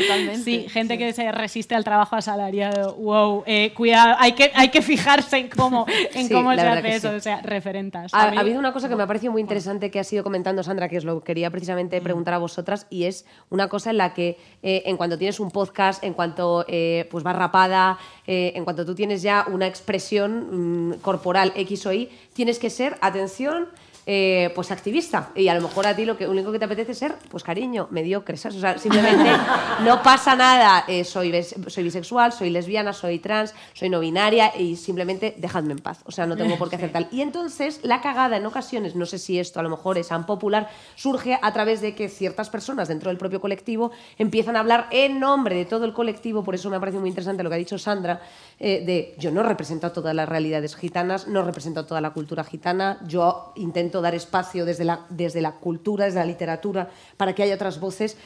Totalmente. 0.00 0.42
Sí, 0.42 0.66
gente 0.68 0.98
que 0.98 1.12
se 1.12 1.30
resiste 1.32 1.74
al 1.74 1.84
trabajo 1.84 2.16
asalariado. 2.16 2.94
Wow, 2.96 3.44
eh, 3.46 3.72
cuidado, 3.74 4.16
hay 4.18 4.32
que, 4.32 4.50
hay 4.54 4.68
que 4.68 4.82
fijarse 4.82 5.38
en 5.38 5.48
cómo, 5.48 5.86
en 6.14 6.28
Sí, 6.28 6.34
cómo 6.34 6.54
se 6.54 6.60
hace 6.60 6.94
eso, 6.94 7.10
sí. 7.10 7.16
o 7.16 7.20
sea, 7.20 7.40
referentas. 7.42 8.12
Ha, 8.14 8.28
habido 8.38 8.58
una 8.58 8.72
cosa 8.72 8.88
que 8.88 8.96
me 8.96 9.02
ha 9.02 9.06
parecido 9.06 9.32
muy 9.32 9.40
interesante 9.40 9.90
que 9.90 10.00
ha 10.00 10.04
sido 10.04 10.24
comentando 10.24 10.62
Sandra, 10.62 10.88
que 10.88 10.98
os 10.98 11.04
lo 11.04 11.22
quería 11.22 11.50
precisamente 11.50 12.00
preguntar 12.00 12.34
a 12.34 12.38
vosotras, 12.38 12.86
y 12.90 13.04
es 13.04 13.26
una 13.48 13.68
cosa 13.68 13.90
en 13.90 13.98
la 13.98 14.14
que 14.14 14.38
eh, 14.62 14.82
en 14.86 14.96
cuanto 14.96 15.18
tienes 15.18 15.40
un 15.40 15.50
podcast, 15.50 16.02
en 16.04 16.14
cuanto 16.14 16.64
eh, 16.68 17.08
pues 17.10 17.24
vas 17.24 17.36
rapada, 17.36 17.98
eh, 18.26 18.52
en 18.54 18.64
cuanto 18.64 18.84
tú 18.84 18.94
tienes 18.94 19.22
ya 19.22 19.46
una 19.50 19.66
expresión 19.66 20.90
mm, 20.90 20.94
corporal 21.00 21.52
X 21.56 21.86
o 21.86 21.92
Y, 21.92 22.08
tienes 22.32 22.58
que 22.58 22.70
ser, 22.70 22.96
atención, 23.00 23.68
eh, 24.06 24.50
pues 24.54 24.70
activista. 24.70 25.30
Y 25.34 25.48
a 25.48 25.54
lo 25.54 25.62
mejor 25.62 25.86
a 25.86 25.94
ti 25.94 26.04
lo 26.04 26.16
que 26.16 26.26
único 26.26 26.52
que 26.52 26.58
te 26.58 26.64
apetece 26.64 26.92
es 26.92 26.98
ser, 26.98 27.14
pues 27.30 27.42
cariño, 27.42 27.88
mediocre, 27.90 28.36
¿sabes? 28.36 28.56
O 28.58 28.60
sea, 28.60 28.78
simplemente 28.78 29.30
no 29.84 30.02
pasa 30.02 30.34
nada, 30.36 30.84
eh, 30.88 31.04
soy, 31.04 31.32
soy 31.42 31.84
bisexual, 31.84 32.32
soy 32.32 32.50
lesbiana, 32.50 32.92
soy 32.92 33.18
trans, 33.18 33.54
soy 33.74 33.88
no 33.88 34.00
binaria 34.00 34.56
y 34.56 34.76
simplemente 34.76 35.34
dejadme 35.38 35.72
en 35.72 35.78
paz. 35.78 36.00
O 36.04 36.12
sea, 36.12 36.26
no 36.26 36.36
tengo 36.36 36.56
por 36.56 36.70
qué 36.70 36.76
hacer 36.76 36.92
tal. 36.92 37.08
Y 37.10 37.20
entonces 37.20 37.80
la 37.82 38.00
cagada 38.00 38.36
en 38.36 38.46
ocasiones, 38.46 38.94
no 38.94 39.06
sé 39.06 39.18
si 39.18 39.38
esto 39.38 39.60
a 39.60 39.62
lo 39.62 39.70
mejor 39.70 39.98
es 39.98 40.08
tan 40.08 40.26
popular, 40.26 40.68
surge 40.94 41.38
a 41.40 41.52
través 41.52 41.80
de 41.80 41.94
que 41.94 42.08
ciertas 42.08 42.50
personas 42.50 42.88
dentro 42.88 43.10
del 43.10 43.18
propio 43.18 43.40
colectivo 43.40 43.90
empiezan 44.18 44.56
a 44.56 44.60
hablar 44.60 44.88
en 44.90 45.20
nombre 45.20 45.56
de 45.56 45.64
todo 45.64 45.84
el 45.84 45.92
colectivo, 45.92 46.42
por 46.42 46.54
eso 46.54 46.70
me 46.70 46.76
ha 46.76 46.80
parecido 46.80 47.00
muy 47.00 47.10
interesante 47.10 47.42
lo 47.42 47.50
que 47.50 47.56
ha 47.56 47.58
dicho 47.58 47.78
Sandra, 47.78 48.20
eh, 48.58 48.82
de 48.84 49.14
yo 49.18 49.30
no 49.30 49.42
represento 49.42 49.86
a 49.86 49.92
todas 49.92 50.14
las 50.14 50.28
realidades 50.28 50.76
gitanas, 50.76 51.26
no 51.26 51.42
represento 51.42 51.80
a 51.80 51.86
toda 51.86 52.00
la 52.00 52.10
cultura 52.10 52.44
gitana, 52.44 52.98
yo 53.06 53.52
intento 53.56 53.89
dar 54.00 54.14
espacio 54.14 54.64
desde 54.64 54.84
la, 54.84 55.00
desde 55.08 55.40
la 55.40 55.52
cultura, 55.52 56.04
desde 56.04 56.20
la 56.20 56.26
literatura, 56.26 56.88
para 57.16 57.34
que 57.34 57.42
haya 57.42 57.56
otras 57.56 57.80
voces. 57.80 58.16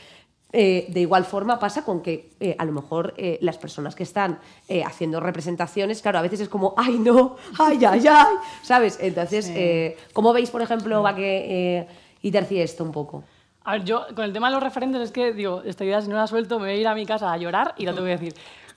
Eh, 0.57 0.87
de 0.91 1.01
igual 1.01 1.25
forma 1.25 1.59
pasa 1.59 1.85
con 1.85 2.01
que 2.01 2.31
eh, 2.39 2.55
a 2.57 2.65
lo 2.65 2.71
mejor 2.71 3.13
eh, 3.17 3.39
las 3.41 3.59
personas 3.59 3.97
que 3.97 4.05
están 4.05 4.39
eh, 4.69 4.85
haciendo 4.85 5.19
representaciones, 5.19 6.01
claro, 6.01 6.19
a 6.21 6.23
veces 6.23 6.39
es 6.43 6.49
como, 6.49 6.75
ay 6.77 6.97
no, 6.99 7.35
ay, 7.59 7.85
ay, 7.85 8.05
ay, 8.09 8.35
¿sabes? 8.63 8.99
Entonces, 9.01 9.47
Sí. 9.47 9.53
eh, 9.57 9.97
¿cómo 10.13 10.33
veis, 10.33 10.51
por 10.51 10.63
ejemplo, 10.63 11.03
va 11.03 11.17
que 11.17 11.79
eh, 11.81 11.89
y 12.23 12.31
tercie 12.31 12.63
esto 12.63 12.85
un 12.85 12.93
poco? 12.93 13.25
A 13.65 13.73
ver, 13.73 13.85
yo 13.85 14.07
con 14.15 14.25
el 14.27 14.33
tema 14.33 14.47
de 14.49 14.55
los 14.55 14.63
referentes 14.63 15.01
es 15.03 15.11
que, 15.11 15.33
digo, 15.33 15.63
esta 15.65 15.85
idea 15.85 16.01
si 16.03 16.09
no 16.09 16.15
la 16.17 16.27
suelto 16.29 16.61
me 16.61 16.67
voy 16.67 16.75
a 16.77 16.81
ir 16.81 16.87
a 16.87 16.95
mi 16.95 17.05
casa 17.05 17.33
a 17.33 17.37
llorar 17.37 17.75
y 17.77 17.85
lo 17.87 17.93
tengo 17.93 18.05
que 18.07 18.13
decir. 18.13 18.35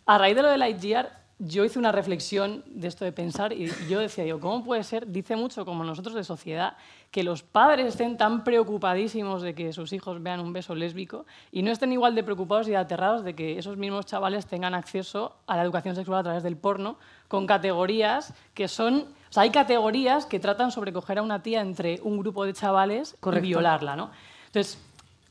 A 0.08 0.18
raíz 0.18 0.36
de 0.36 0.42
lo 0.42 0.50
de 0.50 0.58
Lightyear, 0.58 1.12
yo 1.40 1.64
hice 1.64 1.78
una 1.78 1.92
reflexión 1.92 2.64
de 2.66 2.88
esto 2.88 3.06
de 3.06 3.12
pensar 3.12 3.54
y 3.54 3.72
yo 3.88 4.00
decía, 4.00 4.24
digo, 4.24 4.40
¿cómo 4.40 4.64
puede 4.64 4.84
ser? 4.84 5.12
Dice 5.12 5.36
mucho 5.36 5.66
como 5.66 5.84
nosotros 5.84 6.16
de 6.16 6.24
sociedad 6.24 6.78
que 7.12 7.22
los 7.24 7.44
padres 7.44 7.88
estén 7.88 8.18
tan 8.18 8.44
preocupadísimos 8.44 9.44
de 9.44 9.54
que 9.54 9.72
sus 9.72 9.94
hijos 9.94 10.22
vean 10.24 10.40
un 10.40 10.52
beso 10.52 10.74
lésbico 10.74 11.28
y 11.52 11.62
no 11.62 11.72
estén 11.72 11.94
igual 11.94 12.16
de 12.16 12.24
preocupados 12.24 12.68
y 12.68 12.74
aterrados 12.74 13.24
de 13.24 13.36
que 13.36 13.60
esos 13.60 13.78
mismos 13.78 14.08
chavales 14.08 14.48
tengan 14.48 14.74
acceso 14.74 15.36
a 15.46 15.56
la 15.56 15.62
educación 15.62 15.96
sexual 15.96 16.20
a 16.20 16.24
través 16.24 16.42
del 16.42 16.58
porno 16.58 16.98
con 17.28 17.46
categorías 17.46 18.34
que 18.56 18.68
son... 18.68 19.06
O 19.30 19.34
sea, 19.34 19.44
hay 19.44 19.52
categorías 19.52 20.26
que 20.26 20.40
tratan 20.40 20.72
sobre 20.72 20.92
coger 20.92 21.20
a 21.20 21.22
una 21.22 21.44
tía 21.44 21.62
entre 21.62 22.00
un 22.02 22.18
grupo 22.18 22.46
de 22.46 22.54
chavales 22.54 23.16
Correcto. 23.20 23.46
y 23.46 23.50
violarla, 23.50 23.96
¿no? 23.96 24.10
Entonces, 24.48 24.82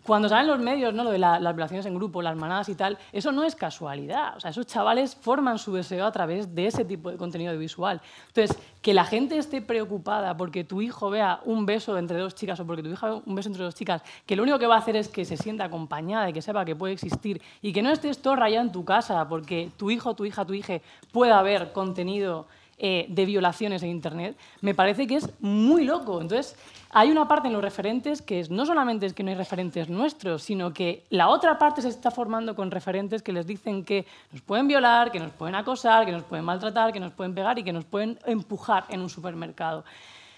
cuando 0.07 0.29
salen 0.29 0.47
los 0.47 0.59
medios, 0.61 0.95
¿no? 0.95 1.05
Lo 1.05 1.11
de 1.11 1.19
la- 1.19 1.39
las 1.41 1.55
violaciones 1.55 1.85
en 1.87 1.95
grupo, 1.95 2.23
las 2.23 2.37
manadas 2.37 2.69
y 2.69 2.75
tal, 2.75 2.97
eso 3.13 3.33
no 3.33 3.43
es 3.45 3.55
casualidad. 3.55 4.37
O 4.37 4.41
sea, 4.41 4.51
esos 4.51 4.67
chavales 4.67 5.15
forman 5.17 5.59
su 5.59 5.75
deseo 5.75 6.07
a 6.07 6.13
través 6.13 6.55
de 6.55 6.67
ese 6.69 6.85
tipo 6.85 7.11
de 7.11 7.17
contenido 7.17 7.57
visual. 7.59 8.01
Entonces, 8.29 8.57
que 8.81 8.95
la 8.95 9.05
gente 9.05 9.37
esté 9.37 9.61
preocupada 9.61 10.37
porque 10.37 10.65
tu 10.65 10.81
hijo 10.81 11.11
vea 11.11 11.41
un 11.45 11.67
beso 11.67 11.99
entre 11.99 12.19
dos 12.19 12.35
chicas 12.35 12.59
o 12.61 12.67
porque 12.67 12.83
tu 12.83 12.89
hija 12.89 13.11
vea 13.11 13.21
un 13.27 13.35
beso 13.35 13.49
entre 13.49 13.65
dos 13.65 13.75
chicas, 13.75 14.03
que 14.25 14.37
lo 14.37 14.43
único 14.45 14.59
que 14.59 14.67
va 14.67 14.77
a 14.77 14.79
hacer 14.79 14.97
es 14.97 15.09
que 15.09 15.25
se 15.25 15.37
sienta 15.37 15.65
acompañada 15.65 16.31
y 16.31 16.33
que 16.33 16.41
sepa 16.43 16.65
que 16.65 16.77
puede 16.77 16.93
existir 16.93 17.43
y 17.61 17.73
que 17.73 17.83
no 17.83 17.91
estés 17.91 18.23
todo 18.23 18.37
rayado 18.37 18.65
en 18.65 18.73
tu 18.73 18.85
casa 18.85 19.29
porque 19.29 19.71
tu 19.77 19.91
hijo, 19.91 20.15
tu 20.15 20.25
hija, 20.25 20.45
tu 20.45 20.55
hija 20.55 20.75
pueda 21.13 21.43
ver 21.43 21.73
contenido 21.73 22.47
eh, 22.79 23.07
de 23.09 23.25
violaciones 23.25 23.83
en 23.83 23.89
Internet, 23.89 24.37
me 24.61 24.75
parece 24.75 25.07
que 25.07 25.17
es 25.17 25.31
muy 25.41 25.85
loco. 25.85 26.21
Entonces, 26.21 26.57
hay 26.91 27.11
una 27.11 27.27
parte 27.27 27.49
en 27.49 27.55
los 27.55 27.63
referentes 27.63 28.23
que 28.23 28.41
es, 28.41 28.51
no 28.51 28.67
solamente 28.67 29.07
es 29.07 29.15
que 29.15 29.23
no 29.23 29.31
hay 29.31 29.35
referentes 29.35 29.89
nuestros, 29.89 30.43
sino 30.43 30.73
que 30.73 31.05
la 31.11 31.29
otra 31.29 31.59
parte 31.59 31.83
se 31.83 31.89
está 31.89 32.11
formando 32.11 32.55
con 32.55 32.71
referentes 32.71 33.23
que 33.23 33.33
les 33.33 33.47
dicen 33.47 33.85
que 33.85 34.07
nos 34.33 34.43
pueden 34.43 34.69
violar, 34.69 35.11
que 35.11 35.21
nos 35.21 35.33
pueden 35.33 35.55
acosar, 35.55 36.05
que 36.05 36.13
nos 36.13 36.23
pueden 36.23 36.45
maltratar, 36.45 36.93
que 36.93 37.01
nos 37.01 37.13
pueden 37.13 37.35
pegar 37.35 37.59
y 37.59 37.65
que 37.65 37.73
nos 37.73 37.85
pueden 37.85 38.19
empujar 38.27 38.85
en 38.89 39.01
un 39.01 39.09
supermercado. 39.09 39.85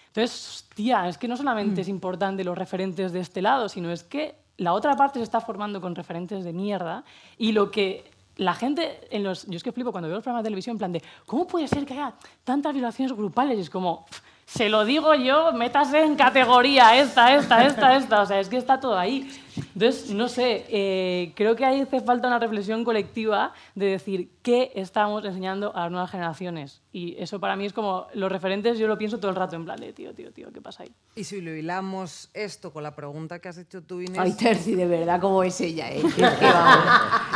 Entonces, 0.09 0.67
tía, 0.75 1.09
es 1.09 1.19
que 1.19 1.29
no 1.29 1.37
solamente 1.37 1.81
es 1.81 1.89
importante 1.89 2.45
los 2.45 2.57
referentes 2.57 3.13
de 3.13 3.21
este 3.21 3.43
lado, 3.43 3.69
sino 3.69 3.91
es 3.91 4.03
que 4.03 4.35
la 4.57 4.73
otra 4.73 4.97
parte 4.97 5.19
se 5.19 5.25
está 5.25 5.41
formando 5.41 5.81
con 5.81 5.95
referentes 5.95 6.45
de 6.45 6.53
mierda 6.53 7.05
y 7.37 7.53
lo 7.53 7.71
que 7.71 8.11
la 8.39 8.55
gente 8.55 9.01
en 9.11 9.23
los 9.25 9.47
yo 9.47 9.57
es 9.57 9.63
que 9.63 9.73
flipo 9.73 9.93
cuando 9.93 10.09
veo 10.09 10.17
los 10.17 10.25
programas 10.25 10.43
de 10.45 10.47
televisión 10.49 10.75
en 10.75 10.79
plan 10.79 10.93
de 10.93 11.03
cómo 11.27 11.47
puede 11.47 11.69
ser 11.69 11.85
que 11.85 11.93
haya 11.95 12.15
tantas 12.45 12.73
violaciones 12.73 13.13
grupales 13.13 13.59
y 13.59 13.61
es 13.63 13.71
como 13.71 14.07
"Pff, 14.07 14.21
se 14.47 14.69
lo 14.71 14.85
digo 14.85 15.15
yo 15.15 15.53
métase 15.53 16.03
en 16.03 16.17
categoría 16.17 16.97
esta 16.97 17.35
esta 17.35 17.67
esta 17.67 17.97
esta. 17.97 18.23
O 18.23 18.27
sea 18.27 18.41
es 18.41 18.49
que 18.49 18.57
está 18.57 18.81
todo 18.81 18.97
ahí 18.97 19.29
entonces 19.75 20.11
no 20.11 20.29
sé 20.29 20.65
eh, 20.69 21.33
creo 21.35 21.57
que 21.57 21.65
ahí 21.65 21.81
hace 21.81 22.01
falta 22.01 22.29
una 22.29 22.39
reflexión 22.39 22.85
colectiva 22.85 23.53
de 23.75 23.87
decir 23.87 24.31
qué 24.43 24.73
estamos 24.75 25.25
enseñando 25.25 25.75
a 25.77 25.83
las 25.83 25.91
nuevas 25.91 26.11
generaciones 26.11 26.83
y 26.93 27.17
eso 27.19 27.39
para 27.41 27.55
mí 27.57 27.67
es 27.67 27.73
como 27.73 28.07
los 28.15 28.31
referentes 28.33 28.79
yo 28.79 28.87
lo 28.89 28.97
pienso 28.99 29.19
todo 29.19 29.31
el 29.31 29.37
rato 29.37 29.57
en 29.57 29.65
plan 29.65 29.79
de 29.81 29.93
tío 29.93 30.15
tío 30.15 30.33
tío 30.33 30.53
qué 30.53 30.61
pasa 30.61 30.83
ahí 30.85 30.93
Y 31.15 31.25
si 31.25 31.41
lo 31.41 31.55
hilamos 31.55 32.31
esto 32.35 32.73
con 32.73 32.83
la 32.83 32.95
pregunta 32.95 33.39
que 33.41 33.49
has 33.49 33.59
hecho 33.59 33.83
tú, 33.83 34.01
Inés... 34.01 34.19
Ay, 34.19 34.33
Terci, 34.33 34.75
de 34.75 34.87
verdad, 34.87 35.21
¿cómo 35.21 35.43
es 35.43 35.61
ella? 35.61 35.91
Eh? 35.91 36.01
Que- 36.17 36.23
que 36.23 36.45
vamos, 36.47 36.85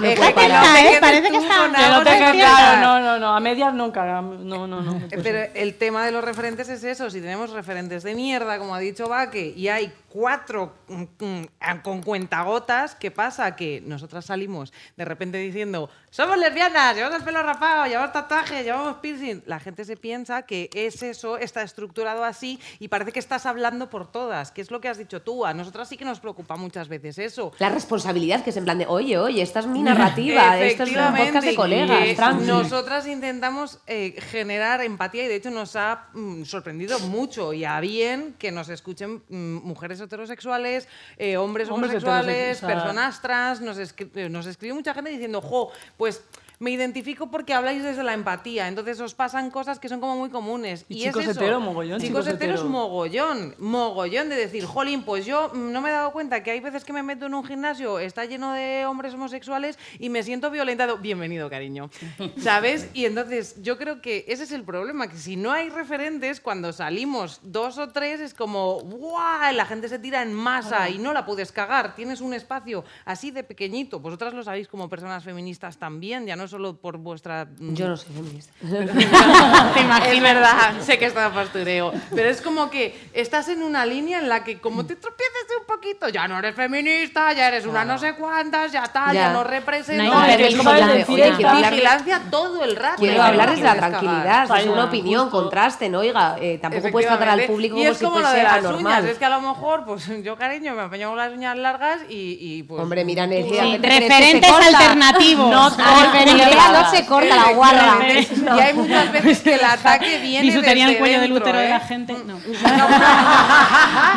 no 0.00 0.06
Eh, 0.08 0.14
puede 0.16 0.34
que 0.34 0.44
¿eh? 0.46 0.48
quedes 0.74 1.00
Parece 1.00 1.30
que 1.30 1.36
está- 1.36 1.68
no 1.90 2.02
te 2.02 2.10
claro 2.32 2.80
no 2.80 3.00
no 3.00 3.18
no 3.18 3.36
a 3.36 3.40
medias 3.40 3.74
nunca 3.74 4.04
no 4.22 4.66
no 4.66 4.66
no, 4.82 5.00
Pero 5.22 5.50
el 5.54 5.74
tema 5.74 6.04
de 6.06 6.12
los 6.12 6.24
referentes 6.24 6.68
es 6.68 6.82
eso, 6.84 7.10
si 7.10 7.20
tenemos 7.20 7.50
referentes 7.50 8.02
de 8.02 8.14
mierda, 8.14 8.58
como 8.58 8.74
ha 8.74 8.78
dicho 8.78 9.08
Vaque, 9.08 9.52
y 9.56 9.68
hay 9.68 9.92
cuatro 10.08 10.72
mm, 10.88 11.02
mm, 11.24 11.44
con 11.82 12.00
cuentagotas, 12.12 12.94
¿qué 12.94 13.10
pasa? 13.10 13.56
Que 13.56 13.82
nosotras 13.86 14.26
salimos 14.26 14.70
de 14.98 15.04
repente 15.06 15.38
diciendo, 15.38 15.88
somos 16.10 16.36
lesbianas, 16.36 16.94
llevamos 16.94 17.20
el 17.20 17.24
pelo 17.24 17.42
rapado, 17.42 17.86
llevamos 17.86 18.12
tatuajes, 18.12 18.62
llevamos 18.62 18.96
piercing. 18.96 19.42
La 19.46 19.58
gente 19.58 19.86
se 19.86 19.96
piensa 19.96 20.42
que 20.42 20.68
es 20.74 21.02
eso, 21.02 21.38
está 21.38 21.62
estructurado 21.62 22.22
así 22.22 22.60
y 22.80 22.88
parece 22.88 23.12
que 23.12 23.18
estás 23.18 23.46
hablando 23.46 23.88
por 23.88 24.12
todas, 24.12 24.50
que 24.50 24.60
es 24.60 24.70
lo 24.70 24.82
que 24.82 24.90
has 24.90 24.98
dicho 24.98 25.22
tú. 25.22 25.46
A 25.46 25.54
nosotras 25.54 25.88
sí 25.88 25.96
que 25.96 26.04
nos 26.04 26.20
preocupa 26.20 26.56
muchas 26.56 26.86
veces 26.88 27.16
eso. 27.16 27.52
La 27.58 27.70
responsabilidad 27.70 28.44
que 28.44 28.50
es 28.50 28.58
en 28.58 28.64
plan 28.64 28.76
de, 28.76 28.84
oye, 28.84 29.16
oye, 29.16 29.40
esta 29.40 29.60
es 29.60 29.66
mi 29.66 29.82
narrativa, 29.82 30.60
esto 30.60 30.82
es 30.82 30.94
un 30.94 31.16
podcast 31.16 31.46
de 31.46 31.54
colegas, 31.54 32.14
tranqui. 32.14 32.44
Nosotras 32.44 33.06
intentamos 33.06 33.78
eh, 33.86 34.20
generar 34.30 34.82
empatía 34.82 35.24
y 35.24 35.28
de 35.28 35.36
hecho 35.36 35.50
nos 35.50 35.76
ha 35.76 36.08
mm, 36.12 36.44
sorprendido 36.44 36.98
mucho 36.98 37.54
y 37.54 37.64
a 37.64 37.80
bien 37.80 38.34
que 38.38 38.52
nos 38.52 38.68
escuchen 38.68 39.22
mm, 39.30 39.66
mujeres 39.66 39.98
heterosexuales, 39.98 40.86
eh, 41.16 41.38
hombres, 41.38 41.70
Hombres 41.70 41.91
homosexuales, 41.91 41.91
heterosexuales, 41.98 42.56
o 42.56 42.60
sea- 42.60 42.68
personas 42.68 43.22
trans. 43.22 43.60
Nos, 43.60 43.78
escri- 43.78 44.28
nos 44.30 44.46
escribe 44.46 44.74
mucha 44.74 44.94
gente 44.94 45.10
diciendo, 45.10 45.40
jo, 45.40 45.70
pues 45.96 46.22
me 46.62 46.70
identifico 46.70 47.28
porque 47.28 47.54
habláis 47.54 47.82
desde 47.82 48.04
la 48.04 48.14
empatía. 48.14 48.68
Entonces 48.68 49.00
os 49.00 49.14
pasan 49.14 49.50
cosas 49.50 49.80
que 49.80 49.88
son 49.88 49.98
como 49.98 50.16
muy 50.16 50.30
comunes. 50.30 50.86
Y 50.88 50.98
es 50.98 51.02
chicos 51.06 51.22
eso. 51.24 51.32
hetero, 51.32 51.58
mogollón, 51.58 52.00
Chicos, 52.00 52.24
chicos 52.24 52.34
heteros, 52.34 52.60
hetero. 52.60 52.70
mogollón. 52.70 53.56
Mogollón 53.58 54.28
de 54.28 54.36
decir, 54.36 54.64
jolín, 54.64 55.02
pues 55.02 55.26
yo 55.26 55.50
mm, 55.52 55.72
no 55.72 55.80
me 55.80 55.88
he 55.88 55.92
dado 55.92 56.12
cuenta 56.12 56.44
que 56.44 56.52
hay 56.52 56.60
veces 56.60 56.84
que 56.84 56.92
me 56.92 57.02
meto 57.02 57.26
en 57.26 57.34
un 57.34 57.44
gimnasio, 57.44 57.98
está 57.98 58.26
lleno 58.26 58.52
de 58.52 58.86
hombres 58.86 59.12
homosexuales 59.14 59.76
y 59.98 60.08
me 60.08 60.22
siento 60.22 60.52
violentado. 60.52 60.98
Bienvenido, 60.98 61.50
cariño. 61.50 61.90
¿Sabes? 62.38 62.88
Y 62.94 63.06
entonces 63.06 63.60
yo 63.60 63.76
creo 63.76 64.00
que 64.00 64.24
ese 64.28 64.44
es 64.44 64.52
el 64.52 64.62
problema, 64.62 65.08
que 65.08 65.16
si 65.16 65.34
no 65.34 65.50
hay 65.50 65.68
referentes, 65.68 66.40
cuando 66.40 66.72
salimos 66.72 67.40
dos 67.42 67.76
o 67.78 67.88
tres 67.88 68.20
es 68.20 68.34
como, 68.34 68.78
¡guau! 68.82 69.52
La 69.52 69.66
gente 69.66 69.88
se 69.88 69.98
tira 69.98 70.22
en 70.22 70.32
masa 70.32 70.88
y 70.88 70.98
no 70.98 71.12
la 71.12 71.26
puedes 71.26 71.50
cagar. 71.50 71.96
Tienes 71.96 72.20
un 72.20 72.34
espacio 72.34 72.84
así 73.04 73.32
de 73.32 73.42
pequeñito. 73.42 73.98
Vosotras 73.98 74.32
lo 74.32 74.44
sabéis 74.44 74.68
como 74.68 74.88
personas 74.88 75.24
feministas 75.24 75.76
también, 75.76 76.24
ya 76.24 76.36
no 76.36 76.51
solo 76.52 76.76
por 76.76 76.98
vuestra... 76.98 77.46
mm, 77.58 77.74
Yo 77.74 77.88
no 77.88 77.96
soy 77.96 78.12
feminista. 78.14 78.52
es 80.12 80.22
verdad, 80.22 80.80
sé 80.80 80.98
que 80.98 81.06
está 81.06 81.30
pastureo. 81.32 81.92
Pero 82.14 82.28
es 82.28 82.40
como 82.40 82.70
que 82.70 82.96
estás 83.12 83.48
en 83.48 83.62
una 83.62 83.84
línea 83.84 84.18
en 84.20 84.28
la 84.28 84.44
que 84.44 84.60
como 84.60 84.86
te 84.86 84.94
tropieces 84.96 85.32
un 85.60 85.66
poquito, 85.66 86.08
ya 86.08 86.28
no 86.28 86.38
eres 86.38 86.54
feminista, 86.54 87.32
ya 87.32 87.48
eres 87.48 87.66
una 87.66 87.84
no 87.84 87.98
sé 87.98 88.14
cuántas, 88.14 88.70
ya 88.72 88.84
tal, 88.84 89.14
ya, 89.14 89.22
Ya. 89.28 89.32
no 89.32 89.42
representas. 89.44 90.06
No 90.06 90.24
eres 90.24 90.48
es 90.52 90.56
como 90.56 90.72
la 90.72 90.86
de, 90.86 90.98
decir, 90.98 91.14
oye, 91.14 91.32
quiero 91.36 91.48
hablar 91.50 91.64
de- 91.64 91.70
vigilancia 91.76 92.22
todo 92.30 92.64
el 92.64 92.76
rato. 92.76 92.96
Quiero 92.98 93.14
Ya 93.16 93.18
no 93.22 93.28
hablar 93.28 93.46
te 93.48 93.52
desde 93.56 93.64
la 93.64 93.74
tranquilidad, 93.76 94.58
es 94.60 94.66
una 94.66 94.84
opinión, 94.84 95.22
justo. 95.24 95.40
contrasten, 95.42 95.94
oiga, 95.94 96.36
eh, 96.40 96.58
tampoco 96.60 96.90
puedes 96.90 97.08
tratar 97.08 97.28
al 97.30 97.42
público 97.46 97.76
y 97.76 97.80
como 97.80 97.90
es 97.92 97.98
si 97.98 98.04
como 98.04 98.18
lo 98.18 98.24
fuese 98.26 98.36
de 98.38 98.42
las 98.44 98.52
anormal. 98.58 98.80
uñas, 99.02 99.04
es 99.12 99.18
que 99.18 99.24
a 99.24 99.30
lo 99.30 99.40
mejor, 99.40 99.84
pues 99.84 100.22
yo 100.22 100.36
cariño, 100.36 100.74
me 100.74 100.82
apaño 100.82 101.08
con 101.08 101.18
las 101.18 101.32
uñas 101.32 101.56
largas 101.56 102.00
y, 102.08 102.36
y 102.38 102.62
pues... 102.64 102.80
Hombre, 102.82 103.04
mira, 103.04 103.24
tú- 103.24 103.30
Nerea, 103.30 103.64
Sí, 103.64 103.72
¿qué 103.72 103.78
te 103.78 103.88
referentes 104.00 104.50
alternativos. 104.50 105.50
No, 105.50 105.70
Referentes. 106.02 106.41
No 106.72 106.90
se 106.90 107.06
corta 107.06 107.36
la 107.36 107.52
guarra. 107.52 107.98
Y 108.08 108.26
hay 108.60 108.74
muchas 108.74 109.12
veces 109.12 109.40
que 109.40 109.54
el 109.54 109.64
ataque 109.64 110.18
viene 110.18 110.46
Bisutería 110.46 110.84
en 110.84 110.88
el 110.88 110.94
desde 110.94 110.98
cuello 110.98 111.20
del 111.20 111.32
útero 111.32 111.58
de 111.58 111.66
¿eh? 111.66 111.70
la 111.70 111.80
gente. 111.80 112.16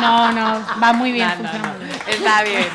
no, 0.00 0.32
no, 0.32 0.60
va 0.82 0.92
muy 0.92 1.12
bien, 1.12 1.30
No, 1.42 1.52
no, 1.52 1.58
no. 1.58 1.72
Está 2.06 2.42
bien. 2.42 2.64
De 2.64 2.70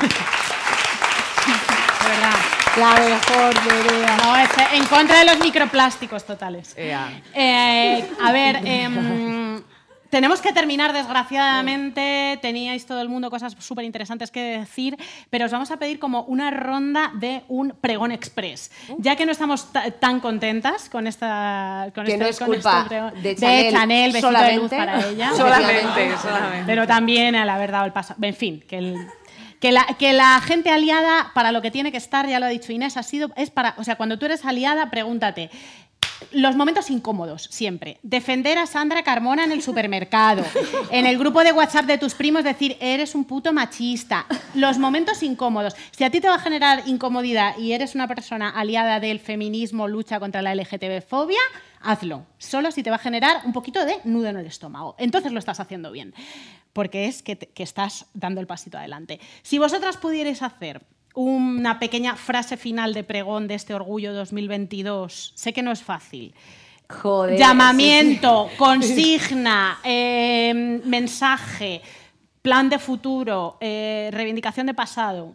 verdad. 2.08 2.32
La 2.76 2.94
mejor, 2.94 3.54
Nerea. 3.66 4.16
No, 4.24 4.36
es 4.36 4.48
en 4.72 4.84
contra 4.86 5.18
de 5.18 5.24
los 5.26 5.38
microplásticos 5.38 6.24
totales. 6.24 6.72
Eh, 6.76 6.94
a 8.22 8.32
ver, 8.32 8.60
em, 8.64 9.62
tenemos 10.12 10.42
que 10.42 10.52
terminar, 10.52 10.92
desgraciadamente. 10.92 12.38
Teníais 12.42 12.84
todo 12.84 13.00
el 13.00 13.08
mundo 13.08 13.30
cosas 13.30 13.56
súper 13.58 13.86
interesantes 13.86 14.30
que 14.30 14.58
decir, 14.58 14.94
pero 15.30 15.46
os 15.46 15.50
vamos 15.52 15.70
a 15.70 15.78
pedir 15.78 15.98
como 15.98 16.24
una 16.24 16.50
ronda 16.50 17.10
de 17.14 17.42
un 17.48 17.70
pregón 17.80 18.12
express. 18.12 18.70
Ya 18.98 19.16
que 19.16 19.24
no 19.24 19.32
estamos 19.32 19.72
ta- 19.72 19.90
tan 19.92 20.20
contentas 20.20 20.90
con 20.90 21.06
esta. 21.06 21.90
Con 21.94 22.04
Que 22.04 22.12
este, 22.12 22.24
no 22.24 22.28
es 22.30 22.38
con 22.38 22.48
culpa 22.48 22.86
este 23.14 23.20
de 23.20 23.70
Chanel 23.72 24.12
besito 24.12 24.30
de 24.32 24.56
luz 24.56 24.70
para 24.70 25.08
ella. 25.08 25.32
Solamente, 25.36 26.16
solamente. 26.18 26.64
Pero 26.66 26.86
también 26.86 27.34
al 27.34 27.48
haber 27.48 27.72
dado 27.72 27.86
el 27.86 27.92
paso. 27.92 28.14
En 28.20 28.34
fin, 28.34 28.62
que 28.68 28.76
el. 28.78 28.96
Que 29.60 29.70
la, 29.70 29.86
que 29.96 30.12
la 30.12 30.40
gente 30.40 30.70
aliada, 30.70 31.30
para 31.34 31.52
lo 31.52 31.62
que 31.62 31.70
tiene 31.70 31.92
que 31.92 31.96
estar, 31.96 32.26
ya 32.26 32.40
lo 32.40 32.46
ha 32.46 32.48
dicho 32.48 32.72
Inés, 32.72 32.96
ha 32.96 33.04
sido, 33.04 33.30
es 33.36 33.50
para, 33.50 33.76
o 33.78 33.84
sea, 33.84 33.94
cuando 33.94 34.18
tú 34.18 34.26
eres 34.26 34.44
aliada, 34.44 34.90
pregúntate, 34.90 35.50
los 36.32 36.56
momentos 36.56 36.90
incómodos, 36.90 37.48
siempre. 37.50 37.98
Defender 38.02 38.58
a 38.58 38.66
Sandra 38.66 39.02
Carmona 39.02 39.44
en 39.44 39.52
el 39.52 39.62
supermercado, 39.62 40.44
en 40.90 41.06
el 41.06 41.18
grupo 41.18 41.42
de 41.44 41.52
WhatsApp 41.52 41.86
de 41.86 41.98
tus 41.98 42.14
primos, 42.14 42.44
decir, 42.44 42.76
eres 42.80 43.14
un 43.14 43.24
puto 43.24 43.52
machista. 43.52 44.26
Los 44.54 44.78
momentos 44.78 45.22
incómodos. 45.22 45.74
Si 45.90 46.04
a 46.04 46.10
ti 46.10 46.20
te 46.20 46.28
va 46.28 46.36
a 46.36 46.40
generar 46.40 46.82
incomodidad 46.86 47.56
y 47.58 47.72
eres 47.72 47.94
una 47.94 48.08
persona 48.08 48.50
aliada 48.50 49.00
del 49.00 49.20
feminismo, 49.20 49.88
lucha 49.88 50.20
contra 50.20 50.42
la 50.42 50.54
LGTB-fobia, 50.54 51.40
hazlo. 51.80 52.26
Solo 52.38 52.70
si 52.70 52.82
te 52.82 52.90
va 52.90 52.96
a 52.96 53.00
generar 53.00 53.42
un 53.44 53.52
poquito 53.52 53.84
de 53.84 53.96
nudo 54.04 54.28
en 54.28 54.36
el 54.36 54.46
estómago. 54.46 54.94
Entonces 54.98 55.32
lo 55.32 55.38
estás 55.38 55.60
haciendo 55.60 55.92
bien. 55.92 56.14
Porque 56.72 57.06
es 57.06 57.22
que, 57.22 57.36
que 57.36 57.62
estás 57.62 58.06
dando 58.14 58.40
el 58.40 58.46
pasito 58.46 58.78
adelante. 58.78 59.20
Si 59.42 59.58
vosotras 59.58 59.98
pudierais 59.98 60.42
hacer 60.42 60.82
una 61.14 61.78
pequeña 61.78 62.16
frase 62.16 62.56
final 62.56 62.94
de 62.94 63.04
pregón 63.04 63.48
de 63.48 63.54
este 63.54 63.74
Orgullo 63.74 64.12
2022, 64.14 65.32
sé 65.34 65.52
que 65.52 65.62
no 65.62 65.72
es 65.72 65.82
fácil. 65.82 66.34
Joder. 66.88 67.38
Llamamiento, 67.38 68.48
consigna, 68.58 69.78
eh, 69.84 70.80
mensaje, 70.84 71.80
plan 72.42 72.68
de 72.68 72.78
futuro, 72.78 73.56
eh, 73.60 74.10
reivindicación 74.12 74.66
de 74.66 74.74
pasado. 74.74 75.34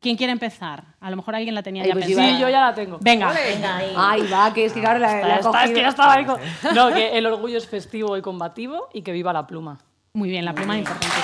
¿Quién 0.00 0.16
quiere 0.16 0.32
empezar? 0.32 0.84
A 1.00 1.10
lo 1.10 1.16
mejor 1.16 1.34
alguien 1.34 1.54
la 1.54 1.62
tenía 1.62 1.82
Ay, 1.82 1.88
ya 1.88 1.94
pues 1.94 2.06
pensada. 2.06 2.28
Sí, 2.28 2.38
yo 2.40 2.48
ya 2.48 2.60
la 2.60 2.74
tengo. 2.74 2.98
Venga. 3.00 3.32
Venga, 3.32 3.76
ahí. 3.76 3.92
Ay, 3.96 4.28
va, 4.32 4.52
que 4.52 4.66
es 4.66 4.72
que 4.72 4.80
claro, 4.80 4.98
la, 4.98 5.08
la 5.08 5.18
he 5.18 5.28
Ya 5.28 5.36
está, 5.36 5.64
es 5.64 5.70
que 5.70 5.80
ya 5.80 5.88
estaba 5.88 6.12
ahí 6.14 6.24
con- 6.24 6.40
No, 6.74 6.92
que 6.92 7.16
el 7.16 7.26
orgullo 7.26 7.58
es 7.58 7.66
festivo 7.66 8.16
y 8.16 8.22
combativo 8.22 8.88
y 8.92 9.02
que 9.02 9.12
viva 9.12 9.32
la 9.32 9.46
pluma. 9.46 9.78
Muy 10.12 10.28
bien, 10.28 10.44
la 10.44 10.54
pluma 10.54 10.78
importante. 10.78 11.16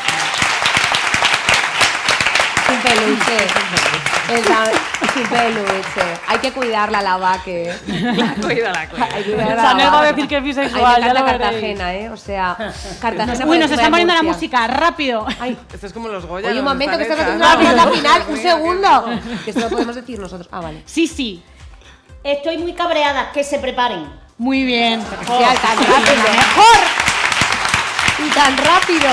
Sin 2.73 2.81
peluche. 2.81 4.49
La- 4.49 5.13
sin 5.13 5.27
peluche. 5.29 6.21
Hay 6.27 6.39
que 6.39 6.53
cuidarla, 6.53 7.03
la 7.03 7.17
vaque. 7.19 7.75
Cuídala, 7.87 8.35
cuídala. 8.41 8.81
Hay 9.15 9.23
que 9.25 9.33
cuidarla, 9.33 9.55
la 9.57 9.63
Chanel 9.63 9.87
va 9.87 9.99
a 9.99 10.01
vaque. 10.01 10.13
decir 10.15 10.29
que 10.29 10.37
es 10.37 10.43
Ay, 10.43 10.47
bisexual, 10.49 11.03
me 11.03 11.09
veréis. 11.13 11.25
Cartagena, 11.39 11.95
¿eh? 11.95 12.11
O 12.11 12.17
sea, 12.17 12.57
Cartagena. 13.01 13.47
Uy, 13.47 13.59
nos 13.59 13.71
está 13.71 13.91
poniendo 13.91 14.15
la 14.15 14.23
música, 14.23 14.67
rápido. 14.69 15.27
Esto 15.73 15.87
es 15.87 15.93
como 15.93 16.09
los 16.09 16.25
Goya. 16.25 16.49
Oye, 16.49 16.59
un 16.61 16.65
momento, 16.65 16.97
que 16.97 17.03
estamos 17.03 17.25
haciendo 17.25 17.45
la 17.45 17.55
ronda 17.57 17.87
final. 17.89 18.23
Un 18.29 18.35
que- 18.37 18.43
segundo. 18.43 19.05
Que 19.45 19.51
esto 19.51 19.61
lo 19.61 19.69
podemos 19.71 19.95
decir 19.97 20.19
nosotros. 20.19 20.49
Ah, 20.53 20.61
vale. 20.61 20.83
Sí, 20.87 21.07
sí. 21.07 21.43
Estoy 22.25 22.57
muy 22.59 22.73
cabreada, 22.73 23.33
que 23.33 23.45
se 23.45 23.59
preparen. 23.59 24.07
Muy 24.39 24.63
bien. 24.65 25.01
O 25.01 25.27
sea, 25.39 25.55
tan 25.55 25.77
rápido. 25.77 26.23
¡Mejor! 26.33 26.79
Y 28.27 28.31
tan 28.31 28.57
rápido. 28.57 29.09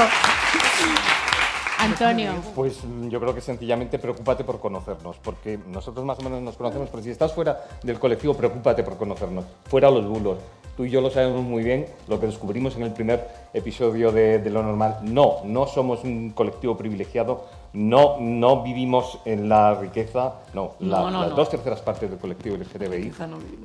Antonio. 1.80 2.32
Pues 2.56 2.84
mm, 2.84 3.08
yo 3.10 3.20
creo 3.20 3.34
que 3.34 3.42
sencillamente 3.42 3.98
preocúpate 4.00 4.44
por 4.44 4.60
conocernos, 4.60 5.18
porque 5.18 5.58
nosotros 5.68 6.06
más 6.06 6.20
o 6.20 6.22
menos 6.24 6.42
nos 6.42 6.56
conocemos, 6.58 6.90
pero 6.90 7.02
si 7.04 7.10
estás 7.10 7.34
fuera 7.34 7.60
del 7.84 8.00
colectivo, 8.00 8.34
preocúpate 8.34 8.84
por 8.84 8.98
conocernos, 8.98 9.46
fuera 9.66 9.90
los 9.90 10.06
bulos. 10.08 10.38
Tú 10.76 10.86
y 10.86 10.90
yo 10.92 11.02
lo 11.02 11.10
sabemos 11.10 11.42
muy 11.44 11.62
bien, 11.64 11.88
lo 12.08 12.20
que 12.22 12.26
descubrimos 12.28 12.76
en 12.78 12.84
el 12.84 12.94
primer 12.94 13.28
episodio 13.54 14.14
de, 14.14 14.40
de 14.40 14.50
Lo 14.50 14.64
Normal. 14.64 15.00
No, 15.04 15.40
no 15.44 15.68
somos 15.68 16.06
un 16.06 16.30
colectivo 16.30 16.78
privilegiado, 16.78 17.46
no, 17.74 18.16
no 18.20 18.64
vivimos 18.64 19.20
en 19.26 19.50
la 19.50 19.76
riqueza, 19.76 20.36
no. 20.54 20.76
la- 20.80 21.00
No, 21.02 21.12
no, 21.12 21.22
las 21.22 21.30
no. 21.32 21.36
dos 21.36 21.50
terceras 21.50 21.82
partes 21.82 22.10
del 22.10 22.18
colectivo 22.18 22.56
LGTBI, 22.56 23.12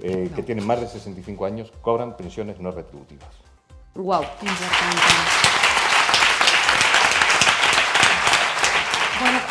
eh, 0.02 0.30
que 0.34 0.42
tienen 0.42 0.66
más 0.66 0.80
de 0.80 0.88
65 0.88 1.44
años, 1.44 1.72
cobran 1.82 2.16
pensiones 2.16 2.58
no 2.58 2.72
retributivas. 2.72 3.28
Wow. 3.94 4.22
Bueno, 4.42 4.52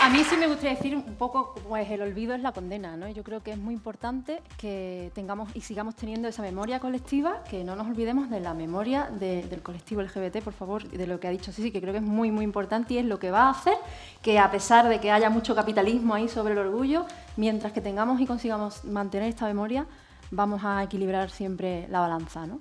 a 0.03 0.09
mí 0.09 0.21
sí 0.25 0.35
me 0.35 0.47
gustaría 0.47 0.71
decir 0.75 0.95
un 0.97 1.15
poco, 1.15 1.55
pues 1.67 1.89
el 1.89 2.01
olvido 2.01 2.33
es 2.35 2.41
la 2.41 2.51
condena, 2.51 2.97
¿no? 2.97 3.07
Yo 3.07 3.23
creo 3.23 3.41
que 3.41 3.51
es 3.51 3.57
muy 3.57 3.73
importante 3.73 4.41
que 4.57 5.11
tengamos 5.15 5.49
y 5.55 5.61
sigamos 5.61 5.95
teniendo 5.95 6.27
esa 6.27 6.41
memoria 6.41 6.79
colectiva, 6.81 7.41
que 7.49 7.63
no 7.63 7.77
nos 7.77 7.87
olvidemos 7.87 8.29
de 8.29 8.41
la 8.41 8.53
memoria 8.53 9.09
de- 9.09 9.43
del 9.43 9.61
colectivo 9.61 10.01
LGBT, 10.01 10.41
por 10.41 10.51
favor, 10.51 10.83
de 10.89 11.07
lo 11.07 11.21
que 11.21 11.27
ha 11.27 11.31
dicho 11.31 11.53
Sisi, 11.53 11.71
que 11.71 11.79
creo 11.79 11.93
que 11.93 11.99
es 11.99 12.03
muy, 12.05 12.31
muy 12.31 12.43
importante 12.43 12.95
y 12.95 12.97
es 12.97 13.05
lo 13.05 13.17
que 13.17 13.31
va 13.31 13.43
a 13.43 13.51
hacer 13.51 13.75
que 14.21 14.39
a 14.39 14.51
pesar 14.51 14.89
de 14.89 14.99
que 14.99 15.09
haya 15.09 15.29
mucho 15.29 15.55
capitalismo 15.55 16.13
ahí 16.13 16.27
sobre 16.27 16.51
el 16.53 16.59
orgullo, 16.59 17.05
mientras 17.37 17.71
que 17.71 17.79
tengamos 17.79 18.19
y 18.19 18.25
consigamos 18.25 18.83
mantener 18.83 19.29
esta 19.29 19.45
memoria, 19.45 19.85
vamos 20.31 20.61
a 20.65 20.83
equilibrar 20.83 21.29
siempre 21.29 21.87
la 21.89 22.01
balanza, 22.01 22.45
¿no? 22.45 22.59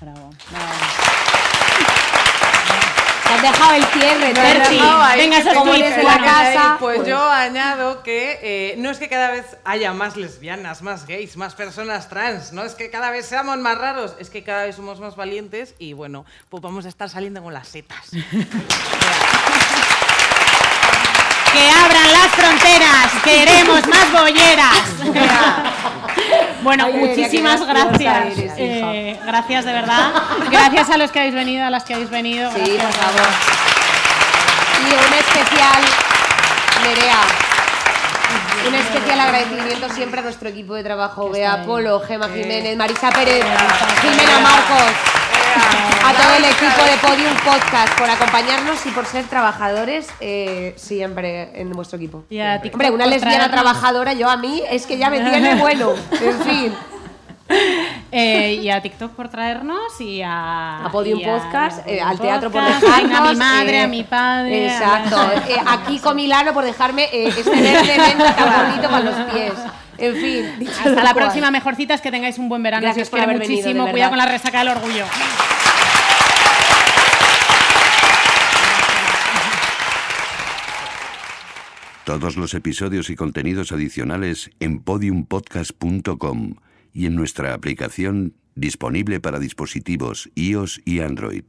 Bravo. 0.00 0.30
Te 0.30 1.41
has 3.32 3.42
dejado 3.42 3.74
el 3.74 3.84
cierre, 3.86 4.26
ahí, 4.26 5.18
venga, 5.20 5.36
que 5.36 5.42
esa 5.42 5.50
tengo 5.52 5.74
es 5.74 5.80
tu 5.80 5.94
que 5.94 6.00
idea. 6.00 6.02
la 6.02 6.18
casa. 6.24 6.76
Pues, 6.78 6.96
pues- 6.98 7.08
yo 7.08 7.30
añado 7.30 8.02
que 8.02 8.38
eh, 8.42 8.74
no 8.78 8.90
es 8.90 8.98
que 8.98 9.08
cada 9.08 9.30
vez 9.30 9.56
haya 9.64 9.92
más 9.92 10.16
lesbianas, 10.16 10.82
más 10.82 11.06
gays, 11.06 11.36
más 11.36 11.54
personas 11.54 12.08
trans, 12.08 12.52
no 12.52 12.62
es 12.62 12.74
que 12.74 12.90
cada 12.90 13.10
vez 13.10 13.26
seamos 13.26 13.58
más 13.58 13.78
raros, 13.78 14.14
es 14.18 14.30
que 14.30 14.42
cada 14.42 14.64
vez 14.64 14.76
somos 14.76 15.00
más 15.00 15.16
valientes 15.16 15.74
y 15.78 15.92
bueno, 15.92 16.24
pues 16.48 16.62
vamos 16.62 16.84
a 16.86 16.88
estar 16.88 17.08
saliendo 17.08 17.42
con 17.42 17.52
las 17.54 17.68
setas. 17.68 18.10
Que 21.52 21.68
abran 21.68 22.12
las 22.12 22.28
fronteras, 22.28 23.12
queremos 23.22 23.86
más 23.86 24.10
bolleras. 24.10 24.78
Bueno, 26.62 26.84
Ay, 26.86 26.94
muchísimas 26.94 27.66
gracias. 27.66 28.38
Eh, 28.56 29.18
gracias 29.24 29.64
de 29.64 29.72
verdad. 29.72 30.12
Gracias 30.50 30.90
a 30.90 30.96
los 30.96 31.10
que 31.10 31.18
habéis 31.20 31.34
venido, 31.34 31.64
a 31.66 31.70
las 31.70 31.84
que 31.84 31.94
habéis 31.94 32.10
venido. 32.10 32.50
Sí, 32.52 32.60
Gracias. 32.60 32.82
por 32.84 32.92
favor. 32.94 33.28
Y 34.80 34.92
un 34.92 35.14
especial, 35.14 35.82
Nerea. 36.84 37.20
Un 38.68 38.74
especial 38.74 39.20
agradecimiento 39.20 39.88
siempre 39.90 40.20
a 40.20 40.22
nuestro 40.22 40.48
equipo 40.48 40.74
de 40.74 40.84
trabajo, 40.84 41.30
Bea 41.30 41.64
Polo, 41.64 42.00
Gema 42.00 42.28
Jiménez, 42.28 42.76
Marisa 42.76 43.10
Pérez, 43.10 43.44
Jimena 44.00 44.38
Marcos, 44.40 44.92
a 45.56 46.12
todo 46.14 46.34
el 46.36 46.44
equipo 46.44 46.82
de 46.84 46.96
Podium 47.06 47.36
Podcast 47.44 47.98
por 47.98 48.08
acompañarnos 48.10 48.84
y 48.86 48.90
por 48.90 49.06
ser 49.06 49.24
trabajadores 49.26 50.08
eh, 50.20 50.74
siempre 50.76 51.60
en 51.60 51.70
vuestro 51.72 51.96
equipo. 51.98 52.24
Y 52.30 52.38
a 52.40 52.60
TikTok 52.60 52.74
Hombre, 52.80 52.90
una 52.90 53.06
lesbiana 53.06 53.50
trabajadora, 53.50 54.12
yo 54.12 54.28
a 54.28 54.36
mí 54.36 54.62
es 54.70 54.86
que 54.86 54.98
ya 54.98 55.10
me 55.10 55.20
tiene 55.20 55.54
bueno. 55.60 55.90
En 56.20 56.40
fin. 56.42 56.74
Eh, 58.10 58.60
y 58.62 58.70
a 58.70 58.80
TikTok 58.80 59.12
por 59.12 59.28
traernos 59.28 60.00
y 60.00 60.22
a, 60.22 60.86
A 60.86 60.90
Podium 60.90 61.20
y 61.20 61.24
Podcast, 61.24 61.86
eh, 61.86 62.00
al 62.00 62.18
teatro 62.18 62.50
por 62.50 62.62
dejarnos. 62.64 63.18
A 63.18 63.30
mi 63.32 63.36
madre, 63.36 63.76
eh, 63.78 63.82
a 63.82 63.86
mi 63.88 64.04
padre. 64.04 64.70
a- 64.70 64.72
Exacto. 64.72 65.32
Eh, 65.48 65.56
a 65.66 65.82
Kiko 65.84 66.14
Milano 66.14 66.52
por 66.54 66.64
dejarme 66.64 67.04
eh, 67.12 67.28
este 67.28 67.50
verde 67.50 67.94
tan 68.36 68.66
bonito 68.68 68.88
para 68.88 69.00
los 69.00 69.14
pies. 69.32 69.52
En 69.98 70.14
fin. 70.16 70.46
dicho 70.58 70.72
Hasta 70.72 70.90
la 70.90 71.12
cual. 71.12 71.24
próxima, 71.26 71.50
mejorcitas, 71.50 72.00
que 72.00 72.10
tengáis 72.10 72.38
un 72.38 72.48
buen 72.48 72.62
verano. 72.62 72.82
Gracias 72.82 73.08
os 73.08 73.12
venido, 73.12 73.38
de 73.38 73.48
muchísimo. 73.48 73.74
verdad. 73.84 73.90
Cuidado 73.92 74.10
con 74.10 74.18
la 74.18 74.26
resaca 74.26 74.58
del 74.60 74.68
orgullo. 74.68 75.04
Todos 82.04 82.36
los 82.36 82.54
episodios 82.54 83.10
y 83.10 83.16
contenidos 83.16 83.70
adicionales 83.72 84.50
en 84.58 84.80
podiumpodcast.com 84.80 86.54
y 86.92 87.06
en 87.06 87.14
nuestra 87.14 87.54
aplicación 87.54 88.34
disponible 88.54 89.20
para 89.20 89.38
dispositivos 89.38 90.28
iOS 90.34 90.82
y 90.84 91.00
Android. 91.00 91.44